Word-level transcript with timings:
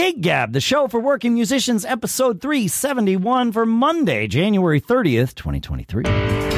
Gig 0.00 0.22
Gab, 0.22 0.54
the 0.54 0.62
show 0.62 0.88
for 0.88 0.98
working 0.98 1.34
musicians, 1.34 1.84
episode 1.84 2.40
371 2.40 3.52
for 3.52 3.66
Monday, 3.66 4.26
January 4.28 4.80
30th, 4.80 5.34
2023. 5.34 6.49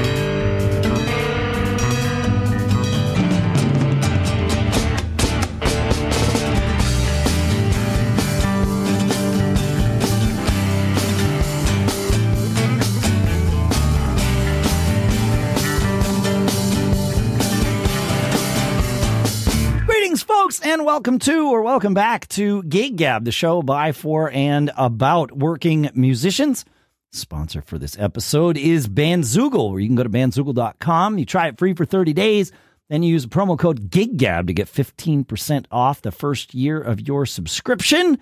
And 20.83 20.87
welcome 20.89 21.21
to 21.21 21.49
or 21.49 21.63
welcome 21.63 21.95
back 21.95 22.27
to 22.31 22.65
Gig 22.65 22.97
Gab, 22.97 23.25
the 23.25 23.31
show 23.31 23.63
by, 23.63 23.93
for, 23.93 24.33
and 24.33 24.73
about 24.77 25.31
working 25.31 25.89
musicians. 25.95 26.65
Sponsor 27.13 27.63
for 27.63 27.79
this 27.79 27.97
episode 28.01 28.57
is 28.57 28.89
Bandzoogle, 28.89 29.71
where 29.71 29.79
you 29.79 29.87
can 29.87 29.95
go 29.95 30.03
to 30.03 30.09
bandzoogle.com. 30.09 31.19
You 31.19 31.25
try 31.25 31.47
it 31.47 31.57
free 31.57 31.73
for 31.73 31.85
30 31.85 32.15
days. 32.15 32.51
Then 32.89 33.05
you 33.05 33.13
use 33.13 33.25
a 33.25 33.29
promo 33.29 33.57
code 33.57 33.91
GIGGAB 33.91 34.49
to 34.49 34.53
get 34.53 34.67
15% 34.67 35.67
off 35.71 36.03
the 36.03 36.11
first 36.11 36.53
year 36.53 36.81
of 36.81 37.07
your 37.07 37.27
subscription. 37.27 38.19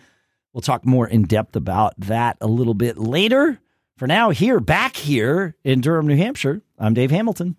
We'll 0.52 0.60
talk 0.60 0.84
more 0.84 1.08
in 1.08 1.22
depth 1.22 1.56
about 1.56 1.94
that 2.00 2.36
a 2.42 2.46
little 2.46 2.74
bit 2.74 2.98
later. 2.98 3.58
For 3.96 4.06
now, 4.06 4.28
here, 4.28 4.60
back 4.60 4.96
here 4.96 5.56
in 5.64 5.80
Durham, 5.80 6.06
New 6.06 6.16
Hampshire, 6.18 6.60
I'm 6.78 6.92
Dave 6.92 7.10
Hamilton. 7.10 7.56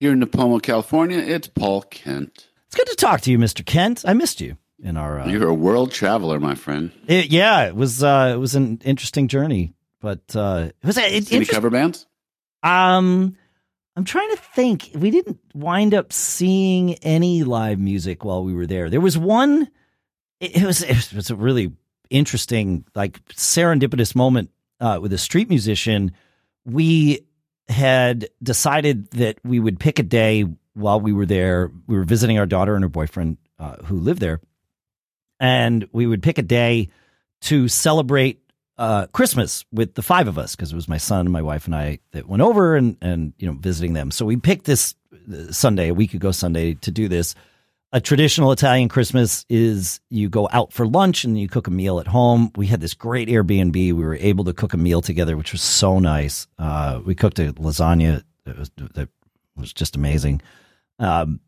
Here 0.00 0.12
in 0.12 0.20
Nipomo, 0.20 0.62
California, 0.62 1.16
it's 1.16 1.48
Paul 1.48 1.80
Kent. 1.80 2.48
Good 2.78 2.86
to 2.90 2.94
talk 2.94 3.22
to 3.22 3.32
you, 3.32 3.38
Mr. 3.38 3.66
Kent. 3.66 4.04
I 4.06 4.14
missed 4.14 4.40
you 4.40 4.56
in 4.80 4.96
our. 4.96 5.18
Uh, 5.18 5.28
You're 5.28 5.48
a 5.48 5.54
world 5.54 5.90
traveler, 5.90 6.38
my 6.38 6.54
friend. 6.54 6.92
it- 7.08 7.26
yeah, 7.32 7.64
it 7.66 7.74
was 7.74 8.04
uh, 8.04 8.30
it 8.32 8.38
was 8.38 8.54
an 8.54 8.80
interesting 8.84 9.26
journey, 9.26 9.74
but 10.00 10.20
uh, 10.36 10.68
it 10.80 10.86
was 10.86 10.96
it, 10.96 11.32
Any 11.32 11.44
cover 11.44 11.70
bands? 11.70 12.06
Um, 12.62 13.36
I'm 13.96 14.04
trying 14.04 14.30
to 14.30 14.36
think. 14.36 14.90
We 14.94 15.10
didn't 15.10 15.40
wind 15.54 15.92
up 15.92 16.12
seeing 16.12 16.94
any 17.02 17.42
live 17.42 17.80
music 17.80 18.24
while 18.24 18.44
we 18.44 18.54
were 18.54 18.66
there. 18.66 18.88
There 18.88 19.00
was 19.00 19.18
one. 19.18 19.68
It, 20.38 20.58
it 20.58 20.64
was 20.64 20.84
it 20.84 21.12
was 21.12 21.30
a 21.30 21.34
really 21.34 21.72
interesting, 22.10 22.84
like 22.94 23.24
serendipitous 23.30 24.14
moment 24.14 24.50
uh, 24.78 25.00
with 25.02 25.12
a 25.12 25.18
street 25.18 25.48
musician. 25.48 26.12
We 26.64 27.26
had 27.68 28.28
decided 28.40 29.10
that 29.10 29.40
we 29.42 29.58
would 29.58 29.80
pick 29.80 29.98
a 29.98 30.04
day 30.04 30.44
while 30.78 31.00
we 31.00 31.12
were 31.12 31.26
there. 31.26 31.70
We 31.86 31.96
were 31.96 32.04
visiting 32.04 32.38
our 32.38 32.46
daughter 32.46 32.74
and 32.74 32.84
her 32.84 32.88
boyfriend 32.88 33.38
uh, 33.58 33.76
who 33.84 33.98
lived 33.98 34.20
there, 34.20 34.40
and 35.40 35.88
we 35.92 36.06
would 36.06 36.22
pick 36.22 36.38
a 36.38 36.42
day 36.42 36.88
to 37.42 37.68
celebrate 37.68 38.40
uh, 38.78 39.06
Christmas 39.08 39.64
with 39.72 39.94
the 39.94 40.02
five 40.02 40.28
of 40.28 40.38
us 40.38 40.54
because 40.54 40.72
it 40.72 40.76
was 40.76 40.88
my 40.88 40.98
son, 40.98 41.30
my 41.30 41.42
wife, 41.42 41.66
and 41.66 41.74
I 41.74 41.98
that 42.12 42.28
went 42.28 42.42
over 42.42 42.76
and 42.76 42.96
and 43.02 43.32
you 43.38 43.46
know 43.46 43.58
visiting 43.58 43.92
them. 43.92 44.10
So 44.10 44.24
we 44.24 44.36
picked 44.36 44.64
this 44.66 44.94
uh, 45.32 45.52
Sunday, 45.52 45.88
a 45.88 45.94
week 45.94 46.14
ago 46.14 46.30
Sunday, 46.30 46.74
to 46.74 46.90
do 46.90 47.08
this. 47.08 47.34
A 47.90 48.02
traditional 48.02 48.52
Italian 48.52 48.90
Christmas 48.90 49.46
is 49.48 50.00
you 50.10 50.28
go 50.28 50.46
out 50.52 50.74
for 50.74 50.86
lunch 50.86 51.24
and 51.24 51.40
you 51.40 51.48
cook 51.48 51.68
a 51.68 51.70
meal 51.70 52.00
at 52.00 52.06
home. 52.06 52.52
We 52.54 52.66
had 52.66 52.82
this 52.82 52.92
great 52.92 53.28
Airbnb. 53.28 53.74
We 53.74 53.92
were 53.94 54.16
able 54.16 54.44
to 54.44 54.52
cook 54.52 54.74
a 54.74 54.76
meal 54.76 55.00
together, 55.00 55.38
which 55.38 55.52
was 55.52 55.62
so 55.62 55.98
nice. 55.98 56.46
Uh, 56.58 57.00
we 57.02 57.14
cooked 57.14 57.38
a 57.38 57.54
lasagna 57.54 58.24
that 58.44 58.58
was, 58.58 58.70
that 58.76 59.08
was 59.56 59.72
just 59.72 59.96
amazing. 59.96 60.42
Um, 60.98 61.40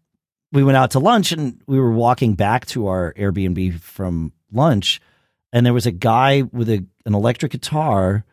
we 0.53 0.65
went 0.65 0.77
out 0.77 0.93
to 0.93 0.99
lunch 0.99 1.33
and 1.33 1.61
we 1.67 1.79
were 1.79 1.93
walking 1.93 2.35
back 2.35 2.67
to 2.67 2.89
our 2.89 3.15
Airbnb 3.15 3.81
from 3.81 4.33
lunch, 4.53 5.01
and 5.53 5.65
there 5.65 5.75
was 5.75 5.87
a 5.87 5.93
guy 5.93 6.43
with 6.43 6.69
a 6.69 6.85
an 7.07 7.15
electric 7.15 7.53
guitar 7.53 8.25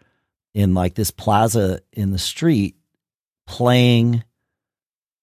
in 0.53 0.73
like 0.73 0.95
this 0.95 1.11
plaza 1.11 1.81
in 1.93 2.11
the 2.11 2.17
street 2.17 2.75
playing 3.45 4.23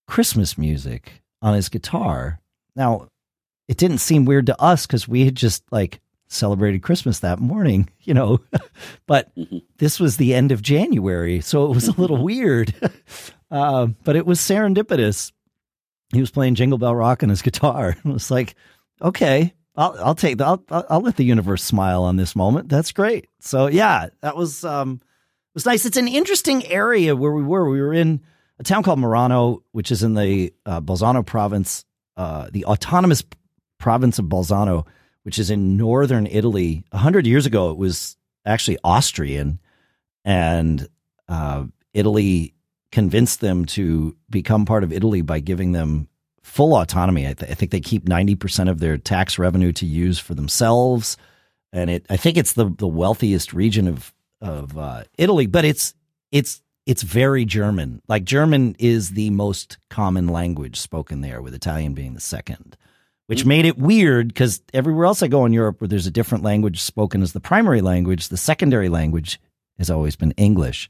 Christmas 0.06 0.56
music 0.56 1.22
on 1.42 1.54
his 1.54 1.68
guitar. 1.68 2.40
Now, 2.76 3.08
it 3.68 3.76
didn't 3.76 3.98
seem 3.98 4.24
weird 4.24 4.46
to 4.46 4.60
us 4.60 4.86
because 4.86 5.08
we 5.08 5.24
had 5.24 5.34
just 5.34 5.64
like 5.70 6.00
celebrated 6.28 6.82
Christmas 6.82 7.20
that 7.20 7.38
morning, 7.38 7.88
you 8.02 8.14
know, 8.14 8.40
but 9.06 9.30
this 9.78 10.00
was 10.00 10.16
the 10.16 10.34
end 10.34 10.52
of 10.52 10.62
January, 10.62 11.40
so 11.40 11.66
it 11.66 11.74
was 11.74 11.88
a 11.88 12.00
little 12.00 12.22
weird. 12.22 12.74
Uh, 13.50 13.86
but 14.04 14.16
it 14.16 14.26
was 14.26 14.40
serendipitous. 14.40 15.32
He 16.14 16.20
was 16.20 16.30
playing 16.30 16.54
Jingle 16.54 16.78
Bell 16.78 16.94
Rock 16.94 17.22
on 17.22 17.28
his 17.28 17.42
guitar. 17.48 17.90
It 17.90 18.04
was 18.04 18.30
like, 18.30 18.54
okay, 19.02 19.54
I'll 19.76 19.96
I'll 19.98 20.14
take 20.14 20.38
the, 20.38 20.44
I'll 20.46 20.64
I'll 20.68 21.00
let 21.00 21.16
the 21.16 21.24
universe 21.24 21.62
smile 21.62 22.04
on 22.04 22.16
this 22.16 22.36
moment. 22.36 22.68
That's 22.68 22.92
great. 22.92 23.28
So 23.40 23.66
yeah, 23.66 24.08
that 24.20 24.36
was 24.36 24.64
um 24.64 25.00
it 25.02 25.54
was 25.54 25.66
nice. 25.66 25.84
It's 25.84 25.96
an 25.96 26.08
interesting 26.08 26.66
area 26.66 27.14
where 27.14 27.32
we 27.32 27.42
were. 27.42 27.68
We 27.68 27.80
were 27.80 27.92
in 27.92 28.20
a 28.58 28.62
town 28.62 28.82
called 28.82 28.98
Merano, 28.98 29.62
which 29.72 29.90
is 29.90 30.02
in 30.02 30.14
the 30.14 30.52
uh, 30.64 30.80
Bolzano 30.80 31.24
province, 31.24 31.84
uh, 32.16 32.48
the 32.52 32.64
autonomous 32.64 33.22
province 33.78 34.18
of 34.18 34.26
Bolzano, 34.26 34.86
which 35.22 35.38
is 35.38 35.50
in 35.50 35.76
northern 35.76 36.26
Italy. 36.26 36.84
A 36.92 36.98
hundred 36.98 37.26
years 37.26 37.46
ago, 37.46 37.70
it 37.70 37.76
was 37.76 38.16
actually 38.46 38.78
Austrian, 38.84 39.60
and 40.24 40.88
uh, 41.28 41.64
Italy 41.92 42.54
convinced 42.94 43.40
them 43.40 43.64
to 43.64 44.16
become 44.30 44.64
part 44.64 44.84
of 44.84 44.92
Italy 44.92 45.20
by 45.20 45.40
giving 45.40 45.72
them 45.72 46.08
full 46.42 46.74
autonomy. 46.74 47.26
I, 47.26 47.34
th- 47.34 47.50
I 47.50 47.54
think 47.54 47.72
they 47.72 47.80
keep 47.80 48.08
ninety 48.08 48.36
percent 48.36 48.70
of 48.70 48.78
their 48.78 48.96
tax 48.96 49.38
revenue 49.38 49.72
to 49.72 49.84
use 49.84 50.18
for 50.18 50.34
themselves, 50.34 51.18
and 51.72 51.90
it. 51.90 52.06
I 52.08 52.16
think 52.16 52.38
it's 52.38 52.54
the 52.54 52.72
the 52.78 52.88
wealthiest 52.88 53.52
region 53.52 53.88
of 53.88 54.14
of 54.40 54.78
uh, 54.78 55.04
Italy, 55.18 55.46
but 55.46 55.64
it's 55.64 55.94
it's 56.30 56.62
it's 56.86 57.02
very 57.02 57.44
German. 57.44 58.00
Like 58.08 58.24
German 58.24 58.76
is 58.78 59.10
the 59.10 59.30
most 59.30 59.78
common 59.90 60.28
language 60.28 60.78
spoken 60.78 61.20
there, 61.20 61.42
with 61.42 61.54
Italian 61.54 61.94
being 61.94 62.14
the 62.14 62.20
second, 62.20 62.76
which 63.26 63.44
made 63.44 63.64
it 63.64 63.76
weird 63.76 64.28
because 64.28 64.62
everywhere 64.72 65.06
else 65.06 65.22
I 65.22 65.28
go 65.28 65.44
in 65.44 65.52
Europe, 65.52 65.80
where 65.80 65.88
there's 65.88 66.06
a 66.06 66.12
different 66.12 66.44
language 66.44 66.80
spoken 66.80 67.22
as 67.22 67.32
the 67.32 67.40
primary 67.40 67.80
language, 67.80 68.28
the 68.28 68.36
secondary 68.36 68.88
language 68.88 69.40
has 69.78 69.90
always 69.90 70.14
been 70.14 70.30
English. 70.32 70.88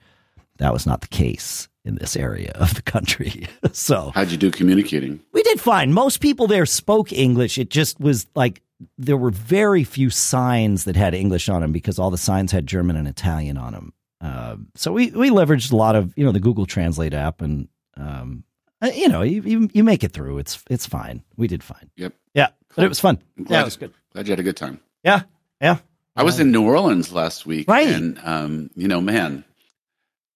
That 0.58 0.72
was 0.72 0.86
not 0.86 1.00
the 1.00 1.08
case 1.08 1.68
in 1.84 1.96
this 1.96 2.16
area 2.16 2.52
of 2.54 2.74
the 2.74 2.82
country. 2.82 3.46
so 3.72 4.10
How'd 4.14 4.30
you 4.30 4.36
do 4.38 4.50
communicating? 4.50 5.20
we 5.32 5.42
did 5.42 5.60
fine. 5.60 5.92
Most 5.92 6.18
people 6.20 6.46
there 6.46 6.66
spoke 6.66 7.12
English. 7.12 7.58
It 7.58 7.70
just 7.70 8.00
was 8.00 8.26
like 8.34 8.62
there 8.98 9.16
were 9.16 9.30
very 9.30 9.84
few 9.84 10.10
signs 10.10 10.84
that 10.84 10.96
had 10.96 11.14
English 11.14 11.48
on 11.48 11.60
them 11.62 11.72
because 11.72 11.98
all 11.98 12.10
the 12.10 12.18
signs 12.18 12.52
had 12.52 12.66
German 12.66 12.96
and 12.96 13.06
Italian 13.08 13.56
on 13.56 13.72
them. 13.72 13.92
Uh, 14.20 14.56
so 14.74 14.92
we 14.92 15.10
we 15.10 15.30
leveraged 15.30 15.72
a 15.72 15.76
lot 15.76 15.94
of 15.96 16.12
you 16.16 16.24
know 16.24 16.32
the 16.32 16.40
Google 16.40 16.66
Translate 16.66 17.12
app 17.14 17.42
and 17.42 17.68
um, 17.96 18.44
uh, 18.82 18.90
you 18.94 19.08
know 19.08 19.22
you, 19.22 19.42
you 19.42 19.68
you 19.72 19.84
make 19.84 20.02
it 20.02 20.12
through. 20.12 20.38
It's 20.38 20.62
it's 20.70 20.86
fine. 20.86 21.22
We 21.36 21.46
did 21.46 21.62
fine. 21.62 21.90
Yep. 21.96 22.14
Yeah, 22.34 22.48
but 22.74 22.84
it 22.84 22.88
was 22.88 23.00
fun. 23.00 23.18
I'm 23.38 23.44
Yeah, 23.44 23.48
glad, 23.48 23.60
it 23.60 23.64
was 23.64 23.76
good. 23.76 23.92
glad 24.12 24.26
you 24.26 24.32
had 24.32 24.40
a 24.40 24.42
good 24.44 24.56
time. 24.56 24.80
Yeah, 25.04 25.22
yeah. 25.60 25.78
I 26.16 26.22
was 26.22 26.40
in 26.40 26.50
New 26.52 26.64
Orleans 26.64 27.12
last 27.12 27.44
week. 27.44 27.68
Right. 27.68 27.88
And, 27.88 28.20
um, 28.22 28.70
you 28.76 28.86
know, 28.88 29.00
man, 29.00 29.44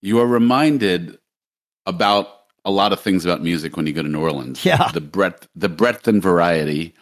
you 0.02 0.18
are 0.18 0.26
reminded 0.26 1.16
about 1.88 2.28
a 2.64 2.70
lot 2.70 2.92
of 2.92 3.00
things 3.00 3.24
about 3.24 3.42
music 3.42 3.76
when 3.76 3.86
you 3.86 3.92
go 3.92 4.02
to 4.02 4.08
New 4.08 4.20
Orleans. 4.20 4.64
Yeah. 4.64 4.90
The 4.92 5.00
breadth, 5.00 5.48
the 5.56 5.68
breadth 5.68 6.06
and 6.06 6.22
variety. 6.22 6.94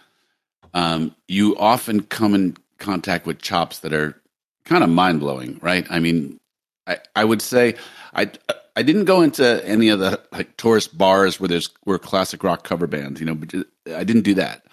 Um, 0.72 1.14
you 1.26 1.56
often 1.58 2.02
come 2.02 2.34
in 2.34 2.56
contact 2.78 3.26
with 3.26 3.42
chops 3.42 3.80
that 3.80 3.92
are 3.92 4.20
kind 4.64 4.84
of 4.84 4.90
mind 4.90 5.20
blowing, 5.20 5.58
right? 5.60 5.86
I 5.90 5.98
mean, 5.98 6.38
I, 6.86 6.98
I 7.16 7.24
would 7.24 7.42
say 7.42 7.74
I 8.14 8.30
I 8.76 8.82
didn't 8.82 9.06
go 9.06 9.22
into 9.22 9.66
any 9.66 9.88
of 9.88 9.98
the 9.98 10.20
like 10.32 10.56
tourist 10.56 10.96
bars 10.96 11.40
where 11.40 11.48
there's 11.48 11.70
where 11.84 11.98
classic 11.98 12.44
rock 12.44 12.62
cover 12.62 12.86
bands, 12.86 13.20
you 13.20 13.26
know, 13.26 13.34
but 13.34 13.48
ju- 13.48 13.66
I 13.94 14.04
didn't 14.04 14.22
do 14.22 14.34
that. 14.34 14.64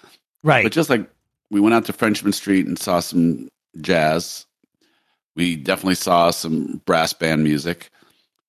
Right. 0.42 0.62
But 0.62 0.72
just 0.72 0.90
like 0.90 1.08
we 1.50 1.58
went 1.60 1.74
out 1.74 1.86
to 1.86 1.92
Frenchmen 1.92 2.32
Street 2.32 2.66
and 2.66 2.78
saw 2.78 3.00
some 3.00 3.48
jazz, 3.80 4.46
we 5.34 5.56
definitely 5.56 5.96
saw 5.96 6.30
some 6.30 6.82
brass 6.84 7.12
band 7.12 7.42
music. 7.42 7.90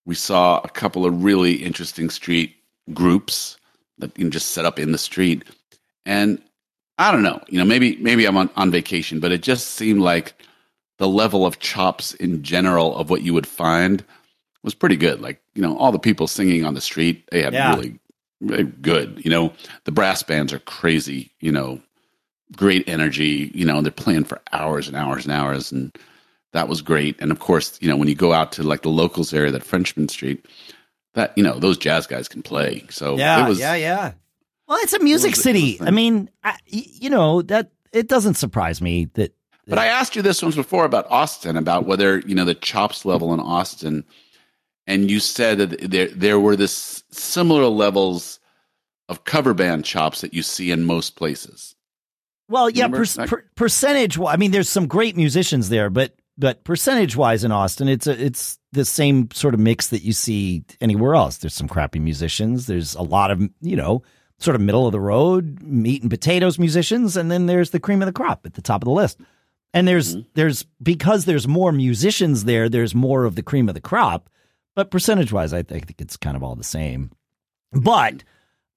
We 0.06 0.16
saw 0.16 0.60
a 0.64 0.70
couple 0.70 1.06
of 1.06 1.24
really 1.24 1.54
interesting 1.54 2.10
street 2.10 2.56
groups 2.94 3.58
that 3.98 4.18
you 4.18 4.26
can 4.26 4.32
just 4.32 4.52
set 4.52 4.66
up 4.66 4.80
in 4.80 4.92
the 4.92 4.98
street. 4.98 5.44
And 6.06 6.42
I 6.98 7.12
don't 7.12 7.24
know, 7.24 7.42
you 7.50 7.58
know, 7.58 7.66
maybe 7.66 7.98
maybe 7.98 8.26
I'm 8.26 8.38
on, 8.38 8.50
on 8.56 8.72
vacation, 8.72 9.20
but 9.20 9.32
it 9.32 9.42
just 9.42 9.72
seemed 9.72 10.02
like 10.02 10.34
the 10.98 11.08
level 11.08 11.46
of 11.46 11.60
chops 11.60 12.14
in 12.16 12.42
general 12.44 12.96
of 12.96 13.10
what 13.10 13.22
you 13.22 13.34
would 13.34 13.48
find 13.48 14.04
was 14.64 14.74
pretty 14.74 14.96
good. 14.96 15.22
Like, 15.22 15.42
you 15.56 15.62
know, 15.62 15.78
all 15.78 15.92
the 15.92 16.00
people 16.00 16.28
singing 16.28 16.64
on 16.66 16.74
the 16.74 16.82
street, 16.82 17.28
they 17.32 17.42
had 17.42 17.54
Yeah. 17.54 17.72
really, 17.76 18.00
really 18.42 18.64
good. 18.64 19.22
You 19.24 19.32
know, 19.32 19.54
the 19.84 19.92
brass 19.92 20.24
bands 20.24 20.54
are 20.54 20.60
crazy, 20.60 21.32
you 21.42 21.52
know, 21.52 21.82
great 22.56 22.88
energy, 22.88 23.52
you 23.54 23.66
know, 23.66 23.82
they're 23.82 23.92
playing 23.92 24.24
for 24.26 24.42
hours 24.54 24.88
and 24.88 24.96
hours 24.96 25.26
and 25.26 25.34
hours. 25.34 25.72
And 25.72 25.96
that 26.56 26.68
was 26.68 26.82
great. 26.82 27.16
And 27.20 27.32
of 27.32 27.40
course, 27.40 27.78
you 27.82 27.88
know, 27.90 27.98
when 27.98 28.08
you 28.08 28.16
go 28.16 28.34
out 28.34 28.52
to 28.54 28.64
like 28.64 28.82
the 28.82 28.90
locals 28.90 29.34
area, 29.34 29.52
that 29.52 29.64
Frenchmen 29.64 30.08
Street, 30.10 30.46
that, 31.14 31.38
you 31.38 31.44
know, 31.44 31.60
those 31.60 31.78
jazz 31.78 32.08
guys 32.08 32.28
can 32.28 32.42
play. 32.42 32.84
So 32.90 33.18
yeah, 33.18 33.46
it 33.46 33.50
was, 33.50 33.60
yeah, 33.60 33.76
yeah. 33.76 34.14
Well, 34.68 34.80
it's 34.82 34.94
a 34.94 35.00
music 35.00 35.32
was- 35.32 35.40
it 35.40 35.44
city. 35.44 35.78
I 35.82 35.92
mean, 35.92 36.30
I, 36.44 36.52
y- 36.74 36.86
you 36.88 37.10
know 37.10 37.42
that 37.44 37.72
it 37.94 38.08
doesn't 38.08 38.34
surprise 38.36 38.82
me 38.82 39.06
that 39.14 39.36
But 39.68 39.78
I 39.80 39.88
asked 39.88 40.16
you 40.16 40.22
this 40.22 40.42
once 40.42 40.56
before 40.56 40.86
about 40.86 41.06
Austin, 41.12 41.58
about 41.58 41.86
whether 41.86 42.20
you 42.20 42.34
know 42.36 42.46
the 42.46 42.56
chops 42.56 43.06
level 43.06 43.34
in 43.34 43.40
Austin, 43.40 44.04
and 44.88 45.10
you 45.12 45.20
said 45.20 45.58
that 45.60 45.92
there 45.92 46.08
there 46.08 46.40
were 46.40 46.56
this 46.56 47.04
similar 47.12 47.66
levels 47.68 48.40
of 49.08 49.24
cover 49.24 49.54
band 49.54 49.86
chops 49.86 50.22
that 50.22 50.34
you 50.34 50.42
see 50.42 50.72
in 50.72 50.84
most 50.84 51.16
places. 51.16 51.76
Well, 52.50 52.70
yeah, 52.70 52.88
per, 52.88 53.06
per, 53.28 53.44
percentage. 53.56 54.20
I 54.20 54.36
mean, 54.38 54.52
there's 54.52 54.70
some 54.70 54.88
great 54.88 55.16
musicians 55.16 55.70
there, 55.70 55.90
but 55.90 56.16
but 56.38 56.64
percentage 56.64 57.16
wise 57.16 57.44
in 57.44 57.52
Austin, 57.52 57.88
it's 57.88 58.08
a, 58.08 58.24
it's 58.24 58.60
the 58.72 58.86
same 58.86 59.30
sort 59.32 59.54
of 59.54 59.60
mix 59.60 59.90
that 59.90 60.04
you 60.04 60.14
see 60.14 60.64
anywhere 60.82 61.16
else. 61.16 61.38
There's 61.38 61.54
some 61.54 61.68
crappy 61.68 62.00
musicians. 62.00 62.68
There's 62.68 62.96
a 62.96 63.02
lot 63.02 63.32
of 63.32 63.42
you 63.62 63.76
know 63.76 64.04
sort 64.40 64.56
of 64.56 64.62
middle 64.62 64.86
of 64.86 64.92
the 64.92 65.00
road 65.00 65.62
meat 65.62 66.02
and 66.02 66.12
potatoes 66.12 66.60
musicians, 66.60 67.16
and 67.16 67.32
then 67.32 67.46
there's 67.46 67.72
the 67.72 67.80
cream 67.80 68.02
of 68.02 68.06
the 68.06 68.14
crop 68.14 68.46
at 68.46 68.54
the 68.54 68.62
top 68.62 68.82
of 68.82 68.86
the 68.86 68.92
list. 68.92 69.20
And 69.74 69.88
there's 69.88 70.16
mm-hmm. 70.16 70.28
there's 70.34 70.64
because 70.82 71.26
there's 71.26 71.48
more 71.48 71.72
musicians 71.72 72.44
there. 72.46 72.70
There's 72.70 72.96
more 72.96 73.26
of 73.26 73.36
the 73.36 73.44
cream 73.44 73.70
of 73.70 73.76
the 73.76 73.82
crop, 73.82 74.30
but 74.76 74.92
percentage 74.92 75.32
wise, 75.32 75.54
I 75.54 75.64
think 75.64 75.96
it's 76.00 76.18
kind 76.18 76.36
of 76.36 76.44
all 76.44 76.56
the 76.56 76.64
same. 76.64 77.12
But 77.72 78.24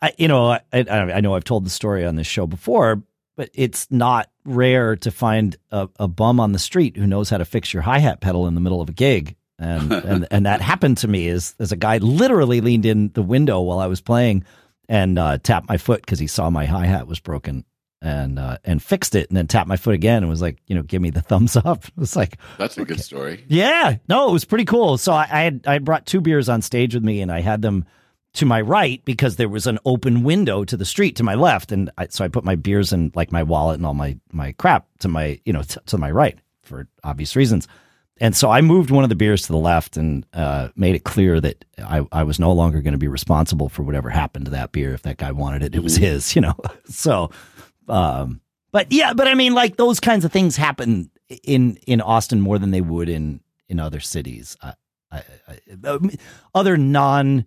I, 0.01 0.13
you 0.17 0.29
know, 0.29 0.51
I, 0.53 0.61
I 0.73 1.21
know 1.21 1.35
I've 1.35 1.45
told 1.45 1.67
the 1.67 1.71
story 1.71 2.05
on 2.05 2.17
this 2.17 2.27
show 2.27 2.47
before, 2.47 3.03
but 3.39 3.51
it's 3.55 3.87
not 3.89 4.29
rare 4.45 4.97
to 4.97 5.13
find 5.13 5.57
a, 5.71 5.89
a 6.01 6.09
bum 6.09 6.41
on 6.41 6.51
the 6.51 6.59
street 6.59 6.97
who 6.97 7.07
knows 7.07 7.31
how 7.31 7.39
to 7.39 7.45
fix 7.45 7.73
your 7.73 7.83
hi 7.83 8.01
hat 8.01 8.21
pedal 8.21 8.49
in 8.49 8.57
the 8.57 8.61
middle 8.61 8.81
of 8.81 8.89
a 8.89 8.93
gig. 8.93 9.37
And, 9.61 9.93
and 9.93 10.27
and 10.33 10.47
that 10.47 10.61
happened 10.61 10.99
to 10.99 11.09
me 11.09 11.29
as 11.29 11.55
as 11.61 11.71
a 11.71 11.77
guy 11.77 11.99
literally 11.99 12.61
leaned 12.61 12.85
in 12.85 13.13
the 13.15 13.23
window 13.23 13.61
while 13.61 13.79
I 13.79 13.87
was 13.87 14.01
playing 14.01 14.45
and 14.89 15.21
uh, 15.21 15.39
tapped 15.39 15.69
my 15.69 15.79
foot 15.79 16.01
because 16.01 16.19
he 16.19 16.27
saw 16.27 16.51
my 16.51 16.67
hi 16.67 16.87
hat 16.87 17.07
was 17.07 17.21
broken 17.21 17.65
and 18.03 18.41
uh, 18.41 18.59
and 18.65 18.83
fixed 18.83 19.15
it 19.15 19.29
and 19.31 19.37
then 19.37 19.47
tapped 19.47 19.69
my 19.69 19.77
foot 19.77 19.95
again 19.95 20.25
and 20.25 20.29
was 20.29 20.43
like 20.43 20.59
you 20.67 20.75
know 20.75 20.83
give 20.83 21.01
me 21.01 21.11
the 21.11 21.23
thumbs 21.23 21.55
up. 21.65 21.85
It 21.85 21.97
was 21.97 22.17
like 22.17 22.39
that's 22.59 22.77
a 22.77 22.81
okay. 22.81 22.95
good 22.95 23.05
story. 23.05 23.45
Yeah, 23.47 23.99
no, 24.09 24.29
it 24.29 24.33
was 24.33 24.45
pretty 24.45 24.65
cool. 24.65 24.99
So 24.99 25.13
I, 25.13 25.29
I 25.31 25.43
had 25.43 25.61
I 25.65 25.79
brought 25.79 26.07
two 26.07 26.21
beers 26.21 26.49
on 26.49 26.61
stage 26.61 26.93
with 26.93 27.05
me 27.05 27.21
and 27.21 27.31
I 27.31 27.41
had 27.41 27.63
them 27.63 27.85
to 28.39 28.47
my 28.47 28.61
right 28.61 29.05
because 29.05 29.37
there 29.37 29.49
was 29.49 29.67
an 29.67 29.79
open 29.85 30.23
window 30.23 30.65
to 30.65 30.77
the 30.77 30.85
street 30.85 31.17
to 31.17 31.23
my 31.23 31.35
left, 31.35 31.73
and 31.73 31.91
I, 31.99 32.07
so 32.09 32.25
I 32.25 32.29
put 32.29 32.45
my 32.45 32.55
beers 32.55 32.93
and 32.93 33.15
like 33.15 33.33
my 33.33 33.43
wallet 33.43 33.77
and 33.77 33.87
all 33.87 33.95
my 33.95 34.19
my 34.33 34.53
crap 34.53 34.87
to 35.01 35.09
my 35.09 35.41
you 35.45 35.53
know 35.53 35.63
t- 35.63 35.81
to 35.87 35.99
my 35.99 36.11
right 36.11 36.39
for 36.63 36.87
obvious 37.05 37.37
reasons. 37.37 37.67
And 38.21 38.35
so 38.37 38.51
I 38.51 38.63
moved 38.63 38.91
one 38.91 39.05
of 39.05 39.11
the 39.11 39.17
beers 39.17 39.43
to 39.43 39.53
the 39.53 39.59
left 39.59 39.97
and 39.97 40.27
uh, 40.33 40.69
made 40.75 40.97
it 40.97 41.05
clear 41.05 41.41
that 41.41 41.65
I, 41.79 42.05
I 42.11 42.25
was 42.25 42.41
no 42.41 42.53
longer 42.53 42.81
going 42.81 42.93
to 42.93 42.99
be 42.99 43.07
responsible 43.07 43.69
for 43.69 43.85
whatever 43.85 44.11
happened 44.11 44.47
to 44.47 44.51
that 44.53 44.73
beer. 44.73 44.93
If 44.93 45.03
that 45.03 45.19
guy 45.19 45.31
wanted 45.31 45.63
it, 45.63 45.75
it 45.77 45.83
was 45.85 45.95
mm-hmm. 45.95 46.05
his, 46.05 46.35
you 46.35 46.43
know. 46.43 46.57
so, 46.87 47.31
um, 47.89 48.41
but 48.73 48.91
yeah, 48.91 49.13
but 49.15 49.29
I 49.29 49.35
mean, 49.35 49.55
like 49.55 49.77
those 49.77 50.01
kinds 50.01 50.25
of 50.25 50.33
things 50.33 50.57
happen 50.57 51.11
in 51.45 51.77
in 51.87 52.01
Austin 52.01 52.41
more 52.41 52.59
than 52.59 52.71
they 52.71 52.81
would 52.81 53.09
in 53.09 53.41
in 53.69 53.79
other 53.79 54.01
cities. 54.01 54.57
I, 54.63 54.75
I, 55.11 55.23
I, 55.49 56.19
other 56.55 56.77
non 56.77 57.45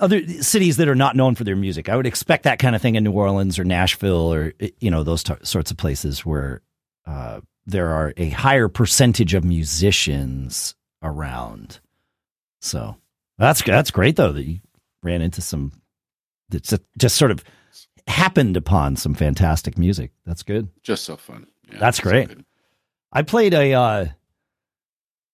other 0.00 0.26
cities 0.42 0.76
that 0.76 0.88
are 0.88 0.94
not 0.94 1.16
known 1.16 1.34
for 1.34 1.44
their 1.44 1.56
music. 1.56 1.88
I 1.88 1.96
would 1.96 2.06
expect 2.06 2.44
that 2.44 2.58
kind 2.58 2.76
of 2.76 2.82
thing 2.82 2.94
in 2.94 3.04
New 3.04 3.12
Orleans 3.12 3.58
or 3.58 3.64
Nashville 3.64 4.32
or 4.32 4.52
you 4.80 4.90
know 4.90 5.02
those 5.02 5.22
t- 5.22 5.34
sorts 5.42 5.70
of 5.70 5.76
places 5.76 6.26
where 6.26 6.62
uh, 7.06 7.40
there 7.64 7.88
are 7.88 8.12
a 8.16 8.30
higher 8.30 8.68
percentage 8.68 9.34
of 9.34 9.44
musicians 9.44 10.74
around. 11.02 11.80
So 12.60 12.96
that's 13.38 13.62
that's 13.62 13.90
great 13.90 14.16
though 14.16 14.32
that 14.32 14.44
you 14.44 14.60
ran 15.02 15.22
into 15.22 15.40
some 15.40 15.72
that 16.50 16.80
just 16.98 17.16
sort 17.16 17.30
of 17.30 17.42
happened 18.06 18.56
upon 18.56 18.96
some 18.96 19.14
fantastic 19.14 19.78
music. 19.78 20.12
That's 20.24 20.42
good. 20.42 20.68
Just 20.82 21.04
so 21.04 21.16
fun. 21.16 21.46
Yeah, 21.72 21.78
that's 21.78 22.00
great. 22.00 22.30
So 22.30 22.36
I 23.12 23.22
played 23.22 23.54
a 23.54 23.72
uh, 23.72 24.06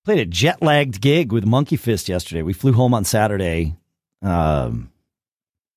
played 0.04 0.20
a 0.20 0.26
jet 0.26 0.62
lagged 0.62 1.00
gig 1.00 1.32
with 1.32 1.44
Monkey 1.44 1.76
Fist 1.76 2.08
yesterday. 2.08 2.42
We 2.42 2.52
flew 2.52 2.72
home 2.72 2.94
on 2.94 3.04
Saturday 3.04 3.76
um, 4.22 4.90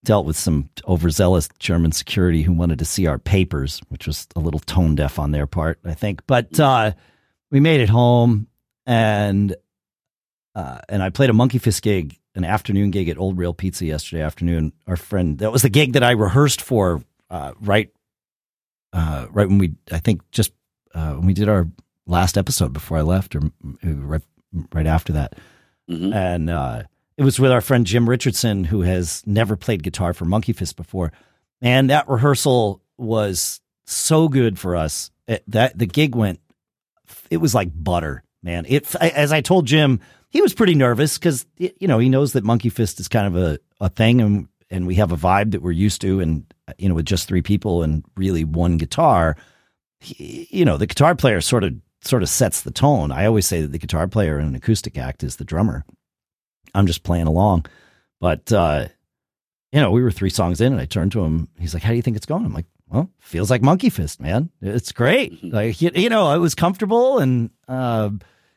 dealt 0.05 0.25
with 0.25 0.37
some 0.37 0.69
overzealous 0.87 1.49
German 1.59 1.91
security 1.91 2.43
who 2.43 2.53
wanted 2.53 2.79
to 2.79 2.85
see 2.85 3.07
our 3.07 3.19
papers, 3.19 3.81
which 3.89 4.07
was 4.07 4.27
a 4.35 4.39
little 4.39 4.59
tone 4.59 4.95
deaf 4.95 5.19
on 5.19 5.31
their 5.31 5.47
part, 5.47 5.79
I 5.83 5.93
think. 5.93 6.21
But 6.27 6.59
uh, 6.59 6.93
we 7.51 7.59
made 7.59 7.81
it 7.81 7.89
home, 7.89 8.47
and 8.85 9.55
uh, 10.53 10.79
and 10.87 11.03
I 11.03 11.09
played 11.09 11.29
a 11.29 11.33
Monkey 11.33 11.57
Fist 11.57 11.81
gig, 11.81 12.17
an 12.35 12.45
afternoon 12.45 12.91
gig 12.91 13.09
at 13.09 13.17
Old 13.17 13.37
Rail 13.37 13.53
Pizza 13.53 13.85
yesterday 13.85 14.21
afternoon. 14.21 14.71
Our 14.87 14.95
friend, 14.95 15.37
that 15.39 15.51
was 15.51 15.63
the 15.63 15.69
gig 15.69 15.93
that 15.93 16.03
I 16.03 16.11
rehearsed 16.11 16.61
for 16.61 17.03
uh, 17.29 17.53
right, 17.59 17.91
uh, 18.93 19.27
right 19.31 19.47
when 19.49 19.57
we, 19.57 19.73
I 19.91 19.99
think, 19.99 20.21
just 20.31 20.53
uh, 20.93 21.13
when 21.13 21.25
we 21.25 21.33
did 21.33 21.49
our 21.49 21.67
last 22.07 22.37
episode 22.37 22.71
before 22.71 22.97
I 22.97 23.01
left, 23.01 23.35
or 23.35 23.41
right, 23.83 24.21
right 24.71 24.87
after 24.87 25.13
that, 25.13 25.33
mm-hmm. 25.89 26.13
and 26.13 26.49
uh, 26.49 26.83
it 27.17 27.23
was 27.23 27.39
with 27.39 27.51
our 27.51 27.61
friend 27.61 27.85
Jim 27.85 28.09
Richardson, 28.09 28.65
who 28.65 28.81
has 28.81 29.23
never 29.25 29.55
played 29.55 29.83
guitar 29.83 30.13
for 30.13 30.25
Monkey 30.25 30.53
Fist 30.53 30.75
before. 30.75 31.11
And 31.61 31.89
that 31.89 32.09
rehearsal 32.09 32.81
was 32.97 33.61
so 33.85 34.27
good 34.27 34.59
for 34.59 34.75
us. 34.75 35.11
It, 35.27 35.43
that 35.47 35.77
the 35.77 35.85
gig 35.85 36.15
went, 36.15 36.39
it 37.29 37.37
was 37.37 37.55
like 37.55 37.69
butter, 37.73 38.23
man. 38.43 38.65
It 38.67 38.93
as 38.95 39.31
I 39.31 39.41
told 39.41 39.65
Jim, 39.65 40.01
he 40.29 40.41
was 40.41 40.53
pretty 40.53 40.75
nervous 40.75 41.17
because 41.17 41.45
you 41.57 41.87
know 41.87 41.99
he 41.99 42.09
knows 42.09 42.33
that 42.33 42.43
Monkey 42.43 42.69
Fist 42.69 42.99
is 42.99 43.07
kind 43.07 43.27
of 43.27 43.35
a, 43.35 43.59
a 43.79 43.89
thing, 43.89 44.21
and 44.21 44.47
and 44.69 44.85
we 44.85 44.95
have 44.95 45.11
a 45.11 45.17
vibe 45.17 45.51
that 45.51 45.61
we're 45.61 45.71
used 45.71 46.01
to, 46.01 46.19
and 46.19 46.45
you 46.77 46.89
know 46.89 46.95
with 46.95 47.05
just 47.05 47.27
three 47.27 47.41
people 47.41 47.81
and 47.81 48.03
really 48.15 48.43
one 48.43 48.77
guitar, 48.77 49.37
he, 49.99 50.47
you 50.51 50.65
know 50.65 50.77
the 50.77 50.87
guitar 50.87 51.15
player 51.15 51.41
sort 51.41 51.63
of 51.63 51.73
sort 52.01 52.21
of 52.21 52.29
sets 52.29 52.61
the 52.61 52.71
tone. 52.71 53.11
I 53.11 53.25
always 53.25 53.47
say 53.47 53.61
that 53.61 53.71
the 53.71 53.79
guitar 53.79 54.07
player 54.07 54.39
in 54.39 54.45
an 54.45 54.55
acoustic 54.55 54.97
act 54.97 55.23
is 55.23 55.37
the 55.37 55.45
drummer. 55.45 55.85
I'm 56.73 56.87
just 56.87 57.03
playing 57.03 57.27
along. 57.27 57.65
But, 58.19 58.51
uh, 58.51 58.87
you 59.71 59.81
know, 59.81 59.91
we 59.91 60.01
were 60.01 60.11
three 60.11 60.29
songs 60.29 60.61
in 60.61 60.73
and 60.73 60.81
I 60.81 60.85
turned 60.85 61.11
to 61.13 61.23
him. 61.23 61.49
He's 61.59 61.73
like, 61.73 61.83
How 61.83 61.89
do 61.89 61.95
you 61.95 62.01
think 62.01 62.17
it's 62.17 62.25
going? 62.25 62.45
I'm 62.45 62.53
like, 62.53 62.65
Well, 62.89 63.09
feels 63.19 63.49
like 63.49 63.61
Monkey 63.61 63.89
Fist, 63.89 64.21
man. 64.21 64.49
It's 64.61 64.91
great. 64.91 65.33
Mm-hmm. 65.33 65.55
Like, 65.55 65.81
you, 65.81 65.91
you, 65.93 66.09
know, 66.09 66.33
it 66.33 66.39
was 66.39 66.55
comfortable 66.55 67.19
and 67.19 67.49
uh, 67.67 68.09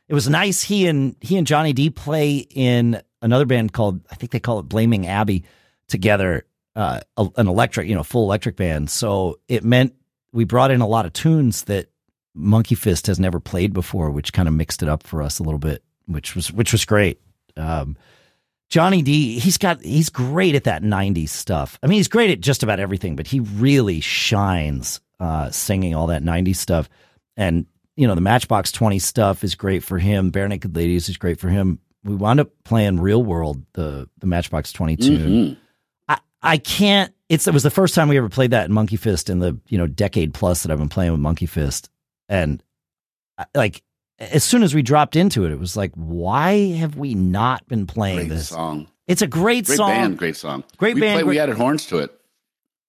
it 0.09 0.15
was 0.15 0.29
nice. 0.29 0.63
He 0.63 0.87
and 0.87 1.17
he 1.21 1.37
and 1.37 1.47
Johnny 1.47 1.73
D 1.73 1.91
play 1.91 2.39
in 2.39 3.03
another 3.21 3.47
band 3.47 3.73
called, 3.73 4.01
I 4.11 4.15
think 4.15 4.33
they 4.33 4.41
call 4.41 4.61
it 4.61 4.69
Blaming 4.69 5.07
Abby 5.07 5.45
together, 5.89 6.47
uh, 6.77 7.01
an 7.17 7.49
electric, 7.49 7.89
you 7.89 7.95
know, 7.95 8.05
full 8.05 8.25
electric 8.25 8.57
band. 8.57 8.91
So 8.91 9.41
it 9.49 9.65
meant 9.65 9.95
we 10.33 10.45
brought 10.45 10.71
in 10.71 10.81
a 10.81 10.87
lot 10.87 11.07
of 11.07 11.13
tunes 11.13 11.65
that 11.65 11.89
Monkey 12.35 12.75
Fist 12.75 13.07
has 13.09 13.19
never 13.19 13.41
played 13.41 13.73
before, 13.73 14.11
which 14.11 14.33
kind 14.33 14.49
of 14.49 14.55
mixed 14.55 14.83
it 14.83 14.89
up 14.89 15.03
for 15.03 15.23
us 15.23 15.39
a 15.39 15.43
little 15.43 15.59
bit, 15.59 15.83
which 16.07 16.35
was 16.35 16.53
which 16.53 16.73
was 16.73 16.85
great. 16.85 17.21
Um, 17.59 17.97
Johnny 18.71 19.03
D, 19.03 19.39
he's 19.39 19.57
got 19.57 19.83
he's 19.83 20.11
great 20.11 20.55
at 20.55 20.65
that 20.65 20.83
90s 20.83 21.31
stuff. 21.31 21.79
I 21.83 21.87
mean, 21.87 21.97
he's 21.97 22.09
great 22.09 22.31
at 22.31 22.41
just 22.41 22.63
about 22.63 22.81
everything, 22.81 23.17
but 23.17 23.27
he 23.27 23.41
really 23.41 24.01
shines 24.01 25.01
uh, 25.21 25.51
singing 25.51 25.95
all 25.95 26.09
that 26.09 26.23
90s 26.23 26.57
stuff. 26.57 26.89
And 27.37 27.67
you 27.97 28.07
know, 28.07 28.15
the 28.15 28.21
Matchbox 28.21 28.71
20 28.73 28.99
stuff 28.99 29.43
is 29.43 29.55
great 29.55 29.83
for 29.83 29.99
him. 29.99 30.31
Barenaked 30.31 30.77
Ladies 30.77 31.09
is 31.09 31.17
great 31.17 31.41
for 31.41 31.49
him. 31.49 31.81
We 32.05 32.15
wound 32.15 32.41
up 32.41 32.51
playing 32.65 33.01
Real 33.01 33.23
World, 33.23 33.63
the 33.73 34.09
the 34.19 34.27
Matchbox 34.27 34.73
20 34.73 34.97
tune. 34.97 35.19
Mm-hmm. 35.19 35.61
I 36.09 36.19
I 36.43 36.59
can't 36.59 37.13
it's 37.29 37.47
it 37.47 37.55
was 37.55 37.63
the 37.63 37.71
first 37.71 37.95
time 37.95 38.09
we 38.09 38.17
ever 38.17 38.29
played 38.29 38.53
that 38.53 38.67
in 38.67 38.73
Monkey 38.73 38.97
Fist 38.97 39.29
in 39.29 39.39
the, 39.39 39.59
you 39.69 39.79
know, 39.79 39.87
decade 39.87 40.33
plus 40.33 40.63
that 40.63 40.73
I've 40.73 40.79
been 40.79 40.89
playing 40.89 41.13
with 41.13 41.21
Monkey 41.21 41.47
Fist. 41.47 41.91
And 42.29 42.63
like 43.55 43.83
as 44.19 44.45
soon 44.45 44.63
as 44.63 44.75
we 44.75 44.83
dropped 44.83 45.17
into 45.17 45.45
it, 45.45 45.53
it 45.53 45.59
was 45.59 45.77
like, 45.77 45.93
why 45.95 46.73
have 46.73 46.97
we 46.97 47.15
not 47.15 47.67
been 47.69 47.87
playing 47.87 48.17
great 48.17 48.29
this 48.31 48.49
song? 48.49 48.89
It's 49.07 49.23
a 49.23 49.27
great, 49.27 49.67
song. 49.67 49.77
great 49.77 49.77
song. 49.77 49.91
Band, 49.91 50.19
great 50.19 50.37
song. 50.37 50.65
Great 50.77 50.95
we 50.95 51.01
band. 51.01 51.17
Played, 51.17 51.25
great... 51.25 51.37
We 51.37 51.39
added 51.39 51.57
horns 51.57 51.87
to 51.87 51.99
it. 51.99 52.15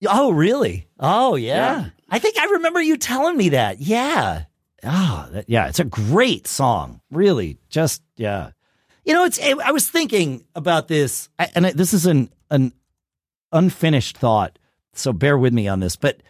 Oh, 0.07 0.31
really? 0.31 0.87
Oh, 0.99 1.35
yeah. 1.35 1.81
yeah. 1.81 1.89
I 2.09 2.19
think 2.19 2.37
I 2.37 2.45
remember 2.45 2.81
you 2.81 2.97
telling 2.97 3.37
me 3.37 3.49
that. 3.49 3.79
Yeah. 3.79 4.45
Oh, 4.83 5.27
that, 5.31 5.49
yeah. 5.49 5.67
It's 5.67 5.79
a 5.79 5.85
great 5.85 6.47
song. 6.47 7.01
Really, 7.11 7.57
just 7.69 8.01
yeah. 8.15 8.51
You 9.05 9.13
know, 9.13 9.25
it's. 9.25 9.39
Eh, 9.39 9.55
I 9.63 9.71
was 9.71 9.89
thinking 9.89 10.45
about 10.55 10.87
this, 10.87 11.29
and 11.55 11.65
this 11.65 11.93
is 11.93 12.05
an 12.05 12.29
an 12.49 12.73
unfinished 13.51 14.17
thought, 14.17 14.57
so 14.93 15.11
bear 15.11 15.37
with 15.37 15.53
me 15.53 15.67
on 15.67 15.79
this. 15.79 15.95
But 15.95 16.21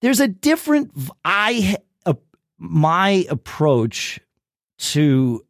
there's 0.00 0.20
a 0.20 0.28
different. 0.28 0.92
I 1.24 1.78
my 2.58 3.26
approach 3.30 4.20
to 4.78 5.44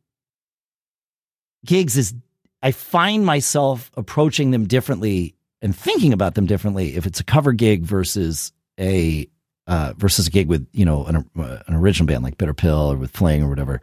gigs 1.64 1.96
is 1.96 2.14
I 2.62 2.72
find 2.72 3.24
myself 3.24 3.90
approaching 3.96 4.50
them 4.50 4.66
differently 4.66 5.34
and 5.62 5.74
thinking 5.74 6.12
about 6.12 6.34
them 6.34 6.46
differently 6.46 6.96
if 6.96 7.06
it's 7.06 7.20
a 7.20 7.24
cover 7.24 7.52
gig 7.52 7.82
versus 7.82 8.52
a 8.78 9.28
uh, 9.66 9.92
versus 9.96 10.26
a 10.26 10.30
gig 10.30 10.48
with 10.48 10.66
you 10.72 10.84
know 10.84 11.04
an, 11.04 11.28
uh, 11.38 11.58
an 11.66 11.74
original 11.74 12.06
band 12.06 12.24
like 12.24 12.38
Bitter 12.38 12.54
Pill 12.54 12.92
or 12.92 12.96
with 12.96 13.10
Fling 13.10 13.42
or 13.42 13.48
whatever. 13.48 13.80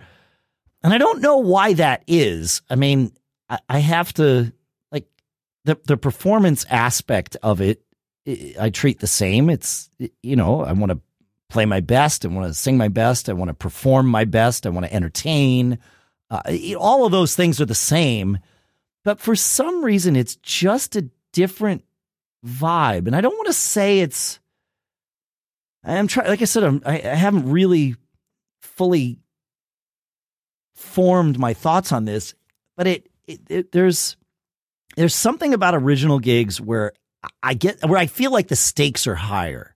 And 0.83 0.93
I 0.93 0.97
don't 0.97 1.21
know 1.21 1.37
why 1.37 1.73
that 1.73 2.03
is. 2.07 2.61
I 2.69 2.75
mean, 2.75 3.11
I, 3.49 3.59
I 3.69 3.79
have 3.79 4.13
to 4.13 4.51
like 4.91 5.07
the 5.63 5.79
the 5.85 5.97
performance 5.97 6.65
aspect 6.69 7.37
of 7.43 7.61
it. 7.61 7.81
I 8.59 8.71
treat 8.71 8.99
the 8.99 9.07
same. 9.07 9.49
It's 9.49 9.89
you 10.21 10.35
know 10.35 10.61
I 10.61 10.71
want 10.73 10.91
to 10.91 10.99
play 11.49 11.65
my 11.65 11.79
best. 11.79 12.25
I 12.25 12.29
want 12.29 12.47
to 12.47 12.53
sing 12.53 12.77
my 12.77 12.87
best. 12.87 13.29
I 13.29 13.33
want 13.33 13.49
to 13.49 13.53
perform 13.53 14.07
my 14.07 14.25
best. 14.25 14.65
I 14.65 14.69
want 14.69 14.85
to 14.85 14.93
entertain. 14.93 15.79
Uh, 16.29 16.41
all 16.77 17.05
of 17.05 17.11
those 17.11 17.35
things 17.35 17.61
are 17.61 17.65
the 17.65 17.75
same, 17.75 18.39
but 19.03 19.19
for 19.19 19.35
some 19.35 19.83
reason, 19.83 20.15
it's 20.15 20.35
just 20.37 20.95
a 20.95 21.09
different 21.31 21.83
vibe. 22.45 23.07
And 23.07 23.15
I 23.15 23.21
don't 23.21 23.35
want 23.35 23.47
to 23.47 23.53
say 23.53 23.99
it's. 23.99 24.39
I'm 25.83 26.07
trying. 26.07 26.27
Like 26.27 26.41
I 26.41 26.45
said, 26.45 26.63
I'm, 26.63 26.81
I, 26.85 26.95
I 26.95 27.15
haven't 27.15 27.51
really 27.51 27.95
fully 28.61 29.19
formed 30.73 31.37
my 31.37 31.53
thoughts 31.53 31.91
on 31.91 32.05
this, 32.05 32.33
but 32.75 32.87
it, 32.87 33.09
it, 33.27 33.39
it 33.49 33.71
there's 33.71 34.17
there's 34.95 35.15
something 35.15 35.53
about 35.53 35.75
original 35.75 36.19
gigs 36.19 36.59
where 36.59 36.93
I 37.43 37.53
get 37.53 37.83
where 37.85 37.99
I 37.99 38.07
feel 38.07 38.31
like 38.31 38.47
the 38.47 38.55
stakes 38.55 39.07
are 39.07 39.15
higher, 39.15 39.74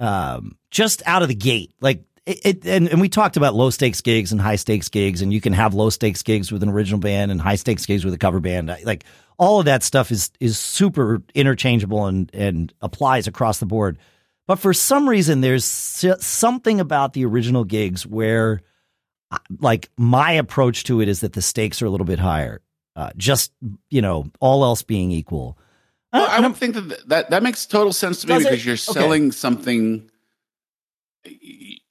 um, 0.00 0.56
just 0.70 1.02
out 1.06 1.22
of 1.22 1.28
the 1.28 1.34
gate. 1.34 1.72
Like 1.80 2.04
it, 2.26 2.40
it 2.44 2.66
and, 2.66 2.88
and 2.88 3.00
we 3.00 3.08
talked 3.08 3.36
about 3.36 3.54
low 3.54 3.70
stakes 3.70 4.00
gigs 4.00 4.32
and 4.32 4.40
high 4.40 4.56
stakes 4.56 4.88
gigs, 4.88 5.22
and 5.22 5.32
you 5.32 5.40
can 5.40 5.52
have 5.52 5.74
low 5.74 5.90
stakes 5.90 6.22
gigs 6.22 6.50
with 6.50 6.62
an 6.62 6.68
original 6.68 7.00
band 7.00 7.30
and 7.30 7.40
high 7.40 7.56
stakes 7.56 7.86
gigs 7.86 8.04
with 8.04 8.14
a 8.14 8.18
cover 8.18 8.40
band. 8.40 8.74
Like 8.84 9.04
all 9.38 9.60
of 9.60 9.66
that 9.66 9.82
stuff 9.82 10.10
is 10.10 10.30
is 10.40 10.58
super 10.58 11.22
interchangeable 11.34 12.06
and 12.06 12.30
and 12.34 12.72
applies 12.80 13.26
across 13.26 13.58
the 13.58 13.66
board. 13.66 13.98
But 14.46 14.58
for 14.58 14.74
some 14.74 15.08
reason, 15.08 15.40
there's 15.40 15.64
something 15.64 16.78
about 16.78 17.14
the 17.14 17.24
original 17.24 17.64
gigs 17.64 18.06
where, 18.06 18.60
uh, 19.30 19.38
like, 19.58 19.88
my 19.96 20.32
approach 20.32 20.84
to 20.84 21.00
it 21.00 21.08
is 21.08 21.20
that 21.20 21.32
the 21.32 21.40
stakes 21.40 21.80
are 21.80 21.86
a 21.86 21.90
little 21.90 22.04
bit 22.04 22.18
higher. 22.18 22.60
Uh, 22.94 23.10
just 23.16 23.52
you 23.90 24.02
know, 24.02 24.30
all 24.40 24.62
else 24.62 24.82
being 24.82 25.10
equal. 25.10 25.58
Well, 26.14 26.30
I 26.30 26.40
don't 26.40 26.56
think 26.56 26.74
that, 26.76 27.08
that 27.08 27.30
that 27.30 27.42
makes 27.42 27.66
total 27.66 27.92
sense 27.92 28.20
to 28.22 28.28
me 28.28 28.38
because 28.38 28.60
it? 28.60 28.64
you're 28.64 28.76
selling 28.76 29.24
okay. 29.24 29.36
something. 29.36 30.10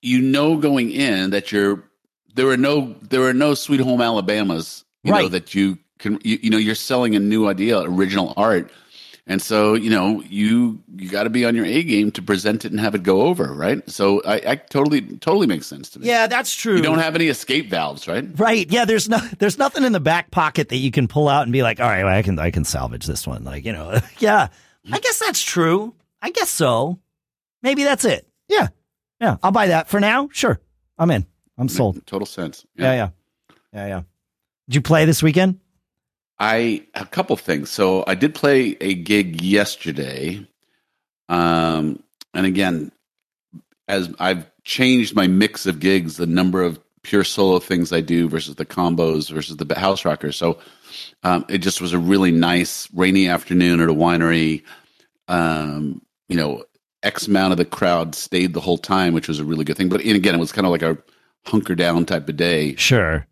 You 0.01 0.21
know, 0.21 0.57
going 0.57 0.91
in 0.91 1.31
that 1.31 1.51
you're 1.51 1.83
there 2.33 2.47
are 2.47 2.57
no 2.57 2.95
there 3.01 3.23
are 3.23 3.33
no 3.33 3.53
Sweet 3.53 3.81
Home 3.81 4.01
Alabamas. 4.01 4.85
You 5.03 5.11
right. 5.11 5.23
know 5.23 5.29
that 5.29 5.53
you 5.53 5.77
can 5.99 6.19
you, 6.23 6.39
you 6.41 6.49
know 6.49 6.57
you're 6.57 6.75
selling 6.75 7.15
a 7.15 7.19
new 7.19 7.47
idea, 7.47 7.81
original 7.81 8.33
art 8.37 8.71
and 9.25 9.41
so, 9.41 9.73
you 9.73 9.89
know, 9.89 10.21
you 10.27 10.81
you 10.97 11.09
got 11.09 11.23
to 11.23 11.29
be 11.29 11.45
on 11.45 11.55
your 11.55 11.65
A 11.65 11.81
game 11.83 12.11
to 12.11 12.21
present 12.21 12.65
it 12.65 12.71
and 12.71 12.79
have 12.81 12.93
it 12.93 13.03
go 13.03 13.21
over, 13.21 13.53
right? 13.53 13.87
So, 13.89 14.21
I, 14.23 14.41
I, 14.45 14.55
totally 14.57 15.01
totally 15.01 15.47
makes 15.47 15.65
sense 15.65 15.89
to 15.91 15.99
me. 15.99 16.07
Yeah, 16.07 16.27
that's 16.27 16.53
true. 16.53 16.75
You 16.75 16.81
don't 16.81 16.99
have 16.99 17.15
any 17.15 17.27
escape 17.27 17.69
valves, 17.69 18.05
right? 18.05 18.27
Right. 18.37 18.69
Yeah. 18.69 18.83
There's 18.83 19.07
no 19.07 19.19
there's 19.39 19.57
nothing 19.57 19.85
in 19.85 19.93
the 19.93 20.01
back 20.01 20.29
pocket 20.29 20.69
that 20.69 20.77
you 20.77 20.91
can 20.91 21.07
pull 21.07 21.29
out 21.29 21.43
and 21.43 21.53
be 21.53 21.63
like, 21.63 21.79
all 21.79 21.87
right, 21.87 22.03
well, 22.03 22.13
I 22.13 22.21
can 22.21 22.37
I 22.37 22.51
can 22.51 22.65
salvage 22.65 23.05
this 23.05 23.25
one. 23.25 23.45
Like, 23.45 23.63
you 23.63 23.71
know, 23.71 23.97
yeah. 24.19 24.49
I 24.91 24.99
guess 24.99 25.19
that's 25.19 25.41
true. 25.41 25.95
I 26.21 26.31
guess 26.31 26.49
so. 26.49 26.99
Maybe 27.61 27.85
that's 27.85 28.03
it. 28.03 28.27
Yeah. 28.49 28.67
Yeah. 29.21 29.37
I'll 29.41 29.53
buy 29.53 29.67
that 29.67 29.87
for 29.87 30.01
now. 30.01 30.27
Sure. 30.33 30.59
I'm 30.97 31.09
in. 31.11 31.25
I'm 31.57 31.69
sold. 31.69 32.05
Total 32.05 32.25
sense. 32.25 32.65
Yeah. 32.75 32.91
Yeah. 32.91 32.93
Yeah. 32.93 33.09
Yeah. 33.71 33.87
yeah. 33.87 34.01
Did 34.67 34.75
you 34.75 34.81
play 34.81 35.05
this 35.05 35.23
weekend? 35.23 35.59
I 36.43 36.81
a 36.93 37.05
couple 37.05 37.37
things. 37.37 37.69
So 37.69 38.03
I 38.05 38.15
did 38.15 38.35
play 38.35 38.75
a 38.81 38.93
gig 38.95 39.41
yesterday, 39.41 40.45
um, 41.29 42.03
and 42.33 42.45
again, 42.45 42.91
as 43.87 44.13
I've 44.19 44.51
changed 44.65 45.15
my 45.15 45.27
mix 45.27 45.65
of 45.65 45.79
gigs, 45.79 46.17
the 46.17 46.25
number 46.25 46.61
of 46.61 46.81
pure 47.01 47.23
solo 47.23 47.59
things 47.59 47.93
I 47.93 48.01
do 48.01 48.27
versus 48.27 48.55
the 48.55 48.65
combos 48.65 49.31
versus 49.31 49.55
the 49.55 49.79
house 49.79 50.03
rockers. 50.03 50.35
So 50.35 50.59
um, 51.23 51.45
it 51.47 51.59
just 51.59 51.79
was 51.79 51.93
a 51.93 51.97
really 51.97 52.31
nice 52.31 52.89
rainy 52.93 53.29
afternoon 53.29 53.79
at 53.79 53.87
a 53.87 53.93
winery. 53.93 54.63
Um, 55.29 56.01
you 56.27 56.35
know, 56.35 56.65
X 57.03 57.25
amount 57.25 57.53
of 57.53 57.57
the 57.57 57.63
crowd 57.63 58.15
stayed 58.15 58.53
the 58.53 58.59
whole 58.59 58.77
time, 58.77 59.13
which 59.13 59.29
was 59.29 59.39
a 59.39 59.45
really 59.45 59.63
good 59.63 59.77
thing. 59.77 59.87
But 59.87 60.01
again, 60.01 60.35
it 60.35 60.39
was 60.39 60.51
kind 60.51 60.67
of 60.67 60.71
like 60.71 60.81
a 60.81 60.97
hunker 61.45 61.75
down 61.75 62.05
type 62.05 62.27
of 62.27 62.35
day. 62.35 62.75
Sure 62.75 63.25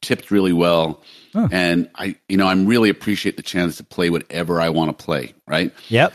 tipped 0.00 0.30
really 0.30 0.52
well. 0.52 1.02
Huh. 1.32 1.48
And 1.52 1.90
I, 1.94 2.16
you 2.28 2.36
know, 2.36 2.46
I'm 2.46 2.66
really 2.66 2.90
appreciate 2.90 3.36
the 3.36 3.42
chance 3.42 3.76
to 3.76 3.84
play 3.84 4.10
whatever 4.10 4.60
I 4.60 4.68
want 4.70 4.96
to 4.96 5.04
play. 5.04 5.34
Right. 5.46 5.72
Yep. 5.88 6.12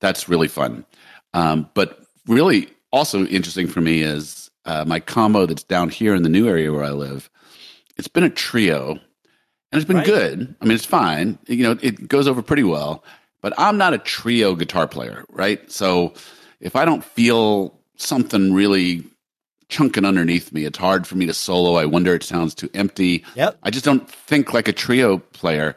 That's 0.00 0.28
really 0.28 0.48
fun. 0.48 0.84
Um, 1.32 1.68
but 1.74 2.00
really, 2.26 2.68
also 2.92 3.26
interesting 3.26 3.66
for 3.66 3.80
me 3.80 4.02
is 4.02 4.50
uh, 4.64 4.84
my 4.86 5.00
combo 5.00 5.46
that's 5.46 5.64
down 5.64 5.88
here 5.88 6.14
in 6.14 6.22
the 6.22 6.28
new 6.28 6.48
area 6.48 6.72
where 6.72 6.84
I 6.84 6.90
live. 6.90 7.28
It's 7.96 8.08
been 8.08 8.24
a 8.24 8.30
trio, 8.30 8.90
and 8.90 9.00
it's 9.72 9.84
been 9.84 9.98
right. 9.98 10.06
good. 10.06 10.54
I 10.60 10.64
mean, 10.64 10.74
it's 10.74 10.84
fine. 10.84 11.38
You 11.46 11.64
know, 11.64 11.78
it 11.82 12.08
goes 12.08 12.26
over 12.28 12.42
pretty 12.42 12.64
well. 12.64 13.04
But 13.40 13.52
I'm 13.58 13.76
not 13.76 13.92
a 13.92 13.98
trio 13.98 14.54
guitar 14.54 14.88
player, 14.88 15.24
right? 15.28 15.70
So 15.70 16.14
if 16.60 16.76
I 16.76 16.86
don't 16.86 17.04
feel 17.04 17.78
something 17.96 18.54
really 18.54 19.04
chunking 19.68 20.04
underneath 20.04 20.52
me. 20.52 20.64
It's 20.64 20.78
hard 20.78 21.06
for 21.06 21.16
me 21.16 21.26
to 21.26 21.34
solo. 21.34 21.74
I 21.74 21.86
wonder 21.86 22.14
it 22.14 22.22
sounds 22.22 22.54
too 22.54 22.70
empty. 22.74 23.24
Yep. 23.34 23.58
I 23.62 23.70
just 23.70 23.84
don't 23.84 24.08
think 24.08 24.52
like 24.52 24.68
a 24.68 24.72
trio 24.72 25.18
player. 25.18 25.76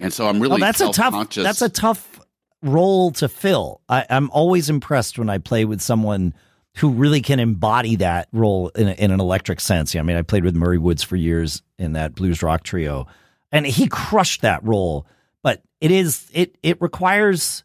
And 0.00 0.12
so 0.12 0.28
I'm 0.28 0.40
really 0.40 0.60
well, 0.60 0.60
that's 0.60 0.80
a 0.80 0.92
tough 0.92 1.34
that's 1.34 1.62
a 1.62 1.68
tough 1.68 2.20
role 2.62 3.10
to 3.12 3.28
fill. 3.28 3.80
I, 3.88 4.06
am 4.08 4.30
always 4.30 4.70
impressed 4.70 5.18
when 5.18 5.28
I 5.28 5.38
play 5.38 5.64
with 5.64 5.80
someone 5.80 6.34
who 6.76 6.90
really 6.90 7.20
can 7.20 7.40
embody 7.40 7.96
that 7.96 8.28
role 8.32 8.68
in, 8.70 8.88
a, 8.88 8.92
in 8.92 9.10
an 9.10 9.20
electric 9.20 9.60
sense. 9.60 9.94
Yeah, 9.94 10.00
I 10.00 10.04
mean, 10.04 10.16
I 10.16 10.22
played 10.22 10.44
with 10.44 10.54
Murray 10.54 10.78
Woods 10.78 11.02
for 11.02 11.16
years 11.16 11.62
in 11.78 11.94
that 11.94 12.14
blues 12.14 12.42
rock 12.42 12.62
trio, 12.62 13.06
and 13.50 13.66
he 13.66 13.88
crushed 13.88 14.42
that 14.42 14.62
role. 14.64 15.06
But 15.42 15.62
it 15.80 15.90
is 15.90 16.28
it 16.32 16.56
it 16.62 16.80
requires 16.80 17.64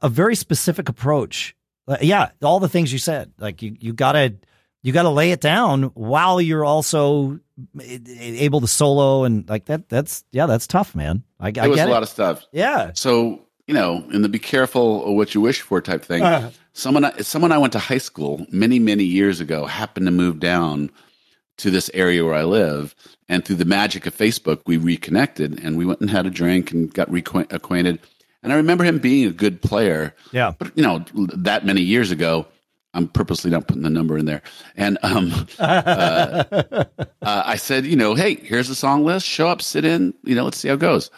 a 0.00 0.08
very 0.08 0.34
specific 0.34 0.88
approach. 0.88 1.54
Uh, 1.86 1.96
yeah, 2.00 2.30
all 2.42 2.60
the 2.60 2.68
things 2.68 2.92
you 2.92 2.98
said. 2.98 3.32
Like 3.38 3.62
you 3.62 3.76
you 3.78 3.92
gotta 3.92 4.36
you 4.82 4.92
got 4.92 5.02
to 5.02 5.10
lay 5.10 5.32
it 5.32 5.40
down 5.40 5.84
while 5.94 6.40
you're 6.40 6.64
also 6.64 7.38
able 7.80 8.60
to 8.60 8.66
solo 8.66 9.24
and 9.24 9.48
like 9.48 9.66
that. 9.66 9.88
That's 9.88 10.24
yeah, 10.32 10.46
that's 10.46 10.66
tough, 10.66 10.94
man. 10.94 11.22
I, 11.40 11.52
I 11.60 11.68
was 11.68 11.80
a 11.80 11.86
lot 11.86 12.02
of 12.02 12.08
stuff. 12.08 12.44
Yeah. 12.52 12.92
So 12.94 13.42
you 13.66 13.74
know, 13.74 14.04
in 14.12 14.22
the 14.22 14.28
be 14.28 14.38
careful 14.38 15.06
of 15.06 15.14
what 15.14 15.34
you 15.34 15.40
wish 15.40 15.60
for 15.60 15.80
type 15.80 16.04
thing. 16.04 16.22
Uh, 16.22 16.50
someone, 16.72 17.22
someone 17.22 17.52
I 17.52 17.58
went 17.58 17.72
to 17.74 17.78
high 17.78 17.98
school 17.98 18.44
many, 18.50 18.78
many 18.78 19.04
years 19.04 19.40
ago 19.40 19.66
happened 19.66 20.06
to 20.06 20.10
move 20.10 20.40
down 20.40 20.90
to 21.58 21.70
this 21.70 21.90
area 21.94 22.24
where 22.24 22.34
I 22.34 22.42
live, 22.44 22.94
and 23.28 23.44
through 23.44 23.56
the 23.56 23.64
magic 23.64 24.06
of 24.06 24.16
Facebook, 24.16 24.62
we 24.66 24.76
reconnected 24.76 25.62
and 25.62 25.76
we 25.76 25.84
went 25.84 26.00
and 26.00 26.10
had 26.10 26.26
a 26.26 26.30
drink 26.30 26.72
and 26.72 26.92
got 26.92 27.08
reacquainted. 27.08 27.98
And 28.42 28.52
I 28.52 28.56
remember 28.56 28.82
him 28.82 28.98
being 28.98 29.28
a 29.28 29.32
good 29.32 29.62
player. 29.62 30.14
Yeah. 30.32 30.54
But 30.58 30.76
you 30.76 30.82
know, 30.82 31.04
that 31.14 31.64
many 31.64 31.82
years 31.82 32.10
ago, 32.10 32.46
I'm 32.94 33.08
purposely 33.08 33.50
not 33.50 33.66
putting 33.66 33.82
the 33.82 33.90
number 33.90 34.18
in 34.18 34.26
there. 34.26 34.42
And 34.76 34.98
um, 35.02 35.32
uh, 35.58 36.44
uh, 36.50 36.84
I 37.22 37.56
said, 37.56 37.86
you 37.86 37.96
know, 37.96 38.14
hey, 38.14 38.34
here's 38.34 38.68
the 38.68 38.74
song 38.74 39.04
list. 39.04 39.26
Show 39.26 39.48
up, 39.48 39.62
sit 39.62 39.84
in. 39.84 40.14
You 40.24 40.34
know, 40.34 40.44
let's 40.44 40.58
see 40.58 40.68
how 40.68 40.74
it 40.74 40.80
goes. 40.80 41.10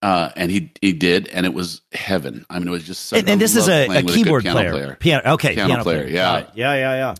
Uh, 0.00 0.30
and 0.36 0.50
he 0.50 0.72
he 0.80 0.92
did, 0.92 1.26
and 1.28 1.44
it 1.44 1.52
was 1.52 1.82
heaven. 1.92 2.46
I 2.48 2.58
mean, 2.58 2.68
it 2.68 2.70
was 2.70 2.84
just. 2.84 3.06
So, 3.06 3.16
and, 3.16 3.28
and 3.28 3.40
this 3.40 3.56
is 3.56 3.68
a, 3.68 3.88
a 3.88 4.02
keyboard 4.02 4.46
a 4.46 4.52
player. 4.52 4.70
player. 4.70 4.96
piano. 5.00 5.32
Okay, 5.32 5.54
piano, 5.54 5.68
piano 5.68 5.82
player. 5.82 6.02
player. 6.04 6.14
Yeah, 6.14 6.34
right. 6.34 6.48
yeah, 6.54 6.74
yeah, 6.74 6.94
yeah. 6.94 7.14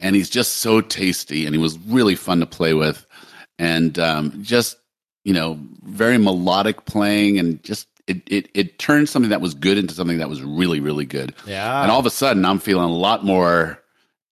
And 0.00 0.16
he's 0.16 0.28
just 0.28 0.54
so 0.54 0.80
tasty, 0.80 1.46
and 1.46 1.54
he 1.54 1.60
was 1.60 1.78
really 1.78 2.16
fun 2.16 2.40
to 2.40 2.46
play 2.46 2.74
with, 2.74 3.06
and 3.58 3.96
um, 4.00 4.42
just 4.42 4.76
you 5.22 5.32
know, 5.32 5.58
very 5.84 6.18
melodic 6.18 6.84
playing, 6.86 7.38
and 7.38 7.62
just 7.62 7.86
it, 8.06 8.22
it 8.26 8.48
it 8.54 8.78
turned 8.78 9.08
something 9.08 9.30
that 9.30 9.40
was 9.40 9.54
good 9.54 9.78
into 9.78 9.94
something 9.94 10.18
that 10.18 10.28
was 10.28 10.42
really 10.42 10.80
really 10.80 11.06
good. 11.06 11.34
Yeah. 11.46 11.82
And 11.82 11.90
all 11.90 12.00
of 12.00 12.06
a 12.06 12.10
sudden, 12.10 12.44
I'm 12.44 12.58
feeling 12.58 12.84
a 12.84 12.92
lot 12.92 13.24
more 13.24 13.82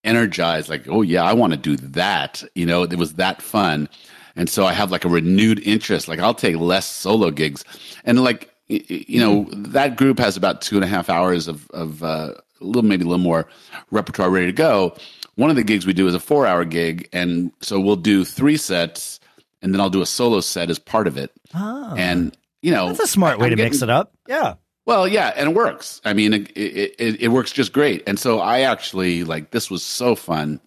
energized. 0.04 0.68
Like, 0.68 0.88
oh 0.88 1.02
yeah, 1.02 1.22
I 1.22 1.32
want 1.32 1.52
to 1.52 1.58
do 1.58 1.76
that. 1.76 2.42
You 2.54 2.66
know, 2.66 2.82
it 2.82 2.96
was 2.96 3.14
that 3.14 3.40
fun, 3.40 3.88
and 4.36 4.48
so 4.48 4.66
I 4.66 4.72
have 4.72 4.90
like 4.90 5.04
a 5.04 5.08
renewed 5.08 5.60
interest. 5.60 6.08
Like, 6.08 6.18
I'll 6.18 6.34
take 6.34 6.56
less 6.56 6.86
solo 6.86 7.30
gigs, 7.30 7.64
and 8.04 8.22
like 8.22 8.50
you 8.68 9.20
know, 9.20 9.46
that 9.50 9.96
group 9.96 10.18
has 10.18 10.36
about 10.36 10.62
two 10.62 10.76
and 10.76 10.84
a 10.84 10.88
half 10.88 11.10
hours 11.10 11.48
of 11.48 11.70
of 11.70 12.02
uh, 12.02 12.34
a 12.60 12.64
little 12.64 12.82
maybe 12.82 13.04
a 13.04 13.08
little 13.08 13.22
more 13.22 13.48
repertoire 13.90 14.30
ready 14.30 14.46
to 14.46 14.52
go. 14.52 14.96
One 15.36 15.50
of 15.50 15.56
the 15.56 15.64
gigs 15.64 15.86
we 15.86 15.92
do 15.92 16.06
is 16.06 16.14
a 16.14 16.20
four 16.20 16.46
hour 16.46 16.64
gig, 16.64 17.08
and 17.12 17.52
so 17.60 17.80
we'll 17.80 17.96
do 17.96 18.24
three 18.24 18.56
sets, 18.56 19.20
and 19.62 19.72
then 19.72 19.80
I'll 19.80 19.90
do 19.90 20.02
a 20.02 20.06
solo 20.06 20.40
set 20.40 20.70
as 20.70 20.78
part 20.78 21.06
of 21.06 21.16
it. 21.16 21.32
Oh. 21.54 21.94
And 21.96 22.36
you 22.62 22.70
know, 22.70 22.88
that's 22.88 23.00
a 23.00 23.06
smart 23.06 23.38
way 23.38 23.46
I'm 23.46 23.50
to 23.50 23.56
getting, 23.56 23.72
mix 23.72 23.82
it 23.82 23.90
up. 23.90 24.14
Yeah. 24.26 24.54
Well, 24.86 25.06
yeah, 25.06 25.32
and 25.36 25.50
it 25.50 25.54
works. 25.54 26.00
I 26.04 26.12
mean, 26.12 26.32
it, 26.32 26.50
it, 26.56 27.22
it 27.22 27.28
works 27.28 27.52
just 27.52 27.72
great. 27.72 28.02
And 28.06 28.18
so 28.18 28.40
I 28.40 28.60
actually 28.60 29.22
like 29.24 29.50
this 29.50 29.70
was 29.70 29.82
so 29.82 30.14
fun, 30.14 30.60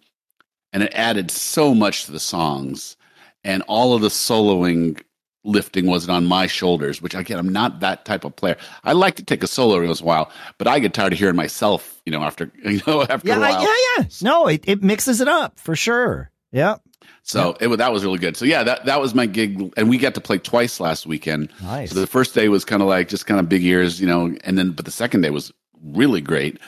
and 0.72 0.82
it 0.82 0.92
added 0.94 1.30
so 1.30 1.74
much 1.74 2.06
to 2.06 2.12
the 2.12 2.20
songs, 2.20 2.96
and 3.44 3.62
all 3.66 3.94
of 3.94 4.00
the 4.00 4.08
soloing 4.08 5.02
lifting 5.44 5.86
wasn't 5.86 6.10
on 6.10 6.26
my 6.26 6.46
shoulders. 6.46 7.02
Which 7.02 7.14
again, 7.14 7.38
I'm 7.38 7.52
not 7.52 7.80
that 7.80 8.04
type 8.06 8.24
of 8.24 8.34
player. 8.36 8.56
I 8.84 8.92
like 8.92 9.16
to 9.16 9.24
take 9.24 9.42
a 9.42 9.46
solo 9.46 9.76
every 9.76 9.86
once 9.86 10.00
in 10.00 10.06
a 10.06 10.08
while, 10.08 10.30
but 10.56 10.66
I 10.66 10.78
get 10.78 10.94
tired 10.94 11.12
of 11.12 11.18
hearing 11.18 11.36
myself. 11.36 12.00
You 12.06 12.12
know, 12.12 12.22
after 12.22 12.50
you 12.64 12.80
know 12.86 13.02
after 13.02 13.28
yeah, 13.28 13.36
a 13.36 13.40
while. 13.40 13.62
Yeah, 13.62 13.74
yeah. 13.98 14.04
No, 14.22 14.46
it, 14.46 14.64
it 14.66 14.82
mixes 14.82 15.20
it 15.20 15.28
up 15.28 15.60
for 15.60 15.76
sure. 15.76 16.30
Yeah. 16.52 16.76
So 17.22 17.56
it, 17.60 17.68
that 17.76 17.92
was 17.92 18.04
really 18.04 18.18
good. 18.18 18.36
So 18.36 18.44
yeah, 18.44 18.62
that 18.62 18.84
that 18.84 19.00
was 19.00 19.14
my 19.14 19.26
gig, 19.26 19.72
and 19.76 19.88
we 19.88 19.98
got 19.98 20.14
to 20.14 20.20
play 20.20 20.38
twice 20.38 20.78
last 20.80 21.06
weekend. 21.06 21.50
Nice. 21.62 21.90
So 21.90 22.00
the 22.00 22.06
first 22.06 22.34
day 22.34 22.48
was 22.48 22.64
kind 22.64 22.82
of 22.82 22.88
like 22.88 23.08
just 23.08 23.26
kind 23.26 23.40
of 23.40 23.48
big 23.48 23.64
ears, 23.64 24.00
you 24.00 24.06
know, 24.06 24.36
and 24.44 24.56
then 24.56 24.70
but 24.70 24.84
the 24.84 24.90
second 24.90 25.22
day 25.22 25.30
was 25.30 25.52
really 25.82 26.20
great, 26.20 26.58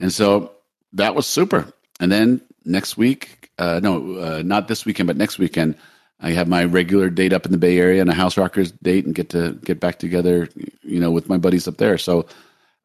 and 0.00 0.12
so 0.12 0.52
that 0.92 1.14
was 1.14 1.26
super. 1.26 1.72
and 2.00 2.10
then 2.10 2.40
next 2.64 2.96
week, 2.96 3.50
uh, 3.58 3.80
no, 3.82 4.16
uh, 4.18 4.42
not 4.44 4.68
this 4.68 4.84
weekend, 4.84 5.06
but 5.06 5.16
next 5.16 5.38
weekend, 5.38 5.74
I 6.20 6.30
have 6.30 6.48
my 6.48 6.64
regular 6.64 7.10
date 7.10 7.32
up 7.32 7.46
in 7.46 7.52
the 7.52 7.58
Bay 7.58 7.78
Area 7.78 8.00
and 8.00 8.10
a 8.10 8.14
House 8.14 8.36
Rockers 8.36 8.72
date, 8.72 9.04
and 9.04 9.14
get 9.14 9.30
to 9.30 9.52
get 9.64 9.80
back 9.80 9.98
together, 9.98 10.48
you 10.82 11.00
know, 11.00 11.10
with 11.10 11.28
my 11.28 11.38
buddies 11.38 11.68
up 11.68 11.76
there. 11.76 11.98
So 11.98 12.26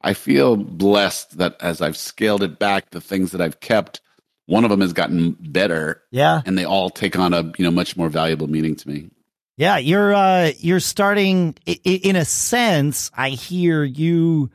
I 0.01 0.13
feel 0.13 0.57
blessed 0.57 1.38
that 1.38 1.55
as 1.62 1.81
I've 1.81 1.98
scaled 1.98 2.43
it 2.43 2.60
back, 2.60 2.89
the 2.89 3.01
things 3.01 3.31
that 3.31 3.41
I've 3.41 3.60
kept, 3.62 4.01
one 4.45 4.63
of 4.63 4.69
them 4.69 4.81
has 4.81 4.93
gotten 4.93 5.38
better. 5.39 6.01
Yeah, 6.12 6.41
and 6.45 6.57
they 6.57 6.65
all 6.65 6.89
take 6.89 7.17
on 7.17 7.33
a 7.33 7.43
you 7.57 7.65
know 7.65 7.71
much 7.71 7.97
more 7.97 8.09
valuable 8.09 8.47
meaning 8.47 8.75
to 8.75 8.89
me. 8.89 9.09
Yeah, 9.57 9.77
you're 9.77 10.13
uh, 10.13 10.51
you're 10.57 10.79
starting 10.79 11.55
in 11.65 12.15
a 12.15 12.25
sense. 12.25 13.12
I 13.15 13.29
hear 13.29 13.83
you 13.83 14.50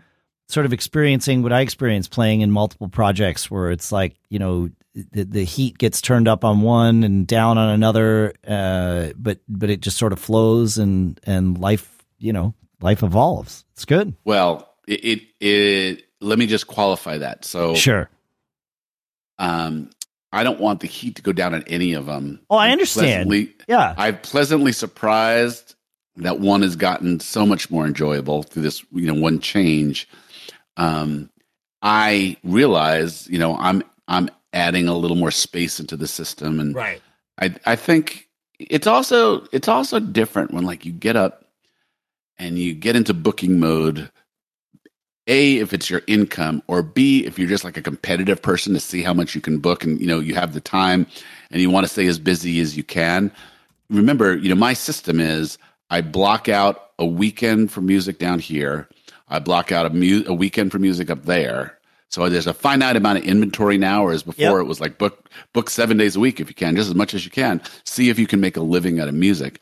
sort 0.49 0.67
of 0.67 0.73
experiencing 0.73 1.43
what 1.43 1.53
I 1.53 1.61
experienced 1.61 2.11
playing 2.11 2.41
in 2.41 2.51
multiple 2.51 2.89
projects, 2.89 3.51
where 3.51 3.71
it's 3.71 3.93
like 3.93 4.17
you 4.29 4.39
know 4.39 4.71
the, 4.95 5.25
the 5.25 5.45
heat 5.45 5.79
gets 5.79 6.01
turned 6.01 6.27
up 6.27 6.45
on 6.45 6.63
one 6.63 7.05
and 7.05 7.27
down 7.27 7.59
on 7.59 7.71
another, 7.71 8.33
uh, 8.47 9.11
but 9.17 9.39
but 9.49 9.71
it 9.71 9.81
just 9.81 9.99
sort 9.99 10.13
of 10.13 10.19
flows 10.19 10.79
and 10.79 11.21
and 11.25 11.59
life 11.59 12.05
you 12.19 12.33
know 12.33 12.55
life 12.81 13.03
evolves. 13.03 13.65
It's 13.75 13.85
good. 13.85 14.15
Well, 14.25 14.75
it 14.87 15.05
it, 15.05 15.23
it 15.41 16.05
let 16.21 16.39
me 16.39 16.47
just 16.47 16.67
qualify 16.67 17.19
that. 17.19 17.45
So 17.45 17.75
sure. 17.75 18.11
Um, 19.39 19.91
I 20.33 20.45
don't 20.45 20.61
want 20.61 20.81
the 20.81 20.87
heat 20.87 21.17
to 21.17 21.23
go 21.23 21.33
down 21.33 21.55
on 21.55 21.65
any 21.67 21.95
of 21.95 22.07
them. 22.07 22.41
Oh, 22.51 22.57
I 22.57 22.71
understand. 22.71 23.31
Yeah, 23.69 23.95
I'm 23.97 24.19
pleasantly 24.19 24.73
surprised 24.73 25.75
that 26.17 26.41
one 26.41 26.63
has 26.63 26.77
gotten 26.77 27.21
so 27.21 27.47
much 27.47 27.71
more 27.71 27.87
enjoyable 27.87 28.43
through 28.43 28.63
this, 28.63 28.85
you 28.93 29.07
know, 29.07 29.21
one 29.21 29.41
change. 29.41 30.09
Um, 30.77 31.31
I 31.81 32.37
realize, 32.45 33.29
you 33.29 33.39
know, 33.39 33.57
I'm 33.57 33.83
I'm 34.07 34.29
adding 34.53 34.89
a 34.89 34.95
little 34.95 35.17
more 35.17 35.31
space 35.31 35.81
into 35.81 35.97
the 35.97 36.09
system, 36.09 36.61
and 36.61 36.75
right. 36.75 37.01
I 37.41 37.55
I 37.65 37.77
think 37.77 38.29
it's 38.59 38.87
also 38.87 39.47
it's 39.53 39.69
also 39.69 40.01
different 40.01 40.53
when 40.53 40.65
like 40.65 40.85
you 40.85 40.93
get 40.93 41.17
up 41.17 41.45
and 42.39 42.59
you 42.59 42.75
get 42.75 42.97
into 42.97 43.15
booking 43.15 43.59
mode 43.59 44.11
a 45.29 45.59
if 45.59 45.73
it's 45.73 45.89
your 45.89 46.03
income 46.07 46.63
or 46.67 46.83
b 46.83 47.25
if 47.25 47.39
you're 47.39 47.49
just 47.49 47.65
like 47.65 47.77
a 47.77 47.83
competitive 47.83 48.43
person 48.43 48.75
to 48.75 48.81
see 48.81 49.03
how 49.03 49.15
much 49.15 49.35
you 49.35 49.41
can 49.41 49.59
book 49.59 49.85
and 49.85 50.01
you 50.01 50.07
know 50.07 50.19
you 50.19 50.35
have 50.35 50.55
the 50.55 50.61
time 50.61 51.07
and 51.51 51.63
you 51.63 51.71
want 51.71 51.87
to 51.87 51.93
stay 51.93 52.07
as 52.07 52.19
busy 52.19 52.61
as 52.61 52.77
you 52.77 52.83
can. 52.83 53.31
Remember 53.91 54.37
you 54.37 54.49
know 54.49 54.55
my 54.55 54.73
system 54.73 55.21
is 55.21 55.59
i 55.91 56.01
block 56.01 56.49
out 56.49 56.91
a 56.99 57.07
weekend 57.07 57.71
for 57.71 57.81
music 57.81 58.19
down 58.19 58.39
here. 58.39 58.89
I 59.29 59.39
block 59.39 59.71
out 59.71 59.87
a, 59.87 59.91
mu- 59.91 60.25
a 60.27 60.35
weekend 60.35 60.73
for 60.73 60.79
music 60.79 61.11
up 61.11 61.25
there. 61.25 61.79
So 62.11 62.29
there's 62.29 62.47
a 62.47 62.55
finite 62.55 62.97
amount 62.97 63.19
of 63.19 63.25
inventory 63.25 63.77
now 63.77 64.05
whereas 64.05 64.23
before 64.23 64.59
yep. 64.59 64.61
it 64.61 64.69
was 64.69 64.81
like 64.81 64.99
book 64.99 65.29
book 65.53 65.69
seven 65.71 65.97
days 65.99 66.17
a 66.17 66.21
week 66.21 66.41
if 66.41 66.49
you 66.49 66.55
can 66.55 66.75
just 66.75 66.89
as 66.89 66.95
much 66.95 67.15
as 67.15 67.25
you 67.25 67.31
can. 67.31 67.61
See 67.85 68.09
if 68.09 68.19
you 68.19 68.27
can 68.27 68.41
make 68.41 68.57
a 68.57 68.63
living 68.63 68.99
out 68.99 69.09
of 69.09 69.15
music. 69.15 69.61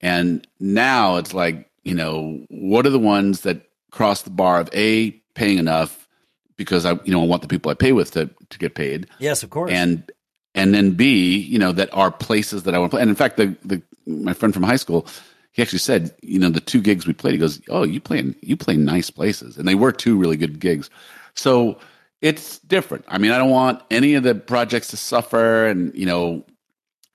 And 0.00 0.46
now 0.60 1.16
it's 1.16 1.34
like 1.34 1.68
you 1.82 1.94
know 1.94 2.44
what 2.48 2.86
are 2.86 2.90
the 2.90 2.98
ones 2.98 3.40
that 3.40 3.69
cross 3.90 4.22
the 4.22 4.30
bar 4.30 4.60
of 4.60 4.68
a 4.72 5.10
paying 5.34 5.58
enough 5.58 6.08
because 6.56 6.84
I 6.84 6.92
you 7.04 7.12
know 7.12 7.22
I 7.22 7.26
want 7.26 7.42
the 7.42 7.48
people 7.48 7.70
I 7.70 7.74
pay 7.74 7.92
with 7.92 8.12
to 8.12 8.30
to 8.50 8.58
get 8.58 8.74
paid. 8.74 9.06
Yes, 9.18 9.42
of 9.42 9.50
course. 9.50 9.70
And 9.72 10.10
and 10.54 10.74
then 10.74 10.92
B, 10.92 11.38
you 11.38 11.58
know, 11.58 11.72
that 11.72 11.88
are 11.92 12.10
places 12.10 12.64
that 12.64 12.74
I 12.74 12.78
want 12.78 12.90
to 12.90 12.94
play. 12.96 13.02
And 13.02 13.10
in 13.10 13.16
fact, 13.16 13.36
the 13.36 13.56
the 13.64 13.82
my 14.06 14.32
friend 14.32 14.52
from 14.52 14.62
high 14.62 14.76
school, 14.76 15.06
he 15.52 15.62
actually 15.62 15.78
said, 15.78 16.14
you 16.22 16.38
know, 16.38 16.50
the 16.50 16.60
two 16.60 16.80
gigs 16.80 17.06
we 17.06 17.12
played, 17.12 17.32
he 17.32 17.38
goes, 17.38 17.60
"Oh, 17.68 17.84
you 17.84 18.00
play 18.00 18.18
in, 18.18 18.36
you 18.40 18.56
play 18.56 18.76
nice 18.76 19.10
places," 19.10 19.56
and 19.56 19.66
they 19.66 19.74
were 19.74 19.92
two 19.92 20.16
really 20.16 20.36
good 20.36 20.58
gigs. 20.60 20.90
So 21.34 21.78
it's 22.20 22.58
different. 22.60 23.04
I 23.08 23.18
mean, 23.18 23.30
I 23.30 23.38
don't 23.38 23.50
want 23.50 23.82
any 23.90 24.14
of 24.14 24.22
the 24.22 24.34
projects 24.34 24.88
to 24.88 24.96
suffer, 24.96 25.66
and 25.66 25.94
you 25.94 26.06
know, 26.06 26.44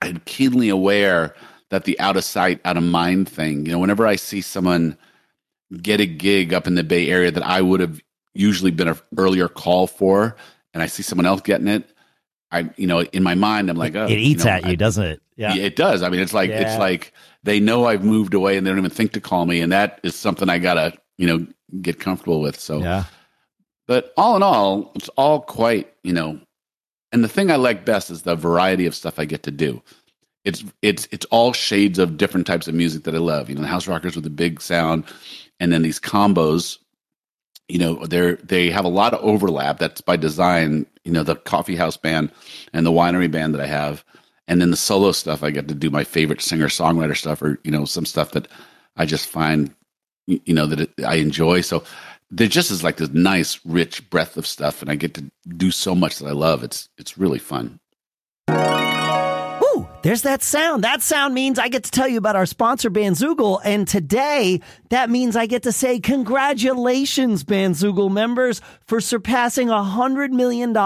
I'm 0.02 0.20
keenly 0.24 0.68
aware 0.68 1.34
that 1.70 1.84
the 1.84 1.98
out 2.00 2.16
of 2.16 2.24
sight, 2.24 2.60
out 2.64 2.76
of 2.76 2.82
mind 2.82 3.28
thing. 3.28 3.66
You 3.66 3.72
know, 3.72 3.78
whenever 3.78 4.06
I 4.06 4.16
see 4.16 4.40
someone 4.40 4.96
get 5.80 6.00
a 6.00 6.06
gig 6.06 6.52
up 6.54 6.66
in 6.66 6.74
the 6.74 6.84
Bay 6.84 7.08
Area 7.08 7.30
that 7.30 7.42
I 7.42 7.60
would 7.60 7.80
have 7.80 8.00
usually 8.34 8.70
been 8.70 8.88
an 8.88 8.98
earlier 9.16 9.48
call 9.48 9.86
for, 9.86 10.36
and 10.74 10.82
I 10.82 10.86
see 10.86 11.02
someone 11.02 11.26
else 11.26 11.40
getting 11.40 11.68
it, 11.68 11.88
I 12.50 12.70
you 12.76 12.86
know 12.86 13.02
in 13.02 13.22
my 13.22 13.34
mind 13.34 13.70
I'm 13.70 13.76
like, 13.76 13.94
oh, 13.96 14.06
it 14.06 14.12
eats 14.12 14.44
you 14.44 14.50
know, 14.50 14.56
at 14.56 14.66
you, 14.66 14.76
doesn't 14.76 15.04
it? 15.04 15.22
Yeah. 15.36 15.54
yeah. 15.54 15.64
it 15.64 15.76
does. 15.76 16.02
I 16.02 16.08
mean, 16.08 16.20
it's 16.20 16.34
like 16.34 16.50
yeah. 16.50 16.60
it's 16.60 16.78
like 16.78 17.12
they 17.42 17.60
know 17.60 17.86
I've 17.86 18.04
moved 18.04 18.34
away 18.34 18.56
and 18.56 18.66
they 18.66 18.70
don't 18.70 18.78
even 18.78 18.90
think 18.90 19.12
to 19.12 19.20
call 19.20 19.46
me, 19.46 19.60
and 19.60 19.72
that 19.72 20.00
is 20.02 20.14
something 20.14 20.48
I 20.48 20.58
gotta 20.58 20.94
you 21.18 21.26
know 21.26 21.46
get 21.80 22.00
comfortable 22.00 22.40
with. 22.40 22.58
So 22.58 22.78
yeah. 22.78 23.04
But 23.88 24.12
all 24.16 24.34
in 24.34 24.42
all, 24.42 24.90
it's 24.94 25.08
all 25.10 25.40
quite 25.40 25.92
you 26.02 26.12
know, 26.12 26.40
and 27.12 27.22
the 27.22 27.28
thing 27.28 27.50
I 27.50 27.56
like 27.56 27.84
best 27.84 28.10
is 28.10 28.22
the 28.22 28.36
variety 28.36 28.86
of 28.86 28.94
stuff 28.94 29.18
I 29.18 29.24
get 29.24 29.42
to 29.44 29.50
do. 29.50 29.82
It's 30.44 30.64
it's 30.82 31.08
it's 31.10 31.26
all 31.26 31.52
shades 31.52 31.98
of 31.98 32.16
different 32.16 32.46
types 32.46 32.68
of 32.68 32.74
music 32.74 33.04
that 33.04 33.14
I 33.14 33.18
love. 33.18 33.48
You 33.48 33.56
know, 33.56 33.62
the 33.62 33.68
house 33.68 33.88
rockers 33.88 34.14
with 34.14 34.24
the 34.24 34.30
big 34.30 34.60
sound, 34.60 35.04
and 35.60 35.72
then 35.72 35.82
these 35.82 36.00
combos 36.00 36.78
you 37.68 37.78
know 37.78 38.06
they're 38.06 38.36
they 38.36 38.70
have 38.70 38.84
a 38.84 38.88
lot 38.88 39.14
of 39.14 39.20
overlap. 39.22 39.78
That's 39.78 40.00
by 40.00 40.16
design 40.16 40.86
you 41.04 41.12
know 41.12 41.22
the 41.22 41.36
coffee 41.36 41.76
house 41.76 41.96
band 41.96 42.30
and 42.72 42.86
the 42.86 42.92
winery 42.92 43.30
band 43.30 43.54
that 43.54 43.60
i 43.60 43.66
have. 43.66 44.04
And 44.48 44.60
then 44.60 44.70
the 44.70 44.76
solo 44.76 45.12
stuff 45.12 45.42
i 45.42 45.50
get 45.50 45.68
to 45.68 45.74
do 45.74 45.90
my 45.90 46.04
favorite 46.04 46.40
singer 46.40 46.68
songwriter 46.68 47.16
stuff 47.16 47.42
or 47.42 47.58
you 47.64 47.70
know 47.70 47.84
some 47.84 48.06
stuff 48.06 48.32
that 48.32 48.48
i 48.96 49.04
just 49.04 49.28
find 49.28 49.74
you 50.26 50.54
know 50.54 50.66
that 50.66 50.90
i 51.04 51.16
enjoy. 51.16 51.60
So 51.60 51.82
there 52.30 52.48
just 52.48 52.70
is 52.70 52.84
like 52.84 52.96
this 52.96 53.10
nice 53.10 53.60
rich 53.64 54.08
breadth 54.10 54.36
of 54.36 54.46
stuff 54.46 54.82
and 54.82 54.90
i 54.90 54.94
get 54.94 55.14
to 55.14 55.30
do 55.56 55.70
so 55.70 55.94
much 55.94 56.18
that 56.18 56.28
i 56.28 56.32
love. 56.32 56.62
It's 56.62 56.88
it's 56.98 57.18
really 57.18 57.40
fun 57.40 57.80
there's 60.06 60.22
that 60.22 60.40
sound. 60.40 60.84
That 60.84 61.02
sound 61.02 61.34
means 61.34 61.58
I 61.58 61.66
get 61.66 61.82
to 61.82 61.90
tell 61.90 62.06
you 62.06 62.16
about 62.16 62.36
our 62.36 62.46
sponsor, 62.46 62.90
Bandzoogle. 62.90 63.60
And 63.64 63.88
today, 63.88 64.60
that 64.90 65.10
means 65.10 65.34
I 65.34 65.46
get 65.46 65.64
to 65.64 65.72
say 65.72 65.98
congratulations, 65.98 67.42
Bandzoogle 67.42 68.12
members, 68.12 68.60
for 68.86 69.00
surpassing 69.00 69.66
$100 69.66 70.30
million 70.30 70.76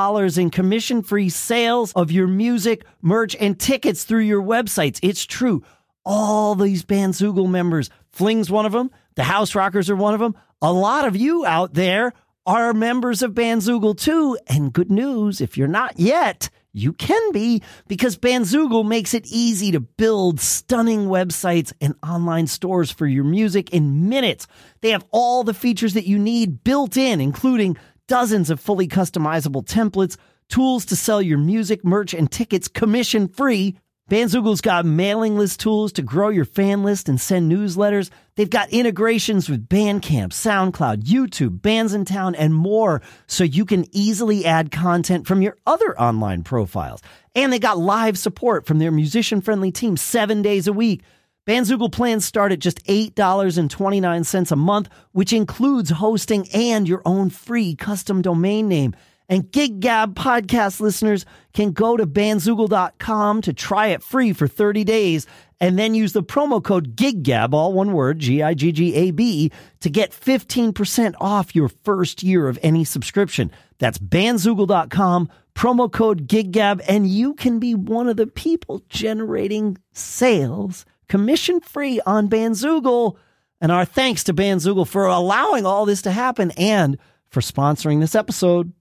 in 0.41 0.51
commission 0.51 1.03
free 1.03 1.29
sales 1.29 1.93
of 1.93 2.11
your 2.11 2.29
music, 2.29 2.87
merch, 3.03 3.37
and 3.39 3.61
tickets 3.61 4.05
through 4.05 4.21
your 4.21 4.43
websites. 4.43 4.99
It's 5.03 5.27
true. 5.27 5.63
All 6.03 6.55
these 6.55 6.83
Bandzoogle 6.83 7.51
members, 7.51 7.91
Fling's 8.09 8.51
one 8.51 8.65
of 8.65 8.73
them, 8.73 8.91
the 9.17 9.25
House 9.25 9.55
Rockers 9.55 9.91
are 9.91 9.97
one 9.97 10.15
of 10.15 10.21
them. 10.21 10.35
A 10.63 10.73
lot 10.73 11.07
of 11.07 11.15
you 11.15 11.45
out 11.45 11.75
there 11.75 12.15
are 12.47 12.73
members 12.73 13.21
of 13.21 13.33
Bandzoogle 13.33 13.99
too. 13.99 14.39
And 14.47 14.73
good 14.73 14.91
news, 14.91 15.43
if 15.43 15.59
you're 15.59 15.69
not 15.69 16.01
yet, 16.01 16.49
you 16.73 16.93
can 16.93 17.33
be 17.33 17.63
because 17.89 18.17
Bandzoogle 18.17 18.87
makes 18.87 19.15
it 19.15 19.27
easy 19.27 19.73
to 19.73 19.81
build 19.81 20.41
stunning 20.41 21.07
websites 21.07 21.73
and 21.81 21.95
online 22.03 22.47
stores 22.47 22.91
for 22.91 23.07
your 23.07 23.25
music 23.25 23.71
in 23.71 24.09
minutes. 24.09 24.47
They 24.81 24.91
have 24.91 25.05
all 25.11 25.43
the 25.45 25.55
features 25.55 25.95
that 25.95 26.07
you 26.07 26.19
need 26.19 26.63
built 26.63 26.97
in, 26.97 27.21
including 27.21 27.77
dozens 28.07 28.51
of 28.51 28.61
fully 28.61 28.89
customizable 28.89 29.65
templates, 29.65 30.17
tools 30.49 30.85
to 30.87 30.97
sell 30.97 31.21
your 31.21 31.39
music, 31.39 31.85
merch, 31.85 32.15
and 32.15 32.31
tickets 32.31 32.69
commission 32.69 33.29
free 33.29 33.77
Bandzoogle's 34.11 34.61
got 34.61 34.85
mailing 34.85 35.38
list 35.38 35.61
tools 35.61 35.92
to 35.92 36.03
grow 36.03 36.31
your 36.31 36.44
fan 36.44 36.83
list 36.83 37.09
and 37.09 37.20
send 37.20 37.51
newsletters. 37.51 38.11
They've 38.35 38.51
got 38.51 38.70
integrations 38.70 39.49
with 39.49 39.68
Bandcamp, 39.68 40.31
SoundCloud, 40.31 41.05
YouTube, 41.05 41.61
Bandsintown, 41.61 42.35
and 42.37 42.53
more 42.53 43.03
so 43.29 43.44
you 43.44 43.64
can 43.64 43.87
easily 43.92 44.44
add 44.44 44.73
content 44.73 45.29
from 45.29 45.42
your 45.42 45.57
other 45.64 45.96
online 45.96 46.42
profiles. 46.42 47.03
And 47.37 47.53
they 47.53 47.61
got 47.61 47.79
live 47.79 48.18
support 48.18 48.66
from 48.66 48.81
their 48.81 48.90
musician 48.90 49.40
friendly 49.40 49.70
team 49.70 49.96
seven 49.96 50.42
days 50.42 50.66
a 50.66 50.73
week. 50.73 51.05
Bandzoogle 51.46 51.92
plans 51.92 52.25
start 52.25 52.51
at 52.51 52.59
just 52.59 52.85
$8.29 52.87 54.51
a 54.51 54.57
month, 54.57 54.88
which 55.12 55.33
includes 55.33 55.90
hosting 55.90 56.49
and 56.53 56.88
your 56.88 57.03
own 57.05 57.31
free 57.31 57.77
custom 57.77 58.23
domain 58.23 58.66
name. 58.66 58.92
And 59.31 59.45
GigGab 59.45 60.14
podcast 60.14 60.81
listeners 60.81 61.25
can 61.55 61.71
go 61.71 61.97
to 61.97 62.05
bandzoogle.com 62.05 63.43
to 63.43 63.53
try 63.53 63.87
it 63.87 64.03
free 64.03 64.33
for 64.33 64.49
30 64.49 64.83
days 64.83 65.25
and 65.61 65.79
then 65.79 65.95
use 65.95 66.12
the 66.12 66.23
promo 66.23 66.62
code 66.62 66.97
GIGGAB, 66.97 67.55
all 67.55 67.73
one 67.73 67.93
word, 67.93 68.19
G 68.19 68.43
I 68.43 68.55
G 68.55 68.73
G 68.73 68.93
A 68.97 69.12
B, 69.12 69.53
to 69.81 69.88
get 69.88 70.11
15% 70.11 71.14
off 71.21 71.55
your 71.55 71.69
first 71.69 72.25
year 72.25 72.49
of 72.49 72.59
any 72.61 72.83
subscription. 72.83 73.53
That's 73.79 73.99
bandzoogle.com, 73.99 75.31
promo 75.55 75.93
code 75.93 76.27
GIGGAB, 76.27 76.83
and 76.88 77.07
you 77.07 77.35
can 77.35 77.61
be 77.61 77.77
one 77.77 78.09
of 78.09 78.16
the 78.16 78.27
people 78.27 78.83
generating 78.88 79.79
sales 79.93 80.85
commission 81.09 81.61
free 81.61 82.01
on 82.05 82.29
Bandzoogle. 82.29 83.16
And 83.61 83.71
our 83.71 83.85
thanks 83.85 84.25
to 84.25 84.35
Bandzoogle 84.35 84.88
for 84.88 85.07
allowing 85.07 85.66
all 85.66 85.87
this 85.87 86.03
to 86.03 86.11
happen 86.11 86.51
and 86.53 86.99
for 87.29 87.40
sponsoring 87.40 88.01
this 88.01 88.16
episode. 88.16 88.73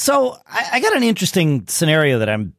So 0.00 0.34
I, 0.46 0.68
I, 0.72 0.80
got 0.80 0.96
an 0.96 1.02
interesting 1.02 1.66
scenario 1.66 2.20
that 2.20 2.30
I'm 2.30 2.54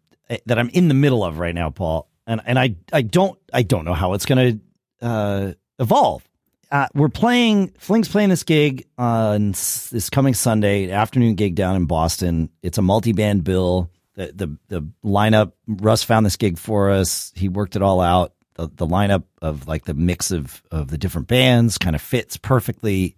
that 0.46 0.60
I'm 0.60 0.70
in 0.70 0.90
the 0.90 0.94
middle 0.94 1.24
of 1.24 1.40
right 1.40 1.56
now, 1.56 1.72
Paul, 1.72 2.08
and 2.28 2.40
and 2.46 2.60
I 2.60 2.76
I 2.94 3.02
don't 3.02 3.38
I 3.52 3.64
don't 3.64 3.84
know 3.84 3.96
how 3.96 4.14
it's 4.14 4.28
going 4.28 4.62
to 5.02 5.06
uh, 5.06 5.54
evolve. 5.80 6.24
uh, 6.72 6.88
we're 6.94 7.10
playing. 7.10 7.74
Fling's 7.80 8.08
playing 8.08 8.30
this 8.30 8.44
gig 8.44 8.86
on 8.96 9.52
this 9.52 10.10
coming 10.12 10.36
Sunday 10.36 10.92
afternoon 10.92 11.34
gig 11.34 11.56
down 11.56 11.76
in 11.76 11.86
Boston. 11.86 12.52
It's 12.62 12.78
a 12.78 12.84
multi-band 12.84 13.44
bill. 13.44 13.90
The, 14.14 14.32
the 14.36 14.58
the 14.68 14.88
lineup. 15.04 15.54
Russ 15.66 16.04
found 16.04 16.28
this 16.28 16.38
gig 16.38 16.60
for 16.60 16.92
us. 16.92 17.32
He 17.36 17.50
worked 17.50 17.76
it 17.76 17.82
all 17.82 18.02
out. 18.02 18.34
The 18.54 18.68
the 18.68 18.86
lineup 18.86 19.24
of 19.42 19.68
like 19.68 19.86
the 19.86 19.96
mix 19.96 20.30
of 20.30 20.62
of 20.70 20.90
the 20.90 20.98
different 21.00 21.28
bands 21.28 21.80
kind 21.80 21.96
of 21.96 22.04
fits 22.04 22.38
perfectly. 22.38 23.16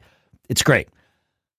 It's 0.48 0.64
great. 0.64 0.88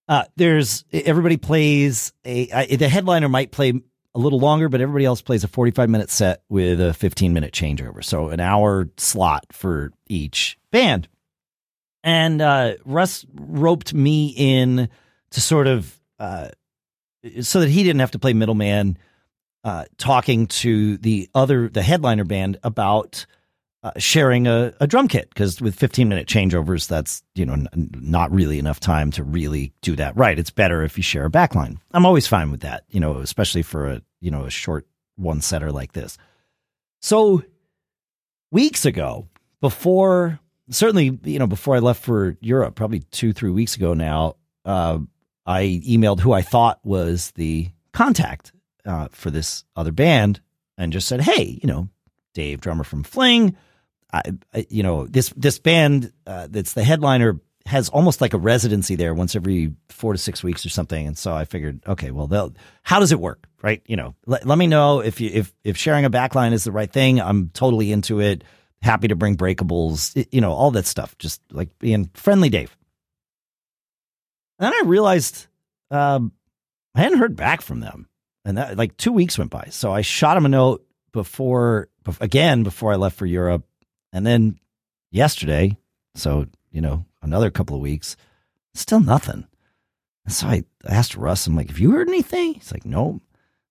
Uh, 0.06 0.24
there's 0.36 0.84
everybody 0.92 1.36
plays 1.36 2.12
a 2.24 2.50
I, 2.52 2.76
the 2.76 2.88
headliner 2.88 3.28
might 3.28 3.52
play 3.52 3.72
a 4.14 4.18
little 4.18 4.38
longer, 4.38 4.68
but 4.68 4.80
everybody 4.80 5.04
else 5.04 5.22
plays 5.22 5.44
a 5.44 5.48
45 5.48 5.88
minute 5.88 6.10
set 6.10 6.42
with 6.48 6.80
a 6.80 6.94
15 6.94 7.32
minute 7.32 7.52
changeover. 7.52 8.04
So 8.04 8.28
an 8.28 8.40
hour 8.40 8.88
slot 8.96 9.46
for 9.50 9.92
each 10.06 10.58
band. 10.70 11.08
And 12.02 12.42
uh, 12.42 12.74
Russ 12.84 13.24
roped 13.32 13.94
me 13.94 14.34
in 14.36 14.88
to 15.30 15.40
sort 15.40 15.66
of 15.66 15.98
uh, 16.18 16.48
so 17.40 17.60
that 17.60 17.70
he 17.70 17.82
didn't 17.82 18.00
have 18.00 18.10
to 18.12 18.18
play 18.18 18.34
middleman, 18.34 18.98
uh, 19.64 19.86
talking 19.96 20.46
to 20.46 20.98
the 20.98 21.28
other 21.34 21.68
the 21.68 21.82
headliner 21.82 22.24
band 22.24 22.58
about 22.62 23.24
uh, 23.84 23.92
sharing 23.98 24.46
a, 24.46 24.72
a, 24.80 24.86
drum 24.86 25.06
kit 25.06 25.28
because 25.28 25.60
with 25.60 25.74
15 25.74 26.08
minute 26.08 26.26
changeovers, 26.26 26.88
that's 26.88 27.22
you 27.34 27.44
know 27.44 27.52
n- 27.52 27.90
not 28.00 28.32
really 28.32 28.58
enough 28.58 28.80
time 28.80 29.10
to 29.10 29.22
really 29.22 29.74
do 29.82 29.94
that 29.94 30.16
right. 30.16 30.38
It's 30.38 30.48
better 30.48 30.82
if 30.82 30.96
you 30.96 31.02
share 31.02 31.26
a 31.26 31.30
backline. 31.30 31.76
I'm 31.92 32.06
always 32.06 32.26
fine 32.26 32.50
with 32.50 32.60
that, 32.60 32.84
you 32.88 32.98
know, 32.98 33.18
especially 33.18 33.60
for 33.60 33.86
a 33.88 34.02
you 34.22 34.30
know 34.30 34.44
a 34.44 34.50
short 34.50 34.86
one 35.16 35.42
setter 35.42 35.70
like 35.70 35.92
this. 35.92 36.16
So 37.02 37.42
weeks 38.50 38.86
ago, 38.86 39.28
before 39.60 40.40
certainly 40.70 41.18
you 41.22 41.38
know 41.38 41.46
before 41.46 41.76
I 41.76 41.80
left 41.80 42.02
for 42.02 42.38
Europe, 42.40 42.76
probably 42.76 43.00
two 43.10 43.34
three 43.34 43.50
weeks 43.50 43.76
ago 43.76 43.92
now, 43.92 44.36
uh, 44.64 44.98
I 45.44 45.82
emailed 45.86 46.20
who 46.20 46.32
I 46.32 46.40
thought 46.40 46.80
was 46.84 47.32
the 47.32 47.68
contact 47.92 48.50
uh, 48.86 49.08
for 49.10 49.30
this 49.30 49.62
other 49.76 49.92
band 49.92 50.40
and 50.78 50.90
just 50.90 51.06
said, 51.06 51.20
hey, 51.20 51.58
you 51.62 51.68
know, 51.68 51.90
Dave, 52.32 52.62
drummer 52.62 52.84
from 52.84 53.02
Fling. 53.02 53.56
I, 54.14 54.22
I 54.52 54.66
you 54.68 54.82
know, 54.82 55.06
this 55.06 55.30
this 55.36 55.58
band 55.58 56.12
uh, 56.26 56.48
that's 56.50 56.74
the 56.74 56.84
headliner 56.84 57.40
has 57.66 57.88
almost 57.88 58.20
like 58.20 58.34
a 58.34 58.38
residency 58.38 58.94
there 58.94 59.14
once 59.14 59.34
every 59.34 59.72
four 59.88 60.12
to 60.12 60.18
six 60.18 60.42
weeks 60.42 60.66
or 60.66 60.68
something. 60.68 61.06
And 61.06 61.16
so 61.16 61.32
I 61.32 61.46
figured, 61.46 61.82
okay, 61.86 62.10
well, 62.10 62.26
they'll, 62.26 62.52
how 62.82 63.00
does 63.00 63.10
it 63.10 63.18
work? 63.18 63.46
Right. 63.62 63.82
You 63.86 63.96
know, 63.96 64.14
let, 64.26 64.46
let 64.46 64.58
me 64.58 64.66
know 64.66 65.00
if 65.00 65.18
you, 65.18 65.30
if, 65.32 65.50
if 65.64 65.78
sharing 65.78 66.04
a 66.04 66.10
backline 66.10 66.52
is 66.52 66.64
the 66.64 66.72
right 66.72 66.92
thing. 66.92 67.22
I'm 67.22 67.48
totally 67.54 67.90
into 67.90 68.20
it 68.20 68.44
happy 68.82 69.08
to 69.08 69.16
bring 69.16 69.38
breakables, 69.38 70.26
you 70.30 70.42
know, 70.42 70.52
all 70.52 70.72
that 70.72 70.84
stuff, 70.84 71.16
just 71.16 71.40
like 71.50 71.78
being 71.78 72.10
friendly 72.12 72.50
Dave. 72.50 72.76
And 74.58 74.66
then 74.66 74.74
I 74.74 74.86
realized 74.86 75.46
um, 75.90 76.32
I 76.94 77.00
hadn't 77.00 77.18
heard 77.18 77.34
back 77.34 77.62
from 77.62 77.80
them. 77.80 78.08
And 78.44 78.58
that 78.58 78.76
like 78.76 78.98
two 78.98 79.12
weeks 79.12 79.38
went 79.38 79.50
by. 79.50 79.68
So 79.70 79.90
I 79.90 80.02
shot 80.02 80.36
him 80.36 80.44
a 80.44 80.50
note 80.50 80.86
before, 81.12 81.88
again, 82.20 82.62
before 82.62 82.92
I 82.92 82.96
left 82.96 83.16
for 83.16 83.24
Europe. 83.24 83.66
And 84.14 84.24
then 84.24 84.58
yesterday, 85.10 85.76
so, 86.14 86.46
you 86.70 86.80
know, 86.80 87.04
another 87.20 87.50
couple 87.50 87.76
of 87.76 87.82
weeks, 87.82 88.16
still 88.72 89.00
nothing. 89.00 89.46
And 90.24 90.32
so 90.32 90.46
I 90.46 90.64
asked 90.86 91.16
Russ, 91.16 91.46
I'm 91.46 91.56
like, 91.56 91.68
have 91.68 91.78
you 91.78 91.90
heard 91.90 92.08
anything? 92.08 92.54
He's 92.54 92.72
like, 92.72 92.86
no. 92.86 93.10
I'm 93.10 93.20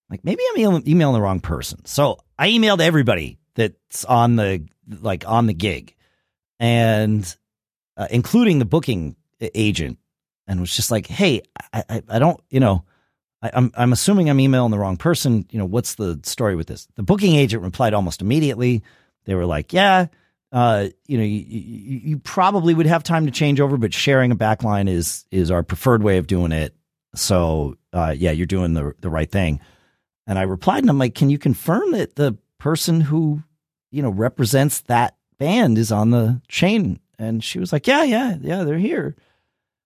like, 0.10 0.24
maybe 0.24 0.44
I'm 0.50 0.84
emailing 0.88 1.14
the 1.14 1.22
wrong 1.22 1.40
person. 1.40 1.86
So 1.86 2.20
I 2.38 2.50
emailed 2.50 2.82
everybody 2.82 3.40
that's 3.56 4.06
on 4.06 4.36
the 4.36 4.68
like 5.02 5.28
on 5.28 5.48
the 5.48 5.54
gig, 5.54 5.96
and 6.60 7.36
uh, 7.98 8.08
including 8.10 8.60
the 8.60 8.66
booking 8.66 9.16
agent, 9.40 9.98
and 10.48 10.60
was 10.60 10.76
just 10.76 10.92
like, 10.92 11.08
"Hey, 11.08 11.42
I, 11.72 11.84
I, 11.90 12.04
I 12.10 12.20
don't, 12.20 12.40
you 12.50 12.60
know." 12.60 12.84
I, 13.42 13.52
I'm 13.54 13.72
I'm 13.76 13.94
assuming 13.94 14.30
I'm 14.30 14.40
emailing 14.40 14.72
the 14.72 14.80
wrong 14.80 14.98
person. 14.98 15.46
You 15.52 15.60
know, 15.60 15.66
what's 15.66 15.96
the 15.96 16.20
story 16.24 16.56
with 16.56 16.68
this? 16.68 16.88
The 16.96 17.04
booking 17.04 17.36
agent 17.36 17.64
replied 17.64 17.94
almost 17.94 18.22
immediately. 18.22 18.84
They 19.26 19.36
were 19.36 19.46
like, 19.46 19.74
"Yeah, 19.74 20.08
uh, 20.54 20.88
you 21.08 21.18
know, 21.18 21.24
you, 21.24 21.40
you, 21.42 22.00
you, 22.04 22.18
probably 22.20 22.74
would 22.74 22.86
have 22.86 23.04
time 23.04 23.26
to 23.26 23.32
change 23.32 23.60
over, 23.60 23.76
but 23.76 23.94
sharing 23.94 24.32
a 24.32 24.36
backline 24.36 24.88
is 24.88 25.26
is 25.32 25.52
our 25.52 25.64
preferred 25.64 26.04
way 26.04 26.20
of 26.20 26.28
doing 26.28 26.52
it. 26.54 26.74
So, 27.16 27.76
uh, 27.92 28.14
yeah, 28.16 28.32
you're 28.32 28.46
doing 28.46 28.74
the 28.74 28.94
the 29.00 29.10
right 29.10 29.30
thing." 29.30 29.60
And 30.28 30.40
I 30.40 30.44
replied, 30.44 30.84
and 30.84 30.90
I'm 30.90 31.00
like, 31.00 31.16
"Can 31.16 31.30
you 31.30 31.38
confirm 31.38 31.92
that 31.92 32.16
the 32.16 32.38
person 32.60 33.02
who 33.02 33.44
you 33.94 34.02
know, 34.02 34.10
represents 34.10 34.82
that 34.82 35.16
band 35.38 35.78
is 35.78 35.92
on 35.92 36.10
the 36.10 36.42
chain. 36.48 37.00
And 37.20 37.44
she 37.44 37.60
was 37.60 37.72
like, 37.72 37.86
yeah, 37.86 38.04
yeah, 38.04 38.36
yeah, 38.42 38.64
they're 38.64 38.80
here. 38.80 39.16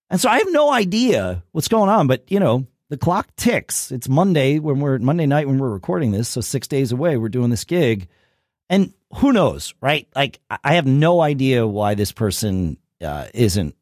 And 0.10 0.20
so 0.20 0.30
I 0.30 0.38
have 0.38 0.52
no 0.52 0.72
idea 0.72 1.44
what's 1.52 1.68
going 1.68 1.90
on, 1.90 2.08
but 2.08 2.24
you 2.32 2.40
know, 2.40 2.66
the 2.90 2.98
clock 2.98 3.28
ticks. 3.36 3.92
It's 3.92 4.08
Monday 4.08 4.60
when 4.60 4.80
we're 4.80 4.98
Monday 4.98 5.26
night 5.26 5.46
when 5.46 5.58
we're 5.58 5.70
recording 5.70 6.12
this. 6.12 6.30
So 6.30 6.40
six 6.40 6.70
days 6.70 6.94
away, 6.94 7.18
we're 7.18 7.28
doing 7.28 7.50
this 7.50 7.66
gig. 7.66 8.08
And 8.70 8.94
who 9.16 9.32
knows, 9.32 9.74
right? 9.82 10.08
Like, 10.16 10.40
I 10.64 10.76
have 10.76 10.86
no 10.86 11.22
idea 11.22 11.66
why 11.66 11.96
this 11.96 12.12
person 12.12 12.78
uh, 13.02 13.28
isn't 13.34 13.76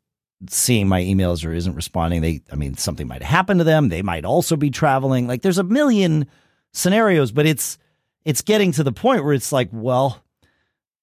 seeing 0.50 0.88
my 0.88 1.02
emails 1.02 1.46
or 1.46 1.52
isn't 1.52 1.76
responding. 1.76 2.22
They, 2.22 2.42
I 2.52 2.56
mean, 2.56 2.78
something 2.78 3.08
might 3.08 3.24
happen 3.24 3.58
to 3.58 3.64
them. 3.64 3.90
They 3.90 4.02
might 4.02 4.26
also 4.26 4.56
be 4.56 4.70
traveling. 4.70 5.28
Like, 5.28 5.42
there's 5.42 5.58
a 5.58 5.64
million 5.64 6.28
scenarios, 6.74 7.32
but 7.32 7.46
it's, 7.46 7.78
it's 8.24 8.42
getting 8.42 8.72
to 8.74 8.84
the 8.84 8.92
point 8.92 9.24
where 9.24 9.34
it's 9.34 9.52
like, 9.52 9.70
well, 9.72 10.22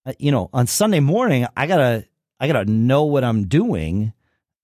uh, 0.07 0.13
you 0.19 0.31
know, 0.31 0.51
on 0.53 0.67
Sunday 0.67 1.01
morning, 1.01 1.47
I 1.57 1.67
gotta, 1.67 2.07
I 2.39 2.47
gotta 2.47 2.71
know 2.71 3.05
what 3.05 3.25
I'm 3.25 3.47
doing, 3.47 4.13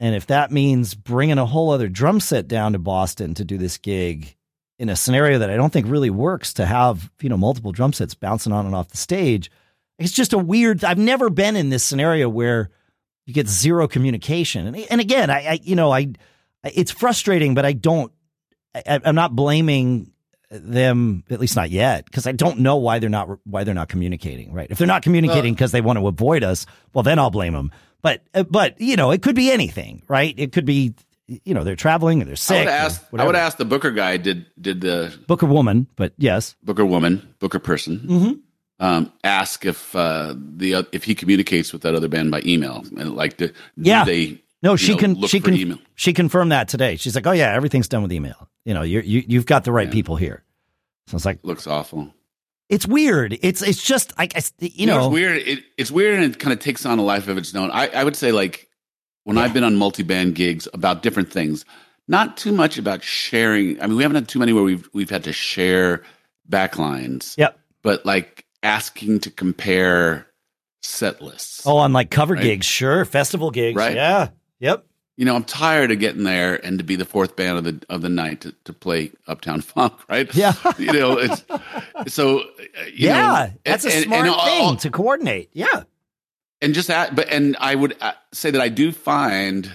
and 0.00 0.14
if 0.14 0.26
that 0.26 0.52
means 0.52 0.94
bringing 0.94 1.38
a 1.38 1.46
whole 1.46 1.70
other 1.70 1.88
drum 1.88 2.20
set 2.20 2.46
down 2.48 2.72
to 2.72 2.78
Boston 2.78 3.34
to 3.34 3.44
do 3.44 3.58
this 3.58 3.78
gig 3.78 4.36
in 4.78 4.88
a 4.88 4.96
scenario 4.96 5.38
that 5.38 5.50
I 5.50 5.56
don't 5.56 5.72
think 5.72 5.86
really 5.88 6.10
works 6.10 6.54
to 6.54 6.66
have, 6.66 7.10
you 7.20 7.28
know, 7.28 7.36
multiple 7.36 7.72
drum 7.72 7.92
sets 7.92 8.14
bouncing 8.14 8.52
on 8.52 8.66
and 8.66 8.74
off 8.74 8.88
the 8.88 8.96
stage, 8.96 9.50
it's 9.98 10.12
just 10.12 10.32
a 10.32 10.38
weird. 10.38 10.84
I've 10.84 10.98
never 10.98 11.30
been 11.30 11.56
in 11.56 11.70
this 11.70 11.82
scenario 11.82 12.28
where 12.28 12.70
you 13.26 13.34
get 13.34 13.48
zero 13.48 13.88
communication, 13.88 14.66
and 14.66 14.76
and 14.76 15.00
again, 15.00 15.30
I, 15.30 15.46
I 15.46 15.60
you 15.62 15.74
know, 15.74 15.92
I, 15.92 16.12
it's 16.62 16.92
frustrating, 16.92 17.54
but 17.54 17.64
I 17.64 17.72
don't. 17.72 18.12
I, 18.74 19.00
I'm 19.04 19.16
not 19.16 19.34
blaming 19.34 20.12
them 20.50 21.24
at 21.28 21.40
least 21.40 21.56
not 21.56 21.70
yet 21.70 22.04
because 22.06 22.26
I 22.26 22.32
don't 22.32 22.60
know 22.60 22.76
why 22.76 22.98
they're 22.98 23.10
not 23.10 23.38
why 23.44 23.64
they're 23.64 23.74
not 23.74 23.88
communicating 23.88 24.52
right 24.52 24.66
if 24.70 24.78
they're 24.78 24.86
not 24.86 25.02
communicating 25.02 25.52
because 25.52 25.72
they 25.72 25.82
want 25.82 25.98
to 25.98 26.06
avoid 26.06 26.42
us 26.42 26.64
well 26.94 27.02
then 27.02 27.18
I'll 27.18 27.28
blame 27.28 27.52
them 27.52 27.70
but 28.00 28.22
uh, 28.32 28.44
but 28.44 28.80
you 28.80 28.96
know 28.96 29.10
it 29.10 29.20
could 29.20 29.34
be 29.34 29.50
anything 29.50 30.02
right 30.08 30.34
it 30.38 30.52
could 30.52 30.64
be 30.64 30.94
you 31.28 31.54
know 31.54 31.64
they're 31.64 31.76
traveling 31.76 32.22
or 32.22 32.24
they're 32.24 32.36
sick 32.36 32.56
I 32.56 32.60
would 32.60 32.68
ask 32.68 33.06
I 33.18 33.26
would 33.26 33.36
ask 33.36 33.58
the 33.58 33.64
Booker 33.64 33.90
guy 33.90 34.16
did 34.16 34.46
did 34.60 34.80
the 34.80 35.16
Booker 35.26 35.46
woman 35.46 35.86
but 35.96 36.12
yes 36.18 36.56
Booker 36.62 36.86
woman 36.86 37.34
Booker 37.38 37.58
person 37.58 37.98
mm-hmm. 37.98 38.32
um, 38.84 39.12
ask 39.22 39.64
if 39.64 39.94
uh, 39.94 40.34
the 40.36 40.86
if 40.92 41.04
he 41.04 41.14
communicates 41.14 41.72
with 41.72 41.82
that 41.82 41.94
other 41.94 42.08
band 42.08 42.30
by 42.30 42.42
email 42.44 42.84
and 42.96 43.14
like 43.14 43.36
the 43.36 43.52
yeah 43.76 44.04
they 44.04 44.42
no, 44.62 44.76
she 44.76 44.92
know, 44.92 44.98
can. 44.98 45.22
She 45.22 45.40
can. 45.40 45.54
Email. 45.54 45.78
She 45.94 46.12
confirmed 46.12 46.52
that 46.52 46.68
today. 46.68 46.96
She's 46.96 47.14
like, 47.14 47.26
"Oh 47.26 47.32
yeah, 47.32 47.54
everything's 47.54 47.88
done 47.88 48.02
with 48.02 48.12
email. 48.12 48.48
You 48.64 48.74
know, 48.74 48.82
you 48.82 49.00
you 49.00 49.22
you've 49.26 49.46
got 49.46 49.64
the 49.64 49.72
right 49.72 49.86
yeah. 49.86 49.92
people 49.92 50.16
here." 50.16 50.42
So 51.06 51.16
it's 51.16 51.24
like 51.24 51.38
looks 51.42 51.66
awful. 51.66 52.12
It's 52.68 52.86
weird. 52.86 53.38
It's 53.40 53.62
it's 53.62 53.82
just 53.82 54.16
like 54.18 54.34
you, 54.58 54.68
you 54.74 54.86
know, 54.86 54.98
know, 54.98 55.06
it's 55.06 55.12
weird. 55.12 55.36
It, 55.38 55.64
it's 55.76 55.90
weird 55.90 56.20
and 56.20 56.34
it 56.34 56.38
kind 56.38 56.52
of 56.52 56.58
takes 56.58 56.84
on 56.84 56.98
a 56.98 57.02
life 57.02 57.28
of 57.28 57.38
its 57.38 57.54
own. 57.54 57.70
I, 57.70 57.88
I 57.88 58.04
would 58.04 58.16
say 58.16 58.32
like 58.32 58.67
when 59.28 59.36
yeah. 59.36 59.42
I've 59.42 59.52
been 59.52 59.62
on 59.62 59.76
multi 59.76 60.02
band 60.02 60.34
gigs 60.34 60.66
about 60.72 61.02
different 61.02 61.30
things, 61.30 61.66
not 62.08 62.38
too 62.38 62.50
much 62.50 62.78
about 62.78 63.02
sharing. 63.04 63.78
I 63.78 63.86
mean, 63.86 63.98
we 63.98 64.02
haven't 64.02 64.14
had 64.14 64.28
too 64.28 64.38
many 64.38 64.54
where 64.54 64.64
we've 64.64 64.88
we've 64.94 65.10
had 65.10 65.24
to 65.24 65.34
share 65.34 66.02
backlines. 66.48 67.36
Yep. 67.36 67.58
But 67.82 68.06
like 68.06 68.46
asking 68.62 69.20
to 69.20 69.30
compare 69.30 70.26
set 70.80 71.20
lists. 71.20 71.66
Oh, 71.66 71.76
on 71.76 71.92
like 71.92 72.10
cover 72.10 72.32
right? 72.32 72.42
gigs, 72.42 72.64
sure, 72.64 73.04
festival 73.04 73.50
gigs, 73.50 73.76
right? 73.76 73.96
Yeah. 73.96 74.28
Yep 74.60 74.86
you 75.18 75.24
know, 75.24 75.34
I'm 75.34 75.42
tired 75.42 75.90
of 75.90 75.98
getting 75.98 76.22
there 76.22 76.64
and 76.64 76.78
to 76.78 76.84
be 76.84 76.94
the 76.94 77.04
fourth 77.04 77.34
band 77.34 77.58
of 77.58 77.64
the 77.64 77.84
of 77.88 78.02
the 78.02 78.08
night 78.08 78.42
to, 78.42 78.54
to 78.64 78.72
play 78.72 79.10
Uptown 79.26 79.60
Funk, 79.62 79.92
right? 80.08 80.32
Yeah, 80.32 80.54
you 80.78 80.92
know, 80.92 81.18
it's, 81.18 81.44
so 82.06 82.38
uh, 82.38 82.44
yeah, 82.94 83.20
know, 83.20 83.52
that's 83.64 83.84
and, 83.84 83.94
a 83.94 84.02
smart 84.02 84.26
and, 84.26 84.34
and 84.36 84.42
thing 84.42 84.76
to 84.76 84.90
coordinate. 84.90 85.50
Yeah, 85.52 85.82
and 86.60 86.74
just 86.74 86.88
that, 86.88 87.14
but 87.14 87.28
and 87.28 87.56
I 87.60 87.74
would 87.74 87.96
uh, 88.00 88.12
say 88.32 88.50
that 88.50 88.60
I 88.60 88.68
do 88.68 88.92
find 88.92 89.70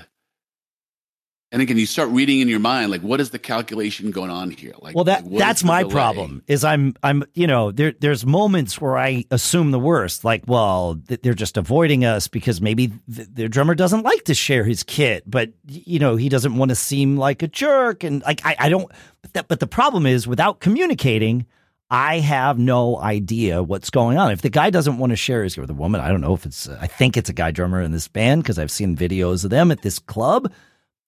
and 1.54 1.62
again, 1.62 1.78
you 1.78 1.86
start 1.86 2.10
reading 2.10 2.40
in 2.40 2.48
your 2.48 2.60
mind, 2.60 2.90
like, 2.90 3.02
what 3.02 3.22
is 3.22 3.30
the 3.30 3.38
calculation 3.38 4.10
going 4.10 4.32
on 4.32 4.50
here? 4.50 4.74
Like, 4.82 4.96
well, 4.96 5.04
that 5.04 5.24
like, 5.24 5.38
that's 5.38 5.64
my 5.64 5.84
delay? 5.84 5.94
problem. 5.94 6.44
Is 6.48 6.64
I'm 6.64 6.96
I'm 7.04 7.24
you 7.36 7.46
know 7.46 7.72
there 7.72 7.92
there's 7.92 8.26
moments 8.26 8.82
where 8.82 8.98
I 8.98 9.26
assume 9.30 9.70
the 9.70 9.80
worst, 9.80 10.26
like, 10.26 10.46
well, 10.48 11.00
they're 11.06 11.36
just 11.36 11.56
avoiding 11.56 12.06
us 12.06 12.28
because 12.28 12.60
maybe 12.60 12.92
their 13.08 13.48
drummer 13.48 13.76
doesn't 13.76 14.02
like 14.02 14.24
to 14.24 14.34
share 14.34 14.64
his 14.64 14.82
kit, 14.82 15.30
but 15.30 15.52
you 15.68 16.00
know 16.00 16.16
he 16.16 16.28
doesn't 16.28 16.56
want 16.56 16.70
to 16.70 16.76
seem 16.76 17.18
like 17.18 17.44
a 17.44 17.48
jerk, 17.48 18.04
and 18.04 18.24
like 18.24 18.44
I 18.44 18.56
I 18.58 18.70
don't. 18.70 18.92
But, 19.22 19.34
that, 19.34 19.48
but 19.48 19.60
the 19.60 19.68
problem 19.68 20.08
is 20.08 20.28
without 20.28 20.60
communicating, 20.60 21.46
I 21.90 22.20
have 22.20 22.58
no 22.58 22.98
idea 22.98 23.62
what's 23.62 23.90
going 23.90 24.18
on. 24.18 24.32
If 24.32 24.42
the 24.42 24.50
guy 24.50 24.70
doesn't 24.70 24.98
want 24.98 25.12
to 25.12 25.16
share 25.16 25.44
his 25.44 25.58
with 25.58 25.70
a 25.70 25.76
woman, 25.76 26.02
I 26.02 26.08
don't 26.08 26.22
know 26.22 26.34
if 26.34 26.46
it's, 26.46 26.68
I 26.68 26.88
think 26.88 27.18
it's 27.18 27.30
a 27.30 27.34
guy 27.34 27.52
drummer 27.52 27.82
in 27.82 27.92
this 27.92 28.08
band 28.08 28.44
because 28.44 28.58
I've 28.58 28.72
seen 28.72 28.96
videos 28.96 29.44
of 29.44 29.52
them 29.52 29.72
at 29.72 29.84
this 29.84 30.00
club. 30.00 30.52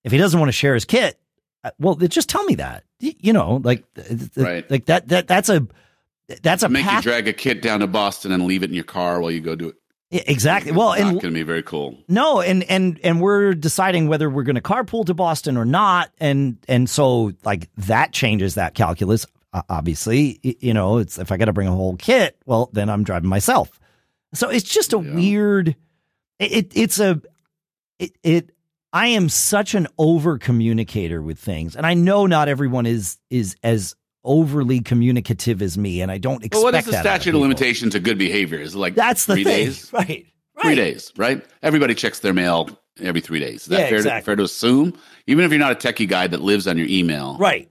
If 0.04 0.12
he 0.12 0.18
doesn't 0.18 0.38
want 0.38 0.48
to 0.48 0.52
share 0.52 0.74
his 0.74 0.84
kit, 0.84 1.18
uh, 1.64 1.70
well, 1.80 1.96
just 1.96 2.28
tell 2.28 2.44
me 2.44 2.54
that. 2.56 2.84
You 3.00 3.32
know, 3.32 3.60
like, 3.64 3.84
right. 4.36 4.70
like 4.70 4.86
that, 4.86 5.08
that, 5.08 5.26
that's 5.26 5.48
a, 5.48 5.66
that's 6.42 6.62
a 6.62 6.68
make 6.68 6.84
path- 6.84 7.04
you 7.04 7.10
drag 7.10 7.26
a 7.26 7.32
kit 7.32 7.62
down 7.62 7.80
to 7.80 7.86
Boston 7.86 8.32
and 8.32 8.46
leave 8.46 8.62
it 8.62 8.70
in 8.70 8.74
your 8.74 8.84
car 8.84 9.20
while 9.20 9.30
you 9.30 9.40
go 9.40 9.56
do 9.56 9.68
it. 9.70 9.76
Yeah, 10.10 10.22
exactly. 10.26 10.70
Well, 10.70 10.92
it's 10.92 11.02
and 11.02 11.20
going 11.20 11.34
to 11.34 11.38
be 11.38 11.42
very 11.42 11.64
cool. 11.64 11.98
No, 12.08 12.40
and 12.40 12.62
and 12.64 13.00
and 13.02 13.20
we're 13.20 13.54
deciding 13.54 14.06
whether 14.06 14.30
we're 14.30 14.44
going 14.44 14.54
to 14.54 14.60
carpool 14.60 15.04
to 15.06 15.14
Boston 15.14 15.56
or 15.56 15.64
not, 15.64 16.12
and 16.18 16.58
and 16.68 16.88
so 16.88 17.32
like 17.44 17.68
that 17.78 18.12
changes 18.12 18.54
that 18.54 18.74
calculus. 18.74 19.26
Obviously, 19.52 20.38
you 20.42 20.74
know, 20.74 20.98
it's 20.98 21.18
if 21.18 21.32
I 21.32 21.36
got 21.36 21.46
to 21.46 21.52
bring 21.52 21.68
a 21.68 21.72
whole 21.72 21.96
kit, 21.96 22.36
well, 22.44 22.68
then 22.72 22.90
I'm 22.90 23.04
driving 23.04 23.28
myself. 23.28 23.80
So 24.34 24.50
it's 24.50 24.68
just 24.68 24.92
a 24.92 24.98
yeah. 24.98 25.14
weird. 25.14 25.76
It, 26.38 26.72
it's 26.74 27.00
a 27.00 27.20
it 27.98 28.12
it. 28.22 28.50
I 28.92 29.08
am 29.08 29.28
such 29.28 29.74
an 29.74 29.88
over 29.98 30.38
communicator 30.38 31.20
with 31.22 31.38
things, 31.38 31.76
and 31.76 31.86
I 31.86 31.94
know 31.94 32.26
not 32.26 32.48
everyone 32.48 32.86
is 32.86 33.18
is 33.30 33.56
as 33.62 33.94
overly 34.24 34.80
communicative 34.80 35.62
as 35.62 35.78
me, 35.78 36.02
and 36.02 36.10
I 36.10 36.18
don't 36.18 36.44
expect. 36.44 36.54
Well, 36.54 36.64
what 36.64 36.74
is 36.74 36.84
the 36.84 37.00
statute 37.00 37.34
of, 37.34 37.40
limitations 37.40 37.94
of 37.94 38.02
good 38.02 38.18
behavior? 38.18 38.58
Is 38.58 38.74
it 38.74 38.78
like 38.78 38.94
that's 38.94 39.26
the 39.26 39.34
three 39.34 39.44
thing, 39.44 39.66
days? 39.66 39.92
right? 39.92 40.26
Right. 40.56 40.68
Three 40.68 40.74
days, 40.74 41.12
right? 41.18 41.44
Everybody 41.62 41.94
checks 41.94 42.20
their 42.20 42.32
mail 42.32 42.70
every 42.98 43.20
three 43.20 43.40
days. 43.40 43.64
Is 43.64 43.66
that 43.66 43.78
yeah, 43.78 43.88
fair, 43.88 43.96
exactly. 43.98 44.20
to, 44.20 44.24
fair 44.24 44.36
to 44.36 44.42
assume? 44.44 44.98
Even 45.26 45.44
if 45.44 45.50
you're 45.50 45.58
not 45.58 45.72
a 45.72 45.74
techie 45.74 46.08
guy 46.08 46.26
that 46.28 46.40
lives 46.40 46.66
on 46.66 46.78
your 46.78 46.86
email, 46.88 47.36
right? 47.36 47.70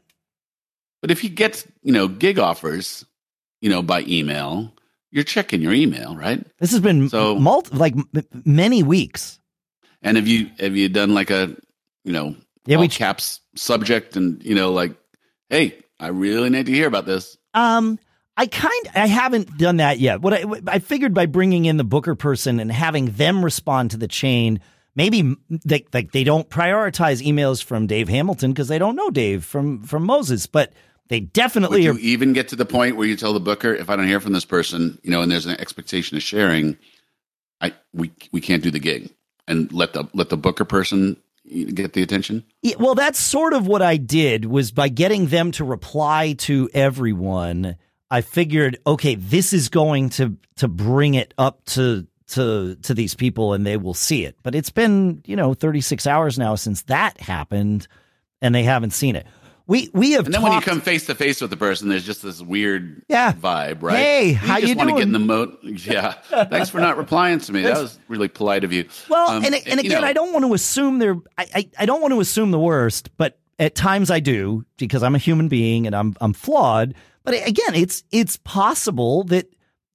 But 1.05 1.11
if 1.11 1.23
you 1.23 1.29
get 1.29 1.63
you 1.83 1.91
know 1.91 2.07
gig 2.07 2.39
offers, 2.39 3.05
you 3.61 3.69
know 3.69 3.83
by 3.83 4.01
email, 4.07 4.73
you're 5.11 5.23
checking 5.23 5.61
your 5.61 5.71
email, 5.71 6.15
right? 6.15 6.43
This 6.57 6.71
has 6.71 6.79
been 6.79 7.09
so 7.09 7.35
multi, 7.35 7.77
like 7.77 7.93
m- 7.93 8.25
many 8.43 8.81
weeks. 8.81 9.39
And 10.01 10.17
have 10.17 10.27
you 10.27 10.49
have 10.59 10.75
you 10.75 10.89
done 10.89 11.13
like 11.13 11.29
a 11.29 11.55
you 12.05 12.11
know 12.11 12.35
yeah, 12.65 12.79
we 12.79 12.87
caps 12.87 13.39
subject 13.55 14.15
and 14.15 14.43
you 14.43 14.55
know 14.55 14.71
like 14.71 14.97
hey 15.51 15.77
I 15.99 16.07
really 16.07 16.49
need 16.49 16.65
to 16.65 16.71
hear 16.71 16.87
about 16.87 17.05
this. 17.05 17.37
Um, 17.53 17.99
I 18.35 18.47
kind 18.47 18.89
I 18.95 19.05
haven't 19.05 19.59
done 19.59 19.77
that 19.77 19.99
yet. 19.99 20.21
What 20.21 20.33
I 20.33 20.43
I 20.65 20.79
figured 20.79 21.13
by 21.13 21.27
bringing 21.27 21.65
in 21.65 21.77
the 21.77 21.83
Booker 21.83 22.15
person 22.15 22.59
and 22.59 22.71
having 22.71 23.11
them 23.11 23.45
respond 23.45 23.91
to 23.91 23.97
the 23.97 24.07
chain, 24.07 24.59
maybe 24.95 25.35
they 25.51 25.85
like 25.93 26.13
they 26.13 26.23
don't 26.23 26.49
prioritize 26.49 27.23
emails 27.23 27.63
from 27.63 27.85
Dave 27.85 28.09
Hamilton 28.09 28.53
because 28.53 28.69
they 28.69 28.79
don't 28.79 28.95
know 28.95 29.11
Dave 29.11 29.45
from 29.45 29.83
from 29.83 30.01
Moses, 30.01 30.47
but 30.47 30.73
they 31.07 31.19
definitely 31.19 31.79
Would 31.79 31.83
you 31.83 31.93
are, 31.93 31.99
even 31.99 32.33
get 32.33 32.47
to 32.49 32.55
the 32.55 32.65
point 32.65 32.97
where 32.97 33.07
you 33.07 33.15
tell 33.15 33.33
the 33.33 33.39
Booker, 33.39 33.73
if 33.73 33.89
I 33.89 33.95
don't 33.95 34.07
hear 34.07 34.19
from 34.19 34.33
this 34.33 34.45
person, 34.45 34.99
you 35.03 35.11
know, 35.11 35.21
and 35.21 35.31
there's 35.31 35.45
an 35.45 35.59
expectation 35.59 36.17
of 36.17 36.23
sharing, 36.23 36.77
I 37.61 37.73
we 37.93 38.11
we 38.31 38.41
can't 38.41 38.63
do 38.63 38.71
the 38.71 38.79
gig, 38.79 39.13
and 39.47 39.71
let 39.71 39.93
the 39.93 40.07
let 40.13 40.29
the 40.29 40.37
Booker 40.37 40.65
person 40.65 41.17
get 41.73 41.93
the 41.93 42.01
attention? 42.01 42.43
Yeah, 42.61 42.75
well, 42.79 42.95
that's 42.95 43.19
sort 43.19 43.53
of 43.53 43.67
what 43.67 43.81
I 43.81 43.97
did 43.97 44.45
was 44.45 44.71
by 44.71 44.89
getting 44.89 45.27
them 45.27 45.51
to 45.53 45.63
reply 45.63 46.33
to 46.39 46.69
everyone. 46.73 47.75
I 48.09 48.21
figured, 48.21 48.77
okay, 48.85 49.15
this 49.15 49.53
is 49.53 49.69
going 49.69 50.09
to 50.11 50.37
to 50.57 50.67
bring 50.67 51.15
it 51.15 51.33
up 51.37 51.63
to 51.65 52.07
to 52.29 52.75
to 52.75 52.93
these 52.93 53.13
people, 53.13 53.53
and 53.53 53.65
they 53.65 53.77
will 53.77 53.93
see 53.93 54.25
it. 54.25 54.37
But 54.43 54.55
it's 54.55 54.71
been 54.71 55.21
you 55.25 55.35
know 55.35 55.53
36 55.53 56.07
hours 56.07 56.39
now 56.39 56.55
since 56.55 56.83
that 56.83 57.19
happened, 57.19 57.87
and 58.41 58.53
they 58.53 58.63
haven't 58.63 58.91
seen 58.91 59.15
it. 59.15 59.27
We 59.67 59.89
we 59.93 60.12
have. 60.12 60.25
And 60.25 60.34
then 60.34 60.41
talked, 60.41 60.51
when 60.51 60.60
you 60.60 60.65
come 60.65 60.82
face 60.82 61.08
to 61.08 61.15
face 61.15 61.41
with 61.41 61.49
the 61.49 61.58
person, 61.58 61.89
there's 61.89 62.06
just 62.06 62.21
this 62.21 62.41
weird 62.41 63.04
yeah. 63.08 63.34
vibe, 63.34 63.82
right? 63.82 63.97
Hey, 63.97 64.30
you 64.30 64.36
how 64.36 64.60
just 64.60 64.69
you 64.69 64.75
want 64.75 64.89
doing? 64.89 64.99
to 64.99 65.01
get 65.01 65.08
in 65.08 65.13
the 65.13 65.19
mode. 65.19 65.58
Yeah, 65.86 66.13
thanks 66.13 66.69
for 66.69 66.80
not 66.80 66.97
replying 66.97 67.39
to 67.39 67.54
me. 67.54 67.62
That 67.62 67.78
was 67.78 67.99
really 68.08 68.28
polite 68.28 68.63
of 68.63 68.71
you. 68.71 68.88
Well, 69.10 69.30
um, 69.30 69.45
and 69.45 69.56
and 69.56 69.80
again, 69.80 70.01
know, 70.01 70.08
I 70.08 70.13
don't 70.13 70.34
want 70.34 70.45
to 70.45 70.54
assume 70.54 70.99
they're. 70.99 71.17
I, 71.38 71.47
I 71.54 71.69
I 71.80 71.86
don't 71.86 72.01
want 72.01 72.13
to 72.13 72.19
assume 72.19 72.51
the 72.51 72.60
worst, 72.60 73.10
but 73.17 73.39
at 73.60 73.75
times 73.75 74.12
I 74.12 74.19
do 74.19 74.65
because 74.78 75.04
I'm 75.04 75.15
a 75.15 75.19
human 75.19 75.47
being 75.47 75.86
and 75.86 75.95
I'm 75.95 76.15
I'm 76.21 76.34
flawed. 76.34 76.95
But 77.23 77.36
again, 77.47 77.75
it's 77.75 78.04
it's 78.12 78.38
possible 78.38 79.23
that 79.25 79.47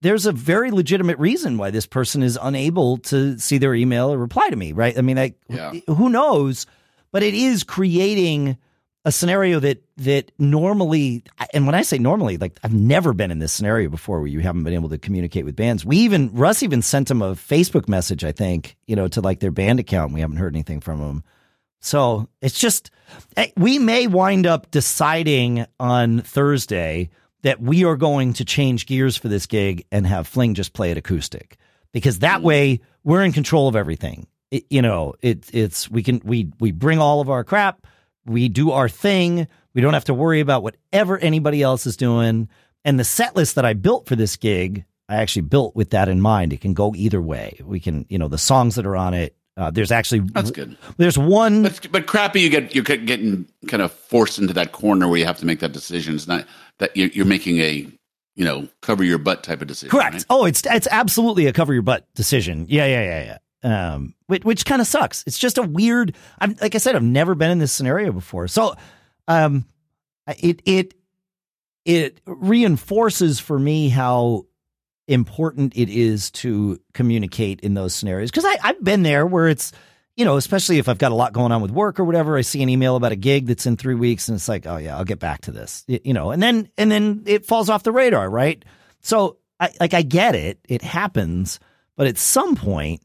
there's 0.02 0.26
a 0.26 0.32
very 0.32 0.70
legitimate 0.70 1.18
reason 1.18 1.58
why 1.58 1.70
this 1.70 1.86
person 1.86 2.22
is 2.22 2.38
unable 2.40 2.98
to 2.98 3.38
see 3.38 3.58
their 3.58 3.74
email 3.74 4.12
or 4.12 4.18
reply 4.18 4.48
to 4.48 4.56
me, 4.56 4.72
right? 4.72 4.96
I 4.96 5.02
mean, 5.02 5.18
I, 5.18 5.34
yeah. 5.48 5.72
who 5.86 6.08
knows? 6.08 6.66
But 7.12 7.22
it 7.22 7.34
is 7.34 7.64
creating 7.64 8.56
a 9.04 9.12
scenario 9.12 9.60
that 9.60 9.82
that 9.96 10.30
normally 10.38 11.24
and 11.54 11.66
when 11.66 11.74
I 11.74 11.82
say 11.82 11.98
normally, 11.98 12.36
like 12.36 12.58
I've 12.62 12.74
never 12.74 13.12
been 13.12 13.30
in 13.30 13.38
this 13.38 13.52
scenario 13.52 13.88
before 13.88 14.18
where 14.20 14.28
you 14.28 14.40
haven't 14.40 14.64
been 14.64 14.74
able 14.74 14.90
to 14.90 14.98
communicate 14.98 15.44
with 15.44 15.56
bands. 15.56 15.84
We 15.84 15.98
even 15.98 16.30
Russ 16.34 16.62
even 16.62 16.82
sent 16.82 17.10
him 17.10 17.22
a 17.22 17.32
Facebook 17.32 17.88
message, 17.88 18.24
I 18.24 18.32
think, 18.32 18.76
you 18.86 18.96
know, 18.96 19.08
to 19.08 19.20
like 19.20 19.40
their 19.40 19.50
band 19.50 19.80
account. 19.80 20.12
We 20.12 20.20
haven't 20.20 20.36
heard 20.36 20.54
anything 20.54 20.80
from 20.80 21.00
them. 21.00 21.24
So 21.80 22.28
it's 22.42 22.58
just 22.58 22.90
eh, 23.36 23.48
we 23.56 23.78
may 23.78 24.06
wind 24.06 24.46
up 24.46 24.70
deciding 24.70 25.66
on 25.78 26.20
Thursday 26.20 27.08
that 27.42 27.60
we 27.60 27.84
are 27.84 27.96
going 27.96 28.34
to 28.34 28.44
change 28.44 28.84
gears 28.84 29.16
for 29.16 29.28
this 29.28 29.46
gig 29.46 29.86
and 29.90 30.06
have 30.06 30.28
Fling 30.28 30.52
just 30.52 30.74
play 30.74 30.90
it 30.90 30.98
acoustic 30.98 31.56
because 31.92 32.18
that 32.18 32.40
mm. 32.40 32.44
way 32.44 32.80
we're 33.02 33.24
in 33.24 33.32
control 33.32 33.66
of 33.66 33.76
everything. 33.76 34.26
It, 34.50 34.64
you 34.68 34.82
know, 34.82 35.14
it, 35.22 35.48
it's 35.54 35.90
we 35.90 36.02
can 36.02 36.20
we 36.22 36.52
we 36.60 36.70
bring 36.70 36.98
all 36.98 37.22
of 37.22 37.30
our 37.30 37.44
crap 37.44 37.86
we 38.30 38.48
do 38.48 38.70
our 38.70 38.88
thing. 38.88 39.48
We 39.74 39.80
don't 39.80 39.94
have 39.94 40.04
to 40.04 40.14
worry 40.14 40.40
about 40.40 40.62
whatever 40.62 41.18
anybody 41.18 41.62
else 41.62 41.84
is 41.84 41.96
doing. 41.96 42.48
And 42.84 42.98
the 42.98 43.04
set 43.04 43.36
list 43.36 43.56
that 43.56 43.64
I 43.64 43.74
built 43.74 44.06
for 44.06 44.16
this 44.16 44.36
gig, 44.36 44.84
I 45.08 45.16
actually 45.16 45.42
built 45.42 45.74
with 45.74 45.90
that 45.90 46.08
in 46.08 46.20
mind. 46.20 46.52
It 46.52 46.60
can 46.60 46.72
go 46.72 46.94
either 46.94 47.20
way. 47.20 47.58
We 47.62 47.80
can, 47.80 48.06
you 48.08 48.18
know, 48.18 48.28
the 48.28 48.38
songs 48.38 48.76
that 48.76 48.86
are 48.86 48.96
on 48.96 49.14
it. 49.14 49.36
Uh, 49.56 49.70
there's 49.70 49.92
actually 49.92 50.20
that's 50.20 50.52
good. 50.52 50.78
There's 50.96 51.18
one, 51.18 51.64
but, 51.64 51.88
but 51.90 52.06
crappy. 52.06 52.40
You 52.40 52.48
get 52.48 52.74
you're 52.74 52.84
getting 52.84 53.46
kind 53.66 53.82
of 53.82 53.92
forced 53.92 54.38
into 54.38 54.54
that 54.54 54.72
corner 54.72 55.06
where 55.08 55.18
you 55.18 55.26
have 55.26 55.38
to 55.40 55.44
make 55.44 55.58
that 55.60 55.72
decision. 55.72 56.14
It's 56.14 56.28
not 56.28 56.46
that 56.78 56.96
you're, 56.96 57.08
you're 57.08 57.26
making 57.26 57.58
a 57.58 57.86
you 58.36 58.44
know 58.44 58.68
cover 58.80 59.04
your 59.04 59.18
butt 59.18 59.42
type 59.42 59.60
of 59.60 59.66
decision. 59.66 59.90
Correct. 59.90 60.14
Right? 60.14 60.24
Oh, 60.30 60.46
it's 60.46 60.62
it's 60.64 60.88
absolutely 60.90 61.46
a 61.46 61.52
cover 61.52 61.74
your 61.74 61.82
butt 61.82 62.06
decision. 62.14 62.66
Yeah, 62.70 62.86
yeah, 62.86 63.02
yeah, 63.02 63.24
yeah 63.24 63.38
um, 63.62 64.14
which, 64.26 64.44
which 64.44 64.64
kind 64.64 64.80
of 64.80 64.86
sucks. 64.86 65.24
It's 65.26 65.38
just 65.38 65.58
a 65.58 65.62
weird. 65.62 66.16
I'm 66.38 66.56
like 66.60 66.74
I 66.74 66.78
said, 66.78 66.96
I've 66.96 67.02
never 67.02 67.34
been 67.34 67.50
in 67.50 67.58
this 67.58 67.72
scenario 67.72 68.12
before, 68.12 68.48
so 68.48 68.74
um, 69.28 69.64
it 70.26 70.62
it 70.64 70.94
it 71.84 72.20
reinforces 72.26 73.40
for 73.40 73.58
me 73.58 73.88
how 73.88 74.46
important 75.08 75.76
it 75.76 75.88
is 75.88 76.30
to 76.30 76.78
communicate 76.94 77.60
in 77.60 77.74
those 77.74 77.94
scenarios 77.94 78.30
because 78.30 78.44
I've 78.62 78.82
been 78.82 79.02
there 79.02 79.26
where 79.26 79.48
it's 79.48 79.72
you 80.16 80.24
know 80.24 80.36
especially 80.36 80.78
if 80.78 80.88
I've 80.88 80.98
got 80.98 81.10
a 81.10 81.16
lot 81.16 81.32
going 81.32 81.50
on 81.50 81.62
with 81.62 81.72
work 81.72 81.98
or 81.98 82.04
whatever 82.04 82.36
I 82.36 82.42
see 82.42 82.62
an 82.62 82.68
email 82.68 82.94
about 82.94 83.10
a 83.10 83.16
gig 83.16 83.46
that's 83.46 83.66
in 83.66 83.76
three 83.76 83.96
weeks 83.96 84.28
and 84.28 84.36
it's 84.36 84.48
like 84.48 84.66
oh 84.66 84.76
yeah 84.76 84.96
I'll 84.96 85.04
get 85.04 85.18
back 85.18 85.42
to 85.42 85.50
this 85.50 85.84
you 85.88 86.14
know 86.14 86.30
and 86.30 86.40
then 86.40 86.70
and 86.78 86.92
then 86.92 87.24
it 87.26 87.44
falls 87.44 87.68
off 87.68 87.82
the 87.82 87.90
radar 87.90 88.30
right 88.30 88.64
so 89.00 89.38
I 89.58 89.70
like 89.80 89.94
I 89.94 90.02
get 90.02 90.36
it 90.36 90.60
it 90.68 90.82
happens 90.82 91.58
but 91.96 92.06
at 92.06 92.16
some 92.16 92.54
point 92.54 93.02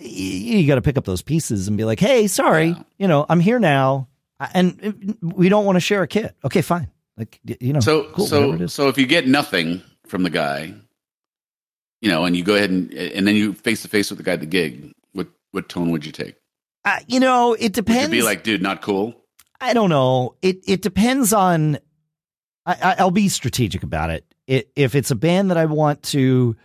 you 0.00 0.66
got 0.66 0.76
to 0.76 0.82
pick 0.82 0.96
up 0.96 1.04
those 1.04 1.22
pieces 1.22 1.68
and 1.68 1.76
be 1.76 1.84
like, 1.84 2.00
"Hey, 2.00 2.26
sorry, 2.26 2.68
yeah. 2.68 2.82
you 2.98 3.08
know, 3.08 3.26
I'm 3.28 3.40
here 3.40 3.58
now, 3.58 4.08
and 4.54 5.18
we 5.22 5.48
don't 5.48 5.64
want 5.64 5.76
to 5.76 5.80
share 5.80 6.02
a 6.02 6.08
kit." 6.08 6.34
Okay, 6.44 6.62
fine. 6.62 6.88
Like 7.16 7.38
you 7.44 7.72
know, 7.72 7.80
so 7.80 8.10
cool, 8.12 8.26
so 8.26 8.66
so 8.66 8.88
if 8.88 8.96
you 8.96 9.06
get 9.06 9.26
nothing 9.26 9.82
from 10.06 10.22
the 10.22 10.30
guy, 10.30 10.74
you 12.00 12.08
know, 12.08 12.24
and 12.24 12.36
you 12.36 12.42
go 12.42 12.54
ahead 12.54 12.70
and 12.70 12.92
and 12.94 13.26
then 13.26 13.36
you 13.36 13.52
face 13.52 13.82
to 13.82 13.88
face 13.88 14.10
with 14.10 14.18
the 14.18 14.24
guy 14.24 14.32
at 14.32 14.40
the 14.40 14.46
gig, 14.46 14.92
what 15.12 15.28
what 15.50 15.68
tone 15.68 15.90
would 15.90 16.06
you 16.06 16.12
take? 16.12 16.36
Uh, 16.84 16.98
you 17.06 17.20
know, 17.20 17.54
it 17.54 17.72
depends. 17.72 18.04
Would 18.04 18.10
be 18.10 18.22
like, 18.22 18.42
dude, 18.42 18.62
not 18.62 18.80
cool. 18.80 19.14
I 19.60 19.74
don't 19.74 19.90
know. 19.90 20.36
It 20.40 20.64
it 20.66 20.82
depends 20.82 21.32
on. 21.32 21.78
I, 22.66 22.96
I'll 22.98 23.10
be 23.10 23.28
strategic 23.28 23.82
about 23.82 24.10
it. 24.10 24.24
it. 24.46 24.70
If 24.76 24.94
it's 24.94 25.10
a 25.10 25.14
band 25.16 25.50
that 25.50 25.56
I 25.56 25.64
want 25.64 26.02
to 26.04 26.56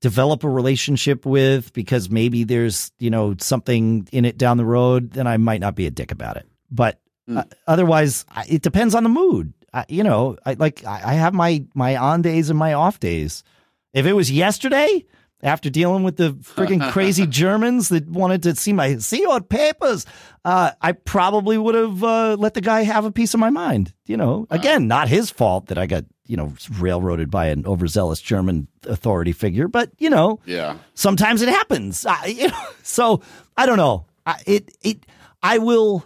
develop 0.00 0.44
a 0.44 0.48
relationship 0.48 1.26
with 1.26 1.72
because 1.72 2.10
maybe 2.10 2.44
there's, 2.44 2.92
you 2.98 3.10
know, 3.10 3.34
something 3.38 4.08
in 4.12 4.24
it 4.24 4.38
down 4.38 4.56
the 4.56 4.64
road, 4.64 5.12
then 5.12 5.26
I 5.26 5.36
might 5.36 5.60
not 5.60 5.74
be 5.74 5.86
a 5.86 5.90
dick 5.90 6.12
about 6.12 6.36
it. 6.36 6.46
But 6.70 7.00
mm. 7.28 7.38
uh, 7.38 7.44
otherwise, 7.66 8.24
it 8.48 8.62
depends 8.62 8.94
on 8.94 9.02
the 9.02 9.08
mood. 9.08 9.52
I, 9.72 9.84
you 9.88 10.02
know, 10.02 10.36
I 10.46 10.54
like 10.54 10.84
I 10.84 11.12
have 11.14 11.34
my 11.34 11.64
my 11.74 11.96
on 11.96 12.22
days 12.22 12.48
and 12.48 12.58
my 12.58 12.72
off 12.72 13.00
days. 13.00 13.42
If 13.92 14.06
it 14.06 14.14
was 14.14 14.30
yesterday, 14.30 15.04
after 15.42 15.70
dealing 15.70 16.02
with 16.02 16.16
the 16.16 16.32
freaking 16.32 16.90
crazy 16.92 17.26
Germans 17.26 17.90
that 17.90 18.08
wanted 18.08 18.42
to 18.44 18.56
see 18.56 18.72
my 18.72 18.96
see 18.96 19.20
your 19.20 19.40
papers, 19.40 20.06
uh, 20.44 20.72
I 20.80 20.92
probably 20.92 21.58
would 21.58 21.74
have 21.74 22.02
uh, 22.02 22.36
let 22.38 22.54
the 22.54 22.60
guy 22.60 22.82
have 22.82 23.04
a 23.04 23.12
piece 23.12 23.34
of 23.34 23.40
my 23.40 23.50
mind. 23.50 23.92
You 24.06 24.16
know, 24.16 24.46
again, 24.50 24.88
not 24.88 25.08
his 25.08 25.30
fault 25.30 25.66
that 25.66 25.78
I 25.78 25.86
got 25.86 26.04
you 26.28 26.36
know 26.36 26.52
railroaded 26.78 27.30
by 27.30 27.46
an 27.46 27.66
overzealous 27.66 28.20
German 28.20 28.68
authority 28.84 29.32
figure, 29.32 29.66
but 29.66 29.90
you 29.98 30.08
know, 30.10 30.38
yeah, 30.46 30.76
sometimes 30.94 31.42
it 31.42 31.48
happens. 31.48 32.06
I, 32.06 32.26
you 32.26 32.48
know, 32.48 32.66
so 32.84 33.22
I 33.56 33.66
don't 33.66 33.78
know. 33.78 34.06
I, 34.24 34.40
it 34.46 34.70
it 34.82 35.06
I 35.42 35.58
will. 35.58 36.04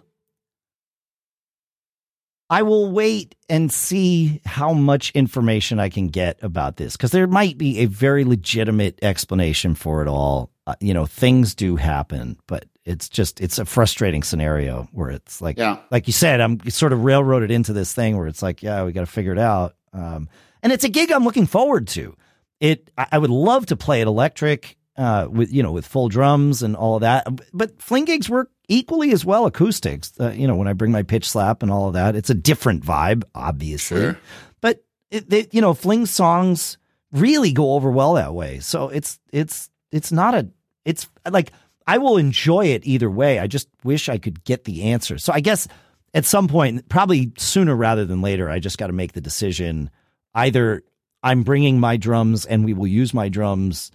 I 2.51 2.63
will 2.63 2.91
wait 2.93 3.35
and 3.49 3.73
see 3.73 4.43
how 4.45 4.75
much 4.75 5.11
information 5.13 5.79
I 5.81 5.89
can 5.89 6.09
get 6.09 6.39
about 6.43 6.77
this 6.77 6.97
because 6.99 7.11
there 7.11 7.27
might 7.27 7.57
be 7.57 7.79
a 7.79 7.87
very 7.87 8.25
legitimate 8.25 8.99
explanation 9.01 9.75
for 9.75 10.03
it 10.03 10.09
all. 10.09 10.51
Uh, 10.67 10.75
you 10.79 10.93
know, 10.93 11.07
things 11.07 11.55
do 11.55 11.77
happen, 11.77 12.37
but 12.47 12.67
it's 12.85 13.09
just 13.09 13.41
it's 13.41 13.59
a 13.59 13.65
frustrating 13.65 14.23
scenario 14.23 14.87
where 14.93 15.09
it's 15.09 15.41
like, 15.41 15.57
Yeah. 15.57 15.79
like 15.91 16.07
you 16.07 16.13
said, 16.13 16.43
I'm 16.43 16.61
sort 16.69 16.93
of 16.93 17.03
railroaded 17.05 17.51
into 17.51 17.73
this 17.73 17.95
thing 17.95 18.19
where 18.19 18.27
it's 18.27 18.43
like, 18.43 18.63
yeah, 18.63 18.85
we 18.85 18.93
got 18.93 19.01
to 19.01 19.07
figure 19.07 19.33
it 19.33 19.39
out. 19.39 19.75
Um, 19.93 20.29
and 20.63 20.73
it's 20.73 20.85
a 20.85 20.89
gig 20.89 21.11
I'm 21.11 21.25
looking 21.25 21.47
forward 21.47 21.89
to. 21.89 22.17
It, 22.61 22.91
I 22.97 23.19
would 23.19 23.31
love 23.31 23.67
to 23.67 23.77
play 23.77 24.01
it 24.01 24.07
electric, 24.07 24.77
uh, 24.97 25.27
with 25.31 25.53
you 25.53 25.63
know, 25.63 25.73
with 25.73 25.87
full 25.87 26.09
drums 26.09 26.63
and 26.63 26.77
all 26.77 26.97
of 26.97 27.01
that. 27.01 27.27
But 27.53 27.81
fling 27.83 28.05
gigs 28.05 28.31
work 28.31 28.51
equally 28.69 29.13
as 29.13 29.25
well 29.25 29.47
acoustics. 29.47 30.13
Uh, 30.21 30.31
you 30.31 30.47
know, 30.47 30.55
when 30.55 30.69
I 30.69 30.73
bring 30.73 30.93
my 30.93 31.03
pitch 31.03 31.29
slap 31.29 31.63
and 31.63 31.73
all 31.73 31.89
of 31.89 31.95
that, 31.95 32.15
it's 32.15 32.31
a 32.31 32.35
different 32.35 32.85
vibe, 32.85 33.25
obviously. 33.35 34.01
Sure. 34.01 34.19
But 34.61 34.85
it, 35.11 35.29
they, 35.29 35.49
you 35.51 35.61
know, 35.61 35.75
fling 35.75 36.07
songs 36.07 36.79
really 37.11 37.53
go 37.53 37.75
over 37.75 37.91
well 37.91 38.15
that 38.15 38.35
way. 38.35 38.61
So 38.61 38.89
it's 38.89 39.19
it's 39.33 39.71
it's 39.91 40.13
not 40.13 40.35
a 40.35 40.49
it's 40.85 41.09
like 41.29 41.53
I 41.87 41.99
will 41.99 42.17
enjoy 42.17 42.67
it 42.67 42.87
either 42.87 43.11
way. 43.11 43.39
I 43.39 43.47
just 43.47 43.69
wish 43.85 44.09
I 44.09 44.19
could 44.19 44.45
get 44.45 44.65
the 44.65 44.85
answer. 44.85 45.19
So 45.19 45.33
I 45.33 45.41
guess 45.41 45.69
at 46.15 46.25
some 46.25 46.49
point, 46.49 46.89
probably 46.89 47.33
sooner 47.39 47.75
rather 47.75 48.05
than 48.05 48.21
later, 48.23 48.51
I 48.51 48.59
just 48.59 48.79
got 48.79 48.89
to 48.89 48.93
make 48.93 49.13
the 49.13 49.21
decision. 49.21 49.91
Either 50.35 50.83
I'm 51.23 51.43
bringing 51.43 51.79
my 51.81 51.97
drums 51.97 52.45
and 52.47 52.65
we 52.65 52.75
will 52.75 52.87
use 52.87 53.15
my 53.15 53.29
drums, 53.29 53.91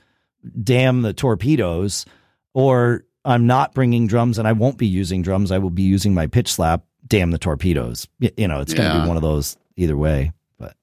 damn 0.63 1.01
the 1.01 1.13
torpedoes, 1.13 2.05
or 2.53 3.03
I'm 3.25 3.45
not 3.45 3.73
bringing 3.73 4.07
drums 4.07 4.37
and 4.39 4.47
I 4.47 4.53
won't 4.53 4.77
be 4.77 4.87
using 4.87 5.21
drums. 5.21 5.51
I 5.51 5.57
will 5.57 5.69
be 5.69 5.83
using 5.83 6.13
my 6.13 6.27
pitch 6.27 6.51
slap, 6.53 6.83
damn 7.05 7.31
the 7.31 7.37
torpedoes. 7.37 8.07
You 8.19 8.47
know, 8.47 8.61
it's 8.61 8.73
going 8.73 8.89
to 8.89 8.95
Yeah. 8.97 9.01
be 9.03 9.07
one 9.07 9.17
of 9.17 9.23
those 9.23 9.57
either 9.75 9.97
way. 9.97 10.31
But 10.57 10.75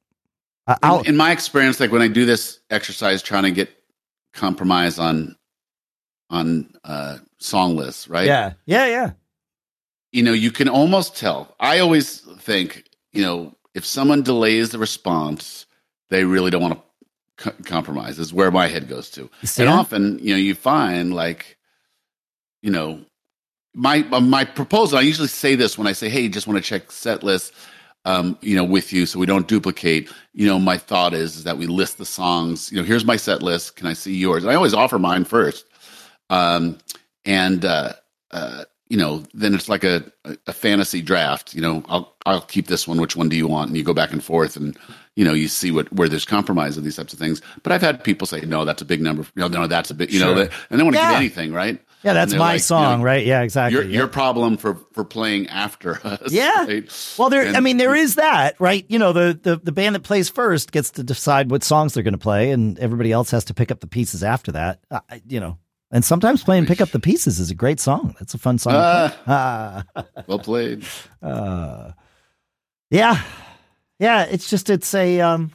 I- 0.67 0.77
I'll, 0.83 1.01
in, 1.01 1.07
in 1.09 1.17
my 1.17 1.33
experience, 1.33 1.81
like 1.81 1.91
when 1.93 2.03
I 2.03 2.09
do 2.09 2.25
this 2.27 2.61
exercise, 2.71 3.23
trying 3.23 3.45
to 3.45 3.51
get 3.51 3.71
compromise 4.35 4.99
on 4.99 5.37
on 6.31 6.69
uh, 6.85 7.19
song 7.39 7.77
lists, 7.77 8.09
right? 8.09 8.27
yeah, 8.27 8.55
yeah, 8.67 8.87
yeah. 8.87 9.11
You 10.15 10.23
know, 10.23 10.33
you 10.33 10.53
can 10.53 10.69
almost 10.69 11.17
tell. 11.17 11.57
I 11.59 11.81
always 11.81 12.21
think, 12.39 12.85
you 13.13 13.23
know, 13.23 13.53
if 13.75 13.85
someone 13.85 14.23
delays 14.23 14.71
the 14.71 14.79
response, 14.79 15.67
they 16.09 16.25
really 16.25 16.53
don't 16.53 16.63
want 16.63 16.75
to 16.75 16.83
co- 17.51 17.63
compromise. 17.65 18.21
Is 18.21 18.33
where 18.33 18.53
my 18.53 18.69
head 18.69 18.89
goes 18.89 19.11
to. 19.11 19.29
and 19.59 19.69
often, 19.69 20.21
you 20.21 20.33
know, 20.35 20.39
you 20.39 20.55
find 20.55 21.13
like, 21.13 21.59
you 22.63 22.71
know, 22.71 23.05
my 23.75 24.07
uh, 24.13 24.21
my 24.21 24.45
proposal. 24.45 24.99
I 24.99 25.01
usually 25.01 25.27
say 25.27 25.57
this 25.57 25.77
when 25.77 25.89
I 25.89 25.93
say, 25.93 26.09
"Hey, 26.09 26.29
just 26.29 26.47
want 26.47 26.63
to 26.63 26.69
check 26.69 26.93
set 26.93 27.25
list." 27.25 27.53
Um, 28.05 28.39
you 28.41 28.55
know, 28.55 28.65
with 28.65 28.93
you, 28.93 29.07
so 29.07 29.19
we 29.19 29.27
don't 29.27 29.49
duplicate. 29.49 30.13
You 30.33 30.47
know, 30.47 30.61
my 30.61 30.79
thought 30.79 31.13
is, 31.13 31.37
is 31.39 31.45
that 31.45 31.59
we 31.59 31.67
list 31.67 31.99
the 31.99 32.05
songs. 32.05 32.71
You 32.71 32.79
know, 32.79 32.85
here's 32.85 33.05
my 33.05 33.17
set 33.17 33.43
list. 33.43 33.75
Can 33.75 33.89
I 33.89 33.95
see 33.95 34.15
yours? 34.15 34.45
And 34.45 34.53
I 34.53 34.55
always 34.55 34.75
offer 34.75 34.99
mine 34.99 35.25
first. 35.25 35.65
Um, 36.31 36.79
and 37.25 37.65
uh, 37.65 37.95
uh, 38.31 38.65
you 38.89 38.97
know, 38.99 39.23
then 39.33 39.55
it's 39.55 39.69
like 39.69 39.83
a, 39.85 40.05
a 40.47 40.53
fantasy 40.53 41.01
draft. 41.03 41.55
You 41.55 41.63
know, 41.63 41.83
I'll 41.89 42.15
I'll 42.27 42.43
keep 42.43 42.67
this 42.67 42.87
one. 42.87 43.01
Which 43.01 43.17
one 43.17 43.29
do 43.29 43.37
you 43.37 43.47
want? 43.49 43.69
And 43.69 43.77
you 43.77 43.83
go 43.83 43.95
back 43.95 44.13
and 44.13 44.23
forth, 44.23 44.57
and 44.57 44.77
you 45.17 45.25
know, 45.25 45.33
you 45.33 45.49
see 45.49 45.71
what 45.71 45.93
where 45.93 46.09
there's 46.09 46.25
compromise 46.25 46.77
of 46.77 46.85
these 46.85 46.97
types 46.97 47.13
of 47.13 47.19
things. 47.19 47.41
But 47.63 47.73
I've 47.73 47.81
had 47.83 48.05
people 48.05 48.27
say, 48.27 48.41
no, 48.43 48.65
that's 48.65 48.83
a 48.83 48.85
big 48.85 49.01
number. 49.01 49.27
No, 49.37 49.49
no, 49.49 49.67
that's 49.67 49.91
a 49.91 49.95
big. 49.95 50.13
You 50.13 50.21
know, 50.21 50.49
and 50.71 50.81
they 50.81 50.83
want 50.83 50.97
to 50.97 51.01
Yeah. 51.03 51.13
get 51.13 51.17
anything 51.19 51.53
right. 51.53 51.81
Yeah, 52.03 52.13
that's 52.13 52.35
my 52.35 52.39
like, 52.39 52.55
you 52.57 52.59
song, 52.59 52.99
know, 52.99 53.05
right? 53.07 53.25
Yeah, 53.25 53.41
exactly. 53.41 53.79
Your 53.81 53.85
yeah. 53.89 53.99
your 54.01 54.09
problem 54.09 54.59
for 54.59 54.75
for 54.93 55.05
playing 55.07 55.47
after 55.49 55.99
us. 56.07 56.31
Yeah. 56.31 56.67
right? 56.67 57.15
Well, 57.19 57.31
there. 57.31 57.47
And- 57.47 57.57
I 57.57 57.61
mean, 57.61 57.79
there 57.79 57.95
is 57.95 58.17
that, 58.17 58.61
right? 58.61 58.85
You 58.91 58.99
know, 58.99 59.15
the, 59.15 59.41
the 59.43 59.57
the 59.57 59.73
band 59.73 59.95
that 59.95 60.03
plays 60.03 60.29
first 60.29 60.71
gets 60.71 60.91
to 60.93 61.03
decide 61.03 61.51
what 61.51 61.65
songs 61.65 61.95
they're 61.95 62.03
going 62.03 62.13
to 62.13 62.19
play, 62.19 62.51
and 62.51 62.79
everybody 62.79 63.11
else 63.11 63.31
has 63.31 63.47
to 63.47 63.55
pick 63.55 63.71
up 63.71 63.81
the 63.81 63.87
pieces 63.87 64.23
after 64.23 64.53
that. 64.53 64.81
Uh, 64.91 65.01
you 65.27 65.41
know, 65.41 65.57
and 65.95 66.05
sometimes 66.05 66.43
playing 66.43 66.67
"Pick 66.67 66.81
Up 66.81 66.91
the 66.91 66.99
Pieces" 66.99 67.39
is 67.39 67.51
a 67.51 67.55
great 67.55 67.79
song. 67.79 68.17
That's 68.19 68.35
a 68.35 68.39
fun 68.39 68.59
song. 68.59 68.75
Ah, 68.77 69.85
well 70.27 70.41
played. 70.41 70.85
uh, 71.23 71.93
yeah, 72.91 73.23
yeah. 74.01 74.25
It's 74.25 74.51
just 74.51 74.69
it's 74.71 74.93
a 74.93 75.21
um, 75.21 75.53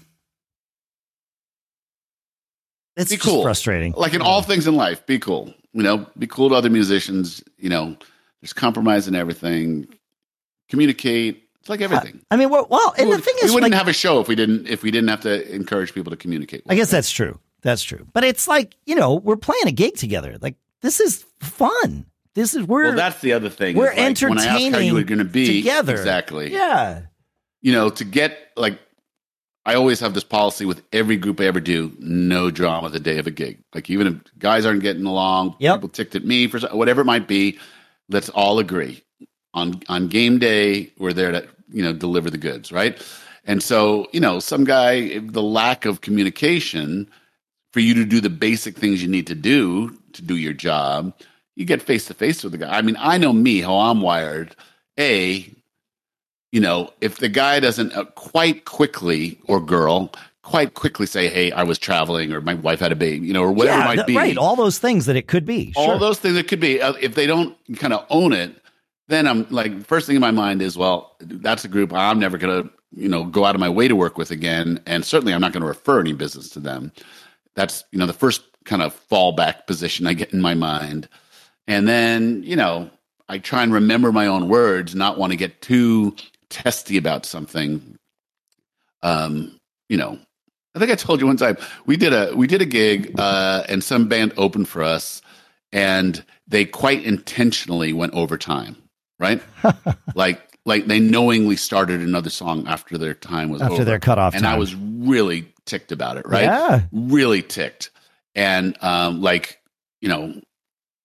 it's 2.95 3.11
Be 3.11 3.17
just 3.17 3.27
cool. 3.27 3.43
frustrating. 3.43 3.93
Like 3.97 4.13
in 4.13 4.21
all 4.21 4.41
things 4.41 4.65
in 4.65 4.75
life, 4.75 5.05
be 5.05 5.19
cool. 5.19 5.53
You 5.73 5.83
know, 5.83 6.07
be 6.17 6.25
cool 6.25 6.49
to 6.49 6.55
other 6.55 6.69
musicians. 6.69 7.43
You 7.57 7.69
know, 7.69 7.97
there's 8.41 8.53
compromise 8.53 9.09
in 9.09 9.15
everything. 9.15 9.87
Communicate. 10.69 11.43
It's 11.59 11.69
like 11.69 11.81
everything. 11.81 12.21
I 12.31 12.37
mean, 12.37 12.49
well, 12.49 12.65
well 12.69 12.95
and 12.97 13.09
we 13.09 13.15
the 13.17 13.21
thing 13.21 13.35
we 13.41 13.45
is, 13.45 13.51
we 13.51 13.55
wouldn't 13.55 13.73
like, 13.73 13.77
have 13.77 13.89
a 13.89 13.93
show 13.93 14.21
if 14.21 14.29
we 14.29 14.35
didn't 14.35 14.67
if 14.67 14.83
we 14.83 14.89
didn't 14.89 15.09
have 15.09 15.21
to 15.21 15.53
encourage 15.53 15.93
people 15.93 16.11
to 16.11 16.17
communicate. 16.17 16.63
I 16.69 16.75
guess 16.75 16.89
that's 16.89 17.11
true. 17.11 17.37
That's 17.61 17.83
true. 17.83 18.07
But 18.13 18.23
it's 18.23 18.47
like, 18.47 18.75
you 18.85 18.95
know, 18.95 19.15
we're 19.15 19.35
playing 19.37 19.67
a 19.67 19.71
gig 19.71 19.95
together. 19.95 20.37
Like 20.41 20.55
this 20.81 20.99
is 20.99 21.25
fun. 21.39 22.05
This 22.35 22.53
is 22.53 22.63
we're 22.65 22.85
well, 22.85 22.95
that's 22.95 23.21
the 23.21 23.33
other 23.33 23.49
thing. 23.49 23.75
we're 23.75 23.87
like, 23.93 23.97
when 23.97 24.05
I 24.05 24.05
asked 24.05 24.21
how 24.21 24.27
you 24.57 24.65
entertaining 24.67 24.93
were 24.93 25.03
going 25.03 25.17
to 25.19 25.25
be 25.25 25.61
together. 25.61 25.93
exactly. 25.93 26.51
yeah. 26.53 27.01
You 27.61 27.73
know, 27.73 27.89
to 27.89 28.05
get 28.05 28.37
like, 28.55 28.79
I 29.65 29.73
always 29.75 29.99
have 29.99 30.13
this 30.13 30.23
policy 30.23 30.63
with 30.65 30.81
every 30.93 31.17
group 31.17 31.41
I 31.41 31.45
ever 31.45 31.59
do: 31.59 31.91
no 31.99 32.49
drama 32.49 32.89
the 32.89 32.99
day 32.99 33.17
of 33.17 33.27
a 33.27 33.31
gig. 33.31 33.59
Like 33.75 33.89
even 33.89 34.07
if 34.07 34.15
guys 34.39 34.65
aren't 34.65 34.81
getting 34.81 35.05
along, 35.05 35.55
Yep. 35.59 35.75
people 35.75 35.89
ticked 35.89 36.15
at 36.15 36.23
me 36.23 36.47
for 36.47 36.59
whatever 36.69 37.01
it 37.01 37.05
might 37.05 37.27
be. 37.27 37.59
Let's 38.07 38.29
all 38.29 38.59
agree 38.59 39.03
on 39.53 39.81
on 39.89 40.07
game 40.07 40.39
day 40.39 40.91
we're 40.97 41.11
there 41.13 41.31
to 41.31 41.47
you 41.71 41.83
know 41.83 41.91
deliver 41.91 42.29
the 42.29 42.37
goods, 42.37 42.71
right? 42.71 42.97
And 43.45 43.61
so 43.61 44.07
you 44.13 44.19
know, 44.21 44.39
some 44.39 44.63
guy 44.63 45.19
the 45.19 45.43
lack 45.43 45.85
of 45.85 46.01
communication 46.01 47.09
for 47.73 47.79
you 47.79 47.93
to 47.95 48.05
do 48.05 48.19
the 48.21 48.29
basic 48.29 48.77
things 48.77 49.01
you 49.01 49.09
need 49.09 49.27
to 49.27 49.35
do 49.35 49.97
to 50.13 50.21
do 50.21 50.35
your 50.35 50.53
job, 50.53 51.13
you 51.55 51.65
get 51.65 51.81
face 51.81 52.05
to 52.05 52.13
face 52.13 52.43
with 52.43 52.51
the 52.53 52.57
guy. 52.57 52.77
I 52.77 52.81
mean, 52.81 52.95
I 52.99 53.17
know 53.17 53.33
me 53.33 53.61
how 53.61 53.75
I'm 53.75 54.01
wired. 54.01 54.55
A, 54.99 55.49
you 56.51 56.59
know, 56.59 56.91
if 57.01 57.17
the 57.17 57.29
guy 57.29 57.59
doesn't 57.59 57.93
uh, 57.95 58.05
quite 58.05 58.65
quickly 58.65 59.39
or 59.47 59.59
girl 59.59 60.11
quite 60.41 60.73
quickly 60.73 61.05
say, 61.05 61.27
"Hey, 61.27 61.51
I 61.51 61.61
was 61.63 61.77
traveling," 61.77 62.33
or 62.33 62.41
"My 62.41 62.55
wife 62.55 62.79
had 62.79 62.91
a 62.91 62.95
baby," 62.95 63.25
you 63.27 63.33
know, 63.33 63.43
or 63.43 63.51
whatever 63.51 63.77
yeah, 63.77 63.91
it 63.91 63.97
might 63.97 64.07
be, 64.07 64.15
Right. 64.15 64.37
All 64.37 64.55
those 64.55 64.79
things 64.79 65.05
that 65.05 65.15
it 65.15 65.27
could 65.27 65.45
be. 65.45 65.73
all 65.75 65.85
Sure. 65.85 65.99
those 65.99 66.17
things 66.19 66.33
that 66.35 66.47
could 66.47 66.59
be. 66.59 66.81
Uh, 66.81 66.93
if 66.99 67.13
they 67.13 67.27
don't 67.27 67.55
kind 67.77 67.93
of 67.93 68.03
own 68.09 68.33
it, 68.33 68.55
then 69.09 69.27
I'm 69.27 69.45
like, 69.51 69.85
first 69.85 70.07
thing 70.07 70.15
in 70.15 70.21
my 70.21 70.31
mind 70.31 70.61
is, 70.61 70.75
well, 70.77 71.15
that's 71.19 71.65
a 71.65 71.67
group 71.67 71.93
I'm 71.93 72.19
never 72.19 72.37
going 72.37 72.63
to, 72.63 72.69
you 72.95 73.09
know, 73.09 73.25
go 73.25 73.45
out 73.45 73.53
of 73.53 73.61
my 73.61 73.69
way 73.69 73.87
to 73.87 73.95
work 73.95 74.17
with 74.17 74.31
again, 74.31 74.79
and 74.87 75.05
certainly 75.05 75.33
I'm 75.33 75.41
not 75.41 75.53
going 75.53 75.61
to 75.61 75.67
refer 75.67 75.99
any 75.99 76.13
business 76.13 76.49
to 76.51 76.59
them. 76.59 76.91
That's 77.59 77.83
you 77.91 77.99
know 77.99 78.05
the 78.05 78.13
first 78.13 78.41
kind 78.63 78.81
of 78.81 78.97
fallback 79.09 79.67
position 79.67 80.07
I 80.07 80.13
get 80.13 80.31
in 80.31 80.39
my 80.39 80.53
mind, 80.53 81.09
and 81.67 81.85
then 81.85 82.41
you 82.43 82.55
know 82.55 82.89
I 83.27 83.37
try 83.37 83.63
and 83.63 83.73
remember 83.73 84.13
my 84.13 84.27
own 84.27 84.47
words, 84.47 84.95
not 84.95 85.17
want 85.17 85.33
to 85.33 85.35
get 85.37 85.61
too 85.61 86.15
testy 86.49 86.95
about 86.95 87.25
something. 87.25 87.97
Um, 89.03 89.59
you 89.89 89.97
know, 89.97 90.17
I 90.73 90.79
think 90.79 90.89
I 90.89 90.95
told 90.95 91.19
you 91.19 91.27
one 91.27 91.35
time 91.35 91.57
we 91.85 91.97
did 91.97 92.13
a 92.13 92.33
we 92.33 92.47
did 92.47 92.61
a 92.61 92.65
gig 92.65 93.19
uh, 93.19 93.63
and 93.67 93.83
some 93.83 94.07
band 94.07 94.31
opened 94.37 94.69
for 94.69 94.81
us, 94.81 95.21
and 95.73 96.23
they 96.47 96.63
quite 96.63 97.03
intentionally 97.03 97.91
went 97.91 98.13
over 98.13 98.37
time, 98.37 98.77
right? 99.19 99.41
like 100.15 100.41
like 100.65 100.85
they 100.85 101.01
knowingly 101.01 101.57
started 101.57 101.99
another 101.99 102.29
song 102.29 102.65
after 102.69 102.97
their 102.97 103.15
time 103.15 103.49
was 103.49 103.61
After 103.61 103.73
over. 103.73 103.83
their 103.83 103.99
cutoff 103.99 104.33
and 104.33 104.45
I 104.45 104.57
was 104.57 104.73
really 104.75 105.51
ticked 105.69 105.91
about 105.91 106.17
it, 106.17 106.25
right? 106.27 106.43
Yeah. 106.43 106.81
really 106.91 107.41
ticked, 107.41 107.91
and 108.35 108.75
um, 108.81 109.21
like 109.21 109.59
you 110.01 110.09
know. 110.09 110.33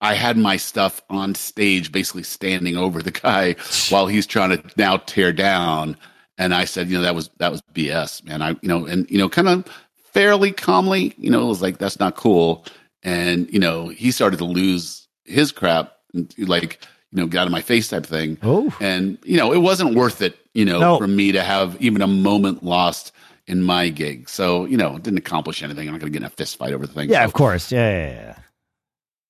I 0.01 0.13
had 0.13 0.37
my 0.37 0.57
stuff 0.57 1.01
on 1.09 1.33
stage, 1.33 1.91
basically 1.91 2.23
standing 2.23 2.75
over 2.77 3.01
the 3.01 3.11
guy 3.11 3.55
while 3.89 4.05
he's 4.07 4.27
trying 4.27 4.49
to 4.51 4.61
now 4.77 4.97
tear 4.97 5.31
down. 5.31 5.95
And 6.37 6.53
I 6.53 6.65
said, 6.65 6.89
you 6.89 6.97
know, 6.97 7.03
that 7.03 7.15
was 7.15 7.29
that 7.39 7.49
was 7.51 7.61
BS, 7.73 8.23
man. 8.25 8.41
I, 8.41 8.49
you 8.61 8.67
know, 8.67 8.85
and 8.85 9.09
you 9.09 9.17
know, 9.17 9.29
kind 9.29 9.47
of 9.47 9.65
fairly 10.13 10.51
calmly, 10.51 11.15
you 11.17 11.31
know, 11.31 11.45
it 11.45 11.47
was 11.47 11.61
like 11.61 11.77
that's 11.79 11.97
not 11.99 12.17
cool. 12.17 12.65
And 13.03 13.51
you 13.51 13.57
know, 13.59 13.87
he 13.87 14.11
started 14.11 14.37
to 14.37 14.45
lose 14.45 15.07
his 15.23 15.51
crap, 15.53 15.93
and 16.13 16.31
like 16.37 16.85
you 17.11 17.21
know, 17.21 17.27
get 17.27 17.39
out 17.39 17.47
of 17.47 17.51
my 17.53 17.61
face 17.61 17.87
type 17.87 18.05
thing. 18.05 18.37
Oh. 18.43 18.75
And 18.81 19.17
you 19.23 19.37
know, 19.37 19.53
it 19.53 19.59
wasn't 19.59 19.95
worth 19.95 20.21
it, 20.21 20.37
you 20.53 20.65
know, 20.65 20.79
No. 20.79 20.97
for 20.97 21.07
me 21.07 21.31
to 21.31 21.41
have 21.41 21.81
even 21.81 22.01
a 22.01 22.07
moment 22.07 22.63
lost 22.63 23.13
in 23.47 23.61
my 23.61 23.89
gig. 23.89 24.29
So 24.29 24.65
you 24.65 24.77
know, 24.77 24.95
it 24.95 25.03
didn't 25.03 25.19
accomplish 25.19 25.63
anything. 25.63 25.87
I'm 25.87 25.93
not 25.93 26.01
going 26.01 26.11
to 26.11 26.19
get 26.19 26.23
in 26.25 26.31
a 26.31 26.35
fist 26.35 26.57
fight 26.57 26.73
over 26.73 26.85
the 26.85 26.93
thing. 26.93 27.09
Yeah, 27.09 27.21
So 27.21 27.25
of 27.25 27.33
course. 27.33 27.71
Yeah, 27.71 27.89
yeah, 27.89 28.13
yeah. 28.13 28.37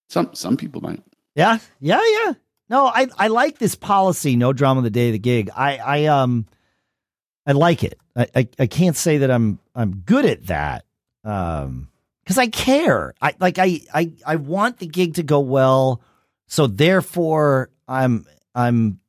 Some 0.10 0.30
some 0.34 0.58
people 0.58 0.82
might. 0.82 1.02
Yeah, 1.36 1.60
yeah, 1.80 2.02
yeah. 2.04 2.34
No, 2.70 2.88
I 2.88 3.08
I 3.18 3.28
like 3.28 3.58
this 3.58 3.76
policy. 3.76 4.36
No 4.36 4.54
drama 4.54 4.82
the 4.82 4.90
day 4.90 5.08
of 5.10 5.14
the 5.14 5.20
gig. 5.20 5.50
I 5.56 5.78
I 5.78 6.06
um 6.06 6.46
I 7.46 7.52
like 7.52 7.84
it. 7.84 8.00
I 8.16 8.28
I, 8.36 8.48
I 8.60 8.68
can't 8.68 8.96
say 8.96 9.20
that 9.20 9.32
I'm 9.32 9.60
I'm 9.76 9.98
good 9.98 10.26
at 10.26 10.48
that. 10.48 10.86
Um, 11.24 11.90
because 12.24 12.38
I 12.40 12.48
care. 12.48 13.14
I 13.22 13.36
like 13.40 13.60
I 13.60 13.82
I 13.94 14.12
I 14.26 14.36
want 14.38 14.80
the 14.80 14.88
gig 14.88 15.16
to 15.16 15.24
go 15.24 15.40
well. 15.42 16.02
So 16.48 16.68
therefore, 16.68 17.70
I'm 17.88 18.26
I'm 18.56 19.00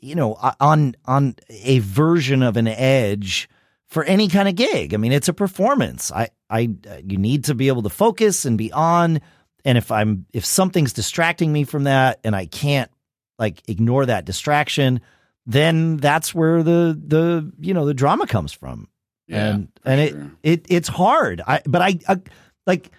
you 0.00 0.14
know, 0.14 0.34
on 0.60 0.94
on 1.04 1.34
a 1.50 1.78
version 1.80 2.42
of 2.42 2.56
an 2.56 2.68
edge 2.68 3.48
for 3.94 4.02
any 4.02 4.26
kind 4.26 4.48
of 4.48 4.56
gig. 4.56 4.92
I 4.92 4.96
mean, 4.96 5.12
it's 5.12 5.28
a 5.28 5.32
performance. 5.32 6.10
I 6.10 6.30
I 6.50 6.68
you 7.06 7.16
need 7.16 7.44
to 7.44 7.54
be 7.54 7.68
able 7.68 7.84
to 7.84 7.88
focus 7.90 8.44
and 8.44 8.58
be 8.58 8.72
on. 8.72 9.20
And 9.64 9.78
if 9.78 9.92
I'm 9.92 10.26
if 10.32 10.44
something's 10.44 10.92
distracting 10.92 11.52
me 11.52 11.62
from 11.62 11.84
that, 11.84 12.18
and 12.24 12.34
I 12.34 12.46
can't 12.46 12.90
like 13.38 13.62
ignore 13.68 14.04
that 14.06 14.24
distraction, 14.24 15.00
then 15.46 15.96
that's 15.98 16.34
where 16.34 16.64
the 16.64 17.00
the 17.06 17.52
you 17.60 17.72
know 17.72 17.86
the 17.86 17.94
drama 17.94 18.26
comes 18.26 18.52
from. 18.52 18.88
Yeah, 19.28 19.50
and 19.54 19.68
and 19.84 20.08
sure. 20.10 20.32
it 20.42 20.52
it 20.60 20.66
it's 20.68 20.88
hard. 20.88 21.40
I 21.46 21.62
but 21.64 21.80
I, 21.80 21.98
I 22.08 22.20
like 22.66 22.90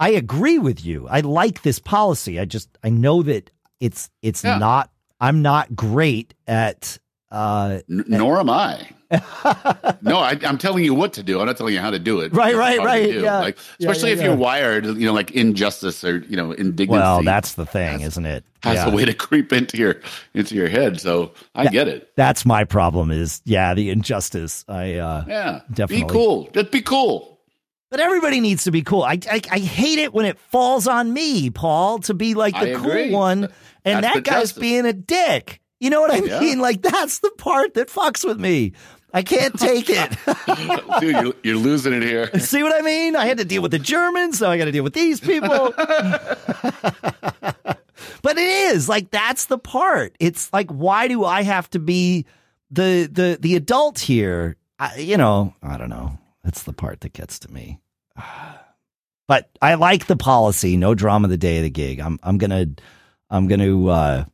I 0.00 0.10
agree 0.10 0.58
with 0.58 0.84
you. 0.84 1.06
I 1.08 1.20
like 1.20 1.62
this 1.62 1.78
policy. 1.78 2.40
I 2.40 2.46
just 2.46 2.68
I 2.82 2.90
know 2.90 3.22
that 3.22 3.50
it's 3.78 4.10
it's 4.22 4.42
Yeah. 4.42 4.58
not. 4.58 4.90
I'm 5.20 5.40
not 5.40 5.76
great 5.76 6.34
at. 6.48 6.98
Uh 7.32 7.80
N- 7.90 8.04
nor 8.06 8.38
am 8.38 8.50
I. 8.50 8.88
no, 10.00 10.16
I, 10.18 10.38
I'm 10.42 10.56
telling 10.56 10.84
you 10.84 10.94
what 10.94 11.12
to 11.14 11.22
do. 11.22 11.38
I'm 11.38 11.46
not 11.46 11.58
telling 11.58 11.74
you 11.74 11.80
how 11.80 11.90
to 11.90 11.98
do 11.98 12.20
it. 12.20 12.32
Right, 12.32 12.54
right, 12.54 12.78
right, 12.78 13.12
yeah. 13.12 13.40
Like, 13.40 13.58
especially 13.78 14.08
yeah, 14.08 14.14
if 14.14 14.18
yeah. 14.20 14.24
you're 14.28 14.36
wired, 14.36 14.86
you 14.86 15.04
know, 15.04 15.12
like 15.12 15.32
injustice 15.32 16.02
or 16.02 16.18
you 16.18 16.36
know 16.36 16.52
indignity. 16.52 16.88
Well, 16.88 17.22
that's 17.22 17.54
the 17.54 17.66
thing, 17.66 18.00
isn't 18.00 18.24
it? 18.24 18.44
has 18.62 18.76
Yeah. 18.76 18.88
a 18.88 18.94
way 18.94 19.04
to 19.04 19.12
creep 19.12 19.52
into 19.52 19.76
your 19.76 20.00
into 20.34 20.54
your 20.54 20.68
head. 20.68 21.00
So 21.00 21.32
I 21.54 21.66
get 21.66 21.88
it. 21.88 22.10
That's 22.16 22.46
my 22.46 22.64
problem. 22.64 23.10
Is 23.10 23.42
yeah, 23.44 23.74
the 23.74 23.90
injustice. 23.90 24.64
I 24.68 24.94
uh 24.94 25.24
Yeah, 25.28 25.60
Definitely. 25.72 26.04
Be 26.04 26.10
cool. 26.10 26.48
Just 26.54 26.70
be 26.70 26.82
cool. 26.82 27.40
But 27.90 28.00
everybody 28.00 28.40
needs 28.40 28.64
to 28.64 28.70
be 28.70 28.82
cool. 28.82 29.02
I, 29.02 29.18
I 29.30 29.42
I 29.50 29.58
hate 29.58 29.98
it 29.98 30.14
when 30.14 30.24
it 30.24 30.38
falls 30.38 30.86
on 30.88 31.12
me, 31.12 31.50
Paul, 31.50 31.98
to 32.00 32.14
be 32.14 32.32
like 32.34 32.58
the 32.58 32.76
cool 32.76 33.10
one, 33.10 33.48
and 33.84 34.02
That's 34.02 34.06
that 34.06 34.14
the 34.14 34.20
guy's 34.22 34.40
justice. 34.44 34.58
being 34.58 34.86
a 34.86 34.94
dick. 34.94 35.60
You 35.82 35.90
know 35.90 36.00
what 36.00 36.12
I 36.12 36.18
Yeah. 36.18 36.38
mean? 36.38 36.60
Like 36.60 36.80
that's 36.80 37.18
the 37.18 37.30
part 37.38 37.74
that 37.74 37.88
fucks 37.88 38.24
with 38.24 38.38
me. 38.38 38.72
I 39.12 39.22
can't 39.22 39.58
take 39.58 39.90
it. 39.90 40.10
Dude, 41.00 41.16
you're, 41.22 41.34
you're 41.42 41.56
losing 41.56 41.92
it 41.92 42.02
here. 42.04 42.30
See 42.38 42.62
what 42.62 42.72
I 42.74 42.82
mean? 42.82 43.16
I 43.16 43.26
had 43.26 43.38
to 43.38 43.44
deal 43.44 43.60
with 43.60 43.72
the 43.72 43.78
Germans, 43.80 44.38
so 44.38 44.48
I 44.48 44.56
got 44.56 44.66
to 44.66 44.72
deal 44.72 44.84
with 44.84 44.94
these 44.94 45.18
people. 45.20 45.74
but 48.22 48.38
it 48.38 48.38
is 48.38 48.88
like 48.88 49.10
that's 49.10 49.46
the 49.46 49.58
part. 49.58 50.14
It's 50.20 50.52
like 50.52 50.70
why 50.70 51.08
do 51.08 51.24
I 51.24 51.42
have 51.42 51.68
to 51.70 51.78
be 51.78 52.26
the 52.70 53.08
the 53.10 53.38
the 53.40 53.56
adult 53.56 53.98
here? 53.98 54.56
I, 54.78 54.96
you 54.98 55.16
know, 55.16 55.54
I 55.62 55.76
don't 55.78 55.90
know. 55.90 56.18
That's 56.44 56.62
the 56.62 56.72
part 56.72 57.00
that 57.00 57.12
gets 57.12 57.38
to 57.40 57.52
me. 57.52 57.80
But 59.28 59.48
I 59.62 59.74
like 59.74 60.06
the 60.08 60.16
policy. 60.16 60.76
No 60.76 60.94
drama 60.94 61.28
the 61.28 61.36
day 61.38 61.56
of 61.58 61.62
the 61.62 61.70
gig. 61.70 62.00
I'm 62.00 62.18
I'm 62.22 62.38
gonna 62.38 62.66
I'm 63.30 63.46
gonna 63.48 63.86
uh, 63.86 64.24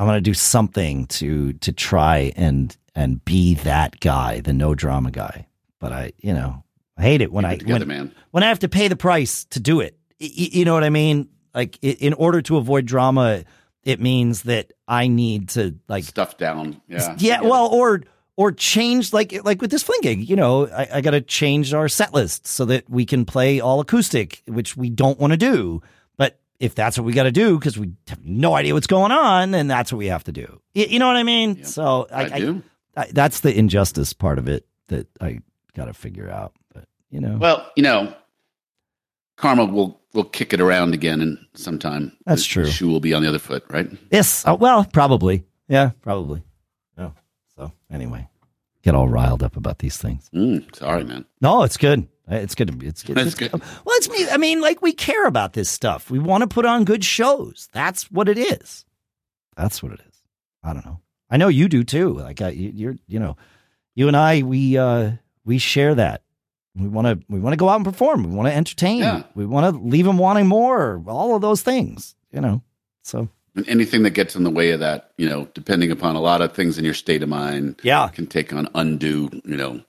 I'm 0.00 0.06
gonna 0.06 0.22
do 0.22 0.32
something 0.32 1.04
to 1.08 1.52
to 1.52 1.72
try 1.72 2.32
and 2.34 2.74
and 2.94 3.22
be 3.22 3.54
that 3.56 4.00
guy, 4.00 4.40
the 4.40 4.54
no 4.54 4.74
drama 4.74 5.10
guy. 5.10 5.46
But 5.78 5.92
I, 5.92 6.12
you 6.16 6.32
know, 6.32 6.64
I 6.96 7.02
hate 7.02 7.20
it 7.20 7.30
when 7.30 7.44
Keep 7.44 7.50
I 7.50 7.52
it 7.52 7.58
together, 7.58 7.78
when, 7.80 7.88
man. 7.88 8.14
when 8.30 8.42
I 8.42 8.48
have 8.48 8.60
to 8.60 8.68
pay 8.68 8.88
the 8.88 8.96
price 8.96 9.44
to 9.50 9.60
do 9.60 9.80
it. 9.80 9.98
You 10.18 10.64
know 10.64 10.72
what 10.72 10.84
I 10.84 10.90
mean? 10.90 11.28
Like 11.54 11.78
in 11.82 12.14
order 12.14 12.40
to 12.42 12.56
avoid 12.56 12.86
drama, 12.86 13.44
it 13.84 14.00
means 14.00 14.44
that 14.44 14.72
I 14.88 15.06
need 15.06 15.50
to 15.50 15.78
like 15.86 16.04
Stuff 16.04 16.38
down. 16.38 16.80
Yeah. 16.88 17.16
yeah, 17.18 17.42
well, 17.42 17.66
or 17.66 18.02
or 18.36 18.52
change 18.52 19.12
like 19.12 19.44
like 19.44 19.60
with 19.60 19.70
this 19.70 19.82
fling 19.82 20.00
gig, 20.00 20.26
you 20.26 20.34
know, 20.36 20.66
I, 20.66 20.88
I 20.94 21.00
got 21.02 21.10
to 21.10 21.20
change 21.20 21.74
our 21.74 21.88
set 21.88 22.14
list 22.14 22.46
so 22.46 22.64
that 22.64 22.88
we 22.88 23.04
can 23.04 23.26
play 23.26 23.60
all 23.60 23.80
acoustic, 23.80 24.42
which 24.46 24.78
we 24.78 24.88
don't 24.88 25.18
want 25.18 25.34
to 25.34 25.36
do. 25.36 25.82
If 26.60 26.74
that's 26.74 26.96
what 26.98 27.04
we 27.06 27.12
got 27.14 27.22
to 27.24 27.32
do 27.32 27.58
because 27.58 27.78
we 27.78 27.92
have 28.08 28.22
no 28.24 28.54
idea 28.54 28.74
what's 28.74 28.86
going 28.86 29.10
on, 29.12 29.50
then 29.50 29.66
that's 29.66 29.90
what 29.92 29.98
we 29.98 30.06
have 30.08 30.24
to 30.24 30.32
do. 30.32 30.60
Y- 30.76 30.86
You, 30.90 30.98
know 30.98 31.06
what 31.06 31.16
I 31.16 31.22
mean? 31.22 31.56
Yeah. 31.56 31.64
So 31.64 32.06
I, 32.12 32.22
I, 32.22 32.24
I, 32.34 32.38
do. 32.40 32.62
I, 32.96 33.06
that's 33.12 33.40
the 33.40 33.56
injustice 33.58 34.12
part 34.12 34.38
of 34.38 34.46
it 34.46 34.66
that 34.88 35.08
I 35.22 35.40
got 35.74 35.86
to 35.86 35.94
figure 35.94 36.28
out. 36.30 36.52
But 36.74 36.84
you 37.10 37.18
know, 37.20 37.38
Well, 37.38 37.66
you 37.76 37.82
know, 37.82 38.14
karma 39.36 39.64
will 39.64 39.98
will 40.12 40.24
kick 40.24 40.52
it 40.52 40.60
around 40.60 40.92
again, 40.92 41.20
and 41.20 41.38
sometime 41.54 42.12
That's 42.26 42.42
the 42.42 42.48
true. 42.48 42.66
Shoe 42.66 42.88
will 42.88 43.00
be 43.00 43.14
on 43.14 43.22
the 43.22 43.28
other 43.28 43.38
foot, 43.38 43.64
right? 43.70 43.88
yes, 44.10 44.44
uh, 44.46 44.56
well, 44.58 44.84
probably, 44.84 45.44
yeah, 45.68 45.90
probably. 46.02 46.42
Oh, 46.98 47.12
so 47.56 47.72
anyway, 47.90 48.28
get 48.82 48.94
all 48.94 49.08
riled 49.08 49.42
up 49.42 49.56
about 49.56 49.78
these 49.78 49.96
things. 49.96 50.28
Mm, 50.34 50.74
sorry, 50.76 51.04
man. 51.04 51.24
No, 51.40 51.62
it's 51.62 51.76
good. 51.76 52.06
It's 52.30 52.54
good. 52.54 52.68
to 52.68 52.72
be- 52.74 52.86
It's 52.86 53.02
good. 53.02 53.18
It's 53.18 53.34
good. 53.34 53.52
Well, 53.52 53.96
it's 53.96 54.08
me. 54.08 54.28
I 54.30 54.36
mean, 54.36 54.60
like 54.60 54.80
we 54.82 54.92
care 54.92 55.26
about 55.26 55.52
this 55.52 55.68
stuff. 55.68 56.10
We 56.10 56.18
want 56.18 56.42
to 56.42 56.46
put 56.46 56.64
on 56.64 56.84
good 56.84 57.04
shows. 57.04 57.68
That's 57.72 58.10
what 58.10 58.28
it 58.28 58.38
is. 58.38 58.84
That's 59.56 59.82
what 59.82 59.92
it 59.92 60.00
is. 60.08 60.22
I 60.62 60.72
don't 60.72 60.84
know. 60.86 61.00
I 61.30 61.36
know 61.36 61.48
you 61.48 61.68
do 61.68 61.84
too. 61.84 62.14
Like 62.14 62.40
I, 62.40 62.50
you're, 62.50 62.96
you 63.06 63.18
know, 63.18 63.36
you 63.94 64.08
and 64.08 64.16
I, 64.16 64.42
we 64.42 64.78
uh 64.78 65.12
we 65.44 65.58
share 65.58 65.94
that. 65.96 66.22
We 66.76 66.86
want 66.88 67.06
to 67.08 67.24
we 67.28 67.40
want 67.40 67.52
to 67.52 67.56
go 67.56 67.68
out 67.68 67.76
and 67.76 67.84
perform. 67.84 68.22
We 68.22 68.34
want 68.34 68.48
to 68.48 68.54
entertain. 68.54 68.98
Yeah. 69.00 69.24
We 69.34 69.44
want 69.46 69.74
to 69.74 69.80
leave 69.82 70.04
them 70.06 70.18
wanting 70.18 70.46
more. 70.46 71.02
All 71.06 71.34
of 71.34 71.42
those 71.42 71.62
things. 71.62 72.14
You 72.32 72.40
know. 72.40 72.62
So 73.02 73.28
And 73.56 73.68
anything 73.68 74.04
that 74.04 74.10
gets 74.10 74.36
in 74.36 74.44
the 74.44 74.50
way 74.50 74.70
of 74.70 74.80
that, 74.80 75.10
you 75.18 75.28
know, 75.28 75.48
depending 75.54 75.90
upon 75.90 76.14
a 76.14 76.20
lot 76.20 76.42
of 76.42 76.52
things 76.52 76.78
in 76.78 76.84
your 76.84 76.94
state 76.94 77.22
of 77.24 77.28
mind, 77.28 77.80
yeah, 77.82 78.06
can 78.08 78.26
take 78.26 78.52
on 78.52 78.68
undue, 78.74 79.30
you 79.44 79.56
know. 79.56 79.80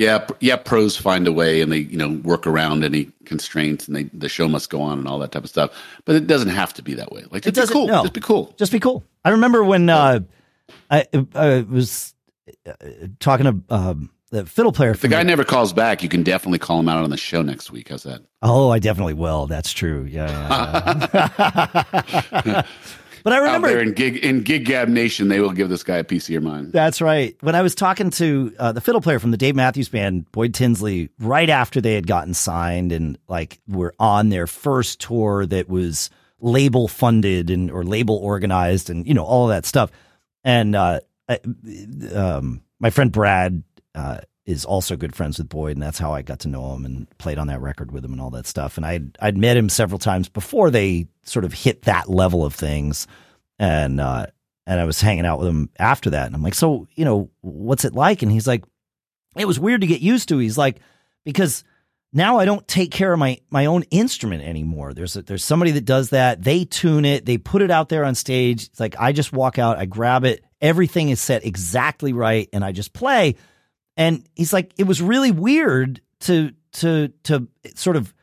Yeah, 0.00 0.26
yeah. 0.40 0.56
Pros 0.56 0.96
find 0.96 1.28
a 1.28 1.32
way, 1.32 1.60
and 1.60 1.70
they, 1.70 1.76
you 1.80 1.98
know, 1.98 2.08
work 2.24 2.46
around 2.46 2.84
any 2.84 3.10
constraints, 3.26 3.86
and 3.86 3.94
they 3.94 4.04
the 4.04 4.30
show 4.30 4.48
must 4.48 4.70
go 4.70 4.80
on, 4.80 4.98
and 4.98 5.06
all 5.06 5.18
that 5.18 5.30
type 5.30 5.44
of 5.44 5.50
stuff. 5.50 5.70
But 6.06 6.16
it 6.16 6.26
doesn't 6.26 6.48
have 6.48 6.72
to 6.74 6.82
be 6.82 6.94
that 6.94 7.12
way. 7.12 7.24
Like, 7.30 7.44
It 7.46 7.54
just 7.54 7.54
be 7.54 7.60
doesn't- 7.60 7.74
cool. 7.74 7.86
no. 7.86 8.02
Just 8.02 8.14
be 8.14 8.20
cool. 8.22 8.54
just 8.56 8.72
be 8.72 8.80
cool. 8.80 9.04
I 9.26 9.30
remember 9.30 9.62
when 9.62 9.90
uh, 9.90 10.20
I, 10.90 11.04
I 11.34 11.66
was 11.68 12.14
uh, 12.66 12.72
talking 13.18 13.44
to 13.44 13.74
um, 13.74 14.10
the 14.30 14.46
fiddle 14.46 14.72
player. 14.72 14.92
If 14.92 15.02
the 15.02 15.08
guy 15.08 15.22
never 15.22 15.44
calls 15.44 15.74
back, 15.74 16.02
you 16.02 16.08
can 16.08 16.22
definitely 16.22 16.60
call 16.60 16.80
him 16.80 16.88
out 16.88 17.04
on 17.04 17.10
the 17.10 17.18
show 17.18 17.42
next 17.42 17.70
week. 17.70 17.90
How's 17.90 18.04
that? 18.04 18.22
Oh, 18.40 18.70
I 18.70 18.78
definitely 18.78 19.12
will. 19.14 19.46
That's 19.48 19.70
true. 19.70 20.04
Yeah. 20.10 21.08
yeah, 21.12 22.42
yeah. 22.46 22.62
but 23.22 23.32
I 23.32 23.36
Out 23.36 23.42
remember 23.42 23.68
there 23.68 23.80
in 23.80 23.92
gig 23.92 24.16
in 24.18 24.42
gig 24.42 24.64
gab 24.64 24.88
nation, 24.88 25.28
they 25.28 25.40
will 25.40 25.52
give 25.52 25.68
this 25.68 25.82
guy 25.82 25.96
a 25.96 26.04
piece 26.04 26.24
of 26.24 26.30
your 26.30 26.40
mind. 26.40 26.72
that's 26.72 27.00
right. 27.00 27.36
When 27.40 27.54
I 27.54 27.62
was 27.62 27.74
talking 27.74 28.10
to 28.10 28.54
uh, 28.58 28.72
the 28.72 28.80
fiddle 28.80 29.00
player 29.00 29.18
from 29.18 29.30
the 29.30 29.36
Dave 29.36 29.56
Matthews 29.56 29.88
Band, 29.88 30.30
Boyd 30.32 30.54
Tinsley, 30.54 31.10
right 31.18 31.48
after 31.48 31.80
they 31.80 31.94
had 31.94 32.06
gotten 32.06 32.34
signed 32.34 32.92
and 32.92 33.18
like 33.28 33.60
were 33.68 33.94
on 33.98 34.28
their 34.28 34.46
first 34.46 35.00
tour 35.00 35.46
that 35.46 35.68
was 35.68 36.10
label 36.40 36.88
funded 36.88 37.50
and 37.50 37.70
or 37.70 37.84
label 37.84 38.16
organized 38.16 38.90
and 38.90 39.06
you 39.06 39.14
know 39.14 39.24
all 39.24 39.48
that 39.48 39.66
stuff. 39.66 39.90
And 40.44 40.74
uh, 40.74 41.00
I, 41.28 41.40
um, 42.14 42.62
my 42.78 42.90
friend 42.90 43.12
Brad 43.12 43.62
uh, 43.94 44.20
is 44.50 44.64
also 44.64 44.96
good 44.96 45.14
friends 45.14 45.38
with 45.38 45.48
Boyd, 45.48 45.76
and 45.76 45.82
that's 45.82 45.98
how 45.98 46.12
I 46.12 46.22
got 46.22 46.40
to 46.40 46.48
know 46.48 46.74
him 46.74 46.84
and 46.84 47.06
played 47.18 47.38
on 47.38 47.46
that 47.46 47.60
record 47.60 47.92
with 47.92 48.04
him 48.04 48.12
and 48.12 48.20
all 48.20 48.30
that 48.30 48.46
stuff. 48.46 48.76
And 48.76 48.84
I'd 48.84 49.16
I'd 49.20 49.38
met 49.38 49.56
him 49.56 49.68
several 49.68 49.98
times 49.98 50.28
before 50.28 50.70
they 50.70 51.06
sort 51.22 51.44
of 51.44 51.52
hit 51.52 51.82
that 51.82 52.10
level 52.10 52.44
of 52.44 52.54
things, 52.54 53.06
and 53.58 54.00
uh, 54.00 54.26
and 54.66 54.80
I 54.80 54.84
was 54.84 55.00
hanging 55.00 55.26
out 55.26 55.38
with 55.38 55.48
him 55.48 55.70
after 55.78 56.10
that, 56.10 56.26
and 56.26 56.34
I'm 56.34 56.42
like, 56.42 56.54
so 56.54 56.86
you 56.94 57.04
know, 57.04 57.30
what's 57.40 57.84
it 57.84 57.94
like? 57.94 58.22
And 58.22 58.32
he's 58.32 58.46
like, 58.46 58.64
it 59.36 59.46
was 59.46 59.60
weird 59.60 59.82
to 59.82 59.86
get 59.86 60.00
used 60.00 60.28
to. 60.28 60.38
He's 60.38 60.58
like, 60.58 60.80
because 61.24 61.64
now 62.12 62.38
I 62.38 62.44
don't 62.44 62.66
take 62.66 62.90
care 62.90 63.12
of 63.12 63.18
my 63.18 63.38
my 63.50 63.66
own 63.66 63.84
instrument 63.90 64.42
anymore. 64.42 64.94
There's 64.94 65.16
a, 65.16 65.22
there's 65.22 65.44
somebody 65.44 65.70
that 65.72 65.84
does 65.84 66.10
that. 66.10 66.42
They 66.42 66.64
tune 66.64 67.04
it. 67.04 67.24
They 67.24 67.38
put 67.38 67.62
it 67.62 67.70
out 67.70 67.88
there 67.88 68.04
on 68.04 68.14
stage. 68.14 68.64
It's 68.64 68.80
like 68.80 68.96
I 68.98 69.12
just 69.12 69.32
walk 69.32 69.58
out, 69.58 69.78
I 69.78 69.86
grab 69.86 70.24
it. 70.24 70.44
Everything 70.60 71.08
is 71.08 71.20
set 71.20 71.46
exactly 71.46 72.12
right, 72.12 72.48
and 72.52 72.64
I 72.64 72.72
just 72.72 72.92
play. 72.92 73.36
And 74.00 74.26
he's 74.34 74.54
like, 74.54 74.72
it 74.78 74.84
was 74.84 75.02
really 75.02 75.30
weird 75.30 76.00
to 76.20 76.52
to 76.72 77.08
to 77.24 77.46
sort 77.74 77.96
of 77.96 78.14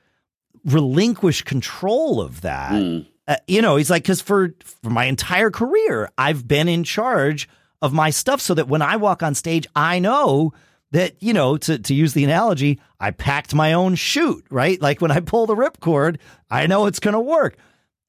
relinquish 0.65 1.43
control 1.43 2.19
of 2.19 2.41
that. 2.41 2.71
Mm. 2.71 3.05
Uh, 3.28 3.36
you 3.47 3.61
know, 3.61 3.75
he's 3.75 3.91
like, 3.91 4.01
because 4.01 4.19
for 4.19 4.55
for 4.82 4.89
my 4.89 5.05
entire 5.05 5.51
career, 5.51 6.09
I've 6.17 6.47
been 6.47 6.67
in 6.67 6.84
charge 6.84 7.47
of 7.80 7.93
my 7.93 8.09
stuff, 8.09 8.41
so 8.41 8.55
that 8.55 8.67
when 8.67 8.82
I 8.82 8.95
walk 8.95 9.21
on 9.21 9.36
stage, 9.36 9.67
I 9.75 9.99
know 9.99 10.51
that 10.91 11.21
you 11.21 11.32
know 11.32 11.57
to 11.57 11.78
to 11.78 11.93
use 11.93 12.13
the 12.13 12.23
analogy, 12.23 12.82
I 12.99 13.11
packed 13.11 13.53
my 13.53 13.73
own 13.73 13.93
chute, 13.93 14.47
right? 14.49 14.82
Like 14.82 14.99
when 14.99 15.11
I 15.11 15.19
pull 15.19 15.45
the 15.45 15.55
ripcord, 15.55 16.17
I 16.49 16.65
know 16.65 16.88
it's 16.88 16.99
going 16.99 17.13
to 17.13 17.19
work. 17.19 17.55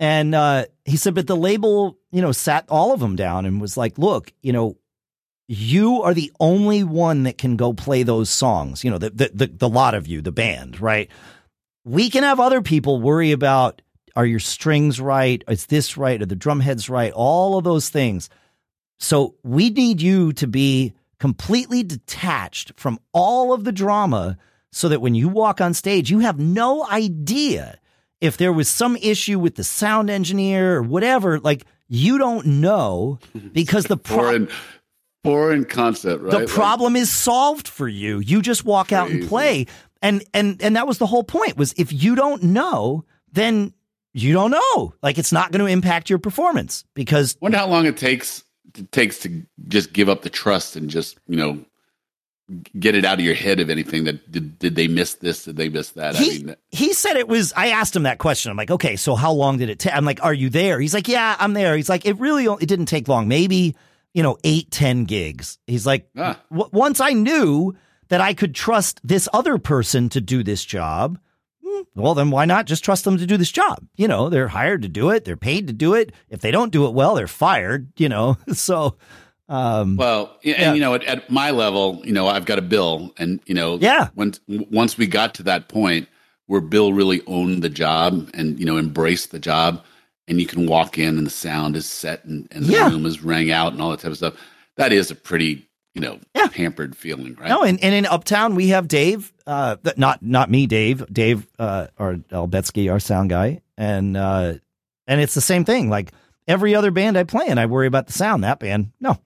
And 0.00 0.34
uh, 0.34 0.66
he 0.86 0.96
said, 0.96 1.14
but 1.14 1.26
the 1.26 1.36
label, 1.36 1.98
you 2.12 2.22
know, 2.22 2.32
sat 2.32 2.64
all 2.70 2.94
of 2.94 3.00
them 3.00 3.16
down 3.16 3.44
and 3.44 3.60
was 3.60 3.76
like, 3.76 3.98
look, 3.98 4.32
you 4.42 4.52
know, 4.52 4.76
you 5.48 6.02
are 6.02 6.12
the 6.12 6.30
only 6.38 6.84
one 6.84 7.22
that 7.22 7.38
can 7.38 7.56
go 7.56 7.72
play 7.72 8.02
those 8.02 8.28
songs. 8.28 8.84
You 8.84 8.90
know, 8.90 8.98
the 8.98 9.10
the 9.10 9.30
the, 9.34 9.46
the 9.46 9.68
lot 9.68 9.94
of 9.94 10.06
you, 10.06 10.20
the 10.20 10.30
band, 10.30 10.80
right? 10.80 11.10
We 11.84 12.10
can 12.10 12.22
have 12.22 12.38
other 12.38 12.60
people 12.60 13.00
worry 13.00 13.32
about 13.32 13.80
are 14.14 14.26
your 14.26 14.40
strings 14.40 15.00
right? 15.00 15.42
Is 15.48 15.66
this 15.66 15.96
right? 15.96 16.20
Are 16.20 16.26
the 16.26 16.36
drum 16.36 16.60
heads 16.60 16.90
right? 16.90 17.12
All 17.12 17.56
of 17.56 17.64
those 17.64 17.88
things. 17.88 18.28
So 19.00 19.36
we 19.42 19.70
need 19.70 20.02
you 20.02 20.32
to 20.34 20.46
be 20.46 20.92
completely 21.18 21.82
detached 21.82 22.72
from 22.76 22.98
all 23.12 23.52
of 23.52 23.64
the 23.64 23.72
drama 23.72 24.36
so 24.72 24.88
that 24.88 25.00
when 25.00 25.14
you 25.14 25.28
walk 25.28 25.60
on 25.60 25.72
stage, 25.72 26.10
you 26.10 26.18
have 26.18 26.38
no 26.38 26.86
idea 26.88 27.78
if 28.20 28.36
there 28.36 28.52
was 28.52 28.68
some 28.68 28.96
issue 28.96 29.38
with 29.38 29.54
the 29.54 29.64
sound 29.64 30.10
engineer 30.10 30.76
or 30.76 30.82
whatever. 30.82 31.38
Like 31.38 31.64
you 31.88 32.18
don't 32.18 32.44
know 32.46 33.18
because 33.52 33.84
the 33.84 33.96
pro- 33.96 34.18
foreign 34.18 34.48
foreign 35.24 35.64
concept, 35.64 36.22
right? 36.22 36.30
the 36.30 36.38
Like, 36.40 36.48
problem 36.48 36.96
is 36.96 37.10
solved 37.10 37.68
for 37.68 37.88
you. 37.88 38.18
You 38.20 38.42
just 38.42 38.64
walk 38.64 38.92
out 38.92 39.10
and 39.10 39.28
play. 39.28 39.66
And 40.00 40.24
and 40.32 40.62
and 40.62 40.76
that 40.76 40.86
was 40.86 40.98
the 40.98 41.06
whole 41.06 41.24
point 41.24 41.56
was 41.56 41.74
if 41.76 41.92
you 41.92 42.14
don't 42.14 42.42
know, 42.44 43.04
then 43.32 43.72
you 44.14 44.32
don't 44.32 44.50
know. 44.52 44.94
Like 45.02 45.18
it's 45.18 45.32
not 45.32 45.50
going 45.50 45.64
to 45.64 45.70
impact 45.70 46.08
your 46.08 46.18
performance 46.18 46.84
because 46.94 47.36
wonder 47.40 47.58
how 47.58 47.66
long 47.66 47.86
it 47.86 47.96
takes 47.96 48.44
it 48.76 48.92
takes 48.92 49.18
to 49.20 49.42
just 49.66 49.92
give 49.92 50.08
up 50.08 50.22
the 50.22 50.30
trust 50.30 50.76
and 50.76 50.88
just 50.88 51.18
you 51.26 51.36
know 51.36 51.64
get 52.78 52.94
it 52.94 53.04
out 53.04 53.18
of 53.18 53.24
your 53.24 53.34
head 53.34 53.60
of 53.60 53.68
anything 53.68 54.04
that 54.04 54.30
did, 54.30 54.58
did 54.58 54.74
they 54.74 54.88
miss 54.88 55.14
this 55.14 55.44
did 55.44 55.56
they 55.56 55.68
miss 55.68 55.90
that 55.90 56.16
he, 56.16 56.30
i 56.30 56.42
mean 56.44 56.56
he 56.70 56.92
said 56.94 57.16
it 57.16 57.28
was 57.28 57.52
I 57.54 57.68
asked 57.68 57.94
him 57.94 58.04
that 58.04 58.18
question. 58.18 58.50
I'm 58.50 58.56
like, 58.56 58.70
"Okay, 58.70 58.96
so 58.96 59.16
how 59.16 59.32
long 59.32 59.58
did 59.58 59.68
it 59.68 59.80
take?" 59.80 59.94
I'm 59.94 60.04
like, 60.04 60.22
"Are 60.22 60.32
you 60.32 60.48
there?" 60.48 60.78
He's 60.80 60.94
like, 60.94 61.08
"Yeah, 61.08 61.36
I'm 61.38 61.54
there." 61.54 61.76
He's 61.76 61.88
like, 61.88 62.06
"It 62.06 62.18
really 62.20 62.44
it 62.44 62.66
didn't 62.66 62.86
take 62.86 63.08
long. 63.08 63.26
Maybe, 63.28 63.74
you 64.14 64.22
know, 64.22 64.36
eight, 64.44 64.70
ten 64.70 65.04
gigs." 65.04 65.58
He's 65.66 65.86
like, 65.86 66.08
Ah. 66.16 66.40
"Once 66.50 67.00
I 67.00 67.12
knew 67.12 67.74
that 68.08 68.20
I 68.20 68.34
could 68.34 68.54
trust 68.54 69.00
this 69.04 69.28
other 69.32 69.58
person 69.58 70.08
to 70.10 70.20
do 70.20 70.42
this 70.42 70.64
job, 70.64 71.18
hmm, 71.64 71.82
well, 71.94 72.14
then 72.14 72.30
why 72.30 72.44
not 72.46 72.66
just 72.66 72.82
trust 72.84 73.04
them 73.04 73.18
to 73.18 73.26
do 73.26 73.36
this 73.36 73.52
job? 73.52 73.86
You 73.96 74.08
know, 74.08 74.28
they're 74.30 74.48
hired 74.48 74.82
to 74.82 74.88
do 74.88 75.10
it. 75.10 75.24
They're 75.24 75.36
paid 75.36 75.66
to 75.66 75.72
do 75.72 75.94
it. 75.94 76.12
If 76.30 76.40
they 76.40 76.50
don't 76.50 76.72
do 76.72 76.86
it 76.86 76.94
well, 76.94 77.14
they're 77.14 77.26
fired, 77.28 77.92
you 77.98 78.08
know? 78.08 78.36
So, 78.54 78.96
um, 79.50 79.96
well 79.96 80.36
yeah, 80.42 80.54
Yeah. 80.58 80.66
and 80.68 80.76
you 80.76 80.82
know 80.82 80.94
at, 80.94 81.04
at 81.04 81.30
my 81.30 81.50
level 81.52 82.02
you 82.04 82.12
know 82.12 82.28
i've 82.28 82.44
got 82.44 82.58
a 82.58 82.62
bill 82.62 83.14
and 83.16 83.40
you 83.46 83.54
know 83.54 83.78
Yeah. 83.80 84.08
when 84.14 84.34
once 84.48 84.98
we 84.98 85.06
got 85.06 85.32
to 85.36 85.42
that 85.44 85.68
point 85.68 86.06
where 86.48 86.60
bill 86.60 86.92
really 86.92 87.22
owned 87.26 87.62
the 87.62 87.70
job 87.70 88.28
and 88.34 88.60
you 88.60 88.66
know 88.66 88.76
embraced 88.76 89.30
the 89.30 89.38
job 89.38 89.82
and 90.28 90.40
you 90.40 90.46
can 90.46 90.66
walk 90.66 90.98
in 90.98 91.16
and 91.18 91.26
the 91.26 91.30
sound 91.30 91.74
is 91.76 91.86
set 91.86 92.24
and, 92.24 92.46
and 92.50 92.64
the 92.66 92.72
Yeah. 92.72 92.90
room 92.90 93.06
is 93.06 93.22
rang 93.22 93.50
out 93.50 93.72
and 93.72 93.80
all 93.82 93.90
that 93.90 94.00
type 94.00 94.10
of 94.12 94.16
stuff 94.16 94.34
that 94.76 94.92
is 94.92 95.10
a 95.10 95.14
pretty 95.14 95.66
you 95.94 96.00
know 96.00 96.18
Yeah. 96.34 96.46
pampered 96.48 96.96
feeling 96.96 97.34
right 97.34 97.48
No, 97.48 97.62
and, 97.62 97.82
and 97.82 97.94
in 97.94 98.06
Uptown 98.06 98.54
we 98.54 98.68
have 98.68 98.86
Dave, 98.88 99.32
uh, 99.46 99.76
not 99.96 100.22
not 100.22 100.50
me, 100.50 100.66
Dave, 100.66 101.04
Dave, 101.12 101.46
uh, 101.58 101.88
or 101.98 102.14
Albetsky, 102.30 102.90
our 102.92 103.00
sound 103.00 103.30
guy, 103.30 103.62
and 103.76 104.16
uh, 104.16 104.54
and 105.06 105.20
it's 105.20 105.34
the 105.34 105.40
same 105.40 105.64
thing. 105.64 105.88
Like 105.88 106.12
every 106.46 106.74
other 106.74 106.90
band 106.90 107.16
I 107.16 107.24
play 107.24 107.46
in, 107.48 107.58
I 107.58 107.66
worry 107.66 107.86
about 107.86 108.06
the 108.06 108.12
sound. 108.12 108.44
That 108.44 108.60
band, 108.60 108.92
no, 109.00 109.18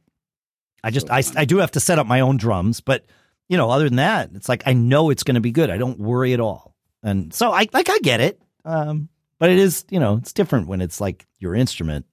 I 0.85 0.91
just 0.91 1.09
So 1.09 1.13
I. 1.13 1.23
I 1.37 1.45
do 1.45 1.59
have 1.59 1.73
to 1.73 1.81
set 1.81 1.99
up 1.99 2.07
my 2.07 2.21
own 2.21 2.37
drums, 2.37 2.81
but 2.81 3.05
you 3.49 3.57
know, 3.57 3.69
other 3.71 3.85
than 3.89 3.97
that, 3.97 4.31
it's 4.35 4.49
like 4.49 4.63
I 4.65 4.73
know 4.73 5.11
it's 5.11 5.25
going 5.25 5.35
to 5.35 5.41
be 5.41 5.51
good. 5.51 5.69
I 5.71 5.77
don't 5.77 5.99
worry 5.99 6.33
at 6.33 6.41
all, 6.41 6.75
and 7.03 7.35
so 7.35 7.51
I 7.53 7.67
like 7.73 7.91
I 7.91 7.99
get 7.99 8.21
it, 8.21 8.41
um, 8.65 9.09
but 9.43 9.51
it 9.51 9.59
is 9.59 9.85
you 9.91 9.99
know 9.99 10.19
it's 10.19 10.33
different 10.33 10.69
when 10.69 10.81
it's 10.81 11.01
like 11.01 11.27
your 11.41 11.53
instrument 11.53 12.07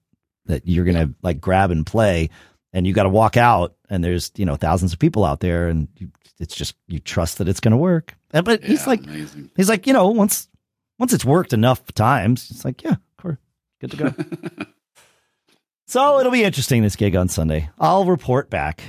that 0.46 0.66
you're 0.66 0.84
gonna 0.84 1.14
like 1.22 1.40
grab 1.40 1.70
and 1.70 1.86
play 1.86 2.28
and 2.72 2.88
you 2.88 2.92
got 2.92 3.04
to 3.04 3.08
walk 3.08 3.36
out 3.36 3.76
and 3.88 4.02
there's 4.02 4.32
you 4.34 4.44
know 4.44 4.56
thousands 4.56 4.92
of 4.92 4.98
people 4.98 5.24
out 5.24 5.38
there 5.38 5.68
and 5.68 5.86
you, 5.96 6.10
it's 6.40 6.56
just 6.56 6.74
you 6.88 6.98
trust 6.98 7.38
that 7.38 7.46
it's 7.48 7.60
going 7.60 7.70
to 7.70 7.76
work. 7.76 8.16
And- 8.32 8.44
but 8.44 8.64
he's 8.64 8.84
like 8.84 9.04
amazing. 9.04 9.48
he's 9.56 9.68
like 9.68 9.86
you 9.86 9.92
know 9.92 10.08
once 10.08 10.48
once 10.98 11.12
it's 11.12 11.24
worked 11.24 11.52
enough 11.52 11.86
times 11.94 12.50
it's 12.50 12.64
like 12.64 12.82
yeah 12.82 12.94
of 12.94 13.16
course 13.16 13.38
good 13.80 13.92
to 13.92 13.96
go. 13.96 14.14
So 15.86 16.18
it'll 16.20 16.32
be 16.32 16.42
interesting 16.44 16.82
this 16.82 16.96
gig 16.96 17.14
on 17.14 17.28
sunday. 17.28 17.70
I'll 17.78 18.06
report 18.06 18.50
back 18.50 18.82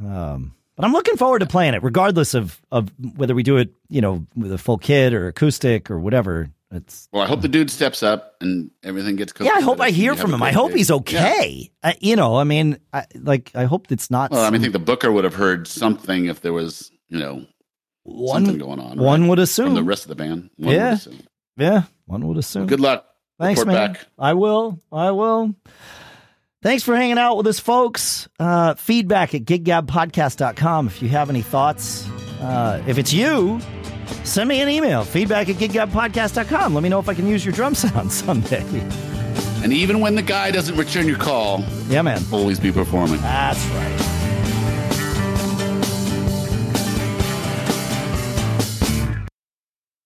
um 0.00 0.54
but 0.76 0.84
i'm 0.84 0.92
looking 0.92 1.16
forward 1.16 1.40
to 1.40 1.46
playing 1.46 1.74
it 1.74 1.82
regardless 1.82 2.34
of 2.34 2.60
of 2.70 2.92
whether 3.16 3.34
we 3.34 3.42
do 3.42 3.56
it 3.56 3.74
you 3.88 4.00
know 4.00 4.24
with 4.36 4.52
a 4.52 4.58
full 4.58 4.78
kit 4.78 5.12
or 5.14 5.26
acoustic 5.26 5.90
or 5.90 5.98
whatever 5.98 6.50
it's 6.70 7.08
Well, 7.12 7.22
I 7.22 7.26
hope 7.26 7.40
the 7.40 7.48
dude 7.48 7.70
steps 7.70 8.02
up 8.02 8.34
and 8.40 8.70
everything 8.82 9.16
gets. 9.16 9.32
yeah 9.40 9.52
i 9.54 9.60
hope 9.60 9.80
i 9.80 9.90
hear 9.90 10.14
from 10.14 10.34
him 10.34 10.42
I 10.42 10.52
hope 10.52 10.72
day. 10.72 10.78
he's 10.78 10.90
Yeah. 10.90 10.96
okay 10.96 11.70
I, 11.82 11.96
you 12.00 12.14
know 12.16 12.36
i 12.36 12.44
mean 12.44 12.78
I, 12.92 13.06
like 13.14 13.50
i 13.54 13.64
hope 13.64 13.90
it's 13.90 14.10
not 14.10 14.30
Well, 14.30 14.42
I 14.44 14.50
mean, 14.50 14.60
I 14.60 14.64
think 14.64 14.72
the 14.74 14.78
booker 14.78 15.10
would 15.10 15.24
have 15.24 15.34
heard 15.34 15.66
something 15.66 16.26
if 16.26 16.40
there 16.42 16.52
was, 16.52 16.90
you 17.08 17.18
know, 17.18 17.46
something 18.06 18.58
one 18.58 18.58
going 18.58 18.80
on. 18.80 18.98
one 18.98 19.22
right? 19.22 19.28
would 19.30 19.38
from 19.38 19.42
assume 19.44 19.74
the 19.74 19.82
rest 19.82 20.04
of 20.04 20.08
the 20.08 20.14
band. 20.16 20.50
One 20.56 20.74
Yeah. 20.74 20.96
Yeah, 21.56 21.82
one 22.06 22.26
would 22.28 22.36
assume. 22.38 22.66
Good 22.66 22.80
luck. 22.80 23.04
Thanks, 23.40 23.60
Report 23.60 23.74
man. 23.74 23.92
back. 23.94 24.06
I 24.18 24.34
will. 24.34 24.80
I 24.92 25.10
will. 25.10 25.54
Thanks 26.62 26.82
for 26.84 26.94
hanging 26.96 27.18
out 27.18 27.36
with 27.36 27.46
us, 27.48 27.58
folks. 27.60 28.28
Uh, 28.38 28.74
feedback 28.74 29.34
at 29.34 29.42
giggabpodcast.com 29.42 30.86
if 30.88 31.02
you 31.02 31.08
have 31.08 31.30
any 31.30 31.42
thoughts. 31.42 32.08
Uh, 32.40 32.82
if 32.86 32.98
it's 32.98 33.12
you, 33.12 33.60
send 34.24 34.48
me 34.48 34.60
an 34.60 34.68
email. 34.68 35.04
Feedback 35.04 35.48
at 35.48 35.56
giggabpodcast.com. 35.56 36.74
Let 36.74 36.82
me 36.82 36.88
know 36.88 36.98
if 36.98 37.08
I 37.08 37.14
can 37.14 37.26
use 37.26 37.44
your 37.44 37.52
drum 37.54 37.74
sound 37.74 38.10
someday. 38.24 38.64
And 39.62 39.72
even 39.72 40.00
when 40.00 40.14
the 40.14 40.22
guy 40.22 40.50
doesn't 40.50 40.76
return 40.76 41.06
your 41.08 41.18
call, 41.18 41.64
Yeah, 41.88 42.02
man. 42.02 42.22
always 42.32 42.60
be 42.60 42.70
performing. 42.72 43.20
That's 43.20 43.64
right. 43.66 44.17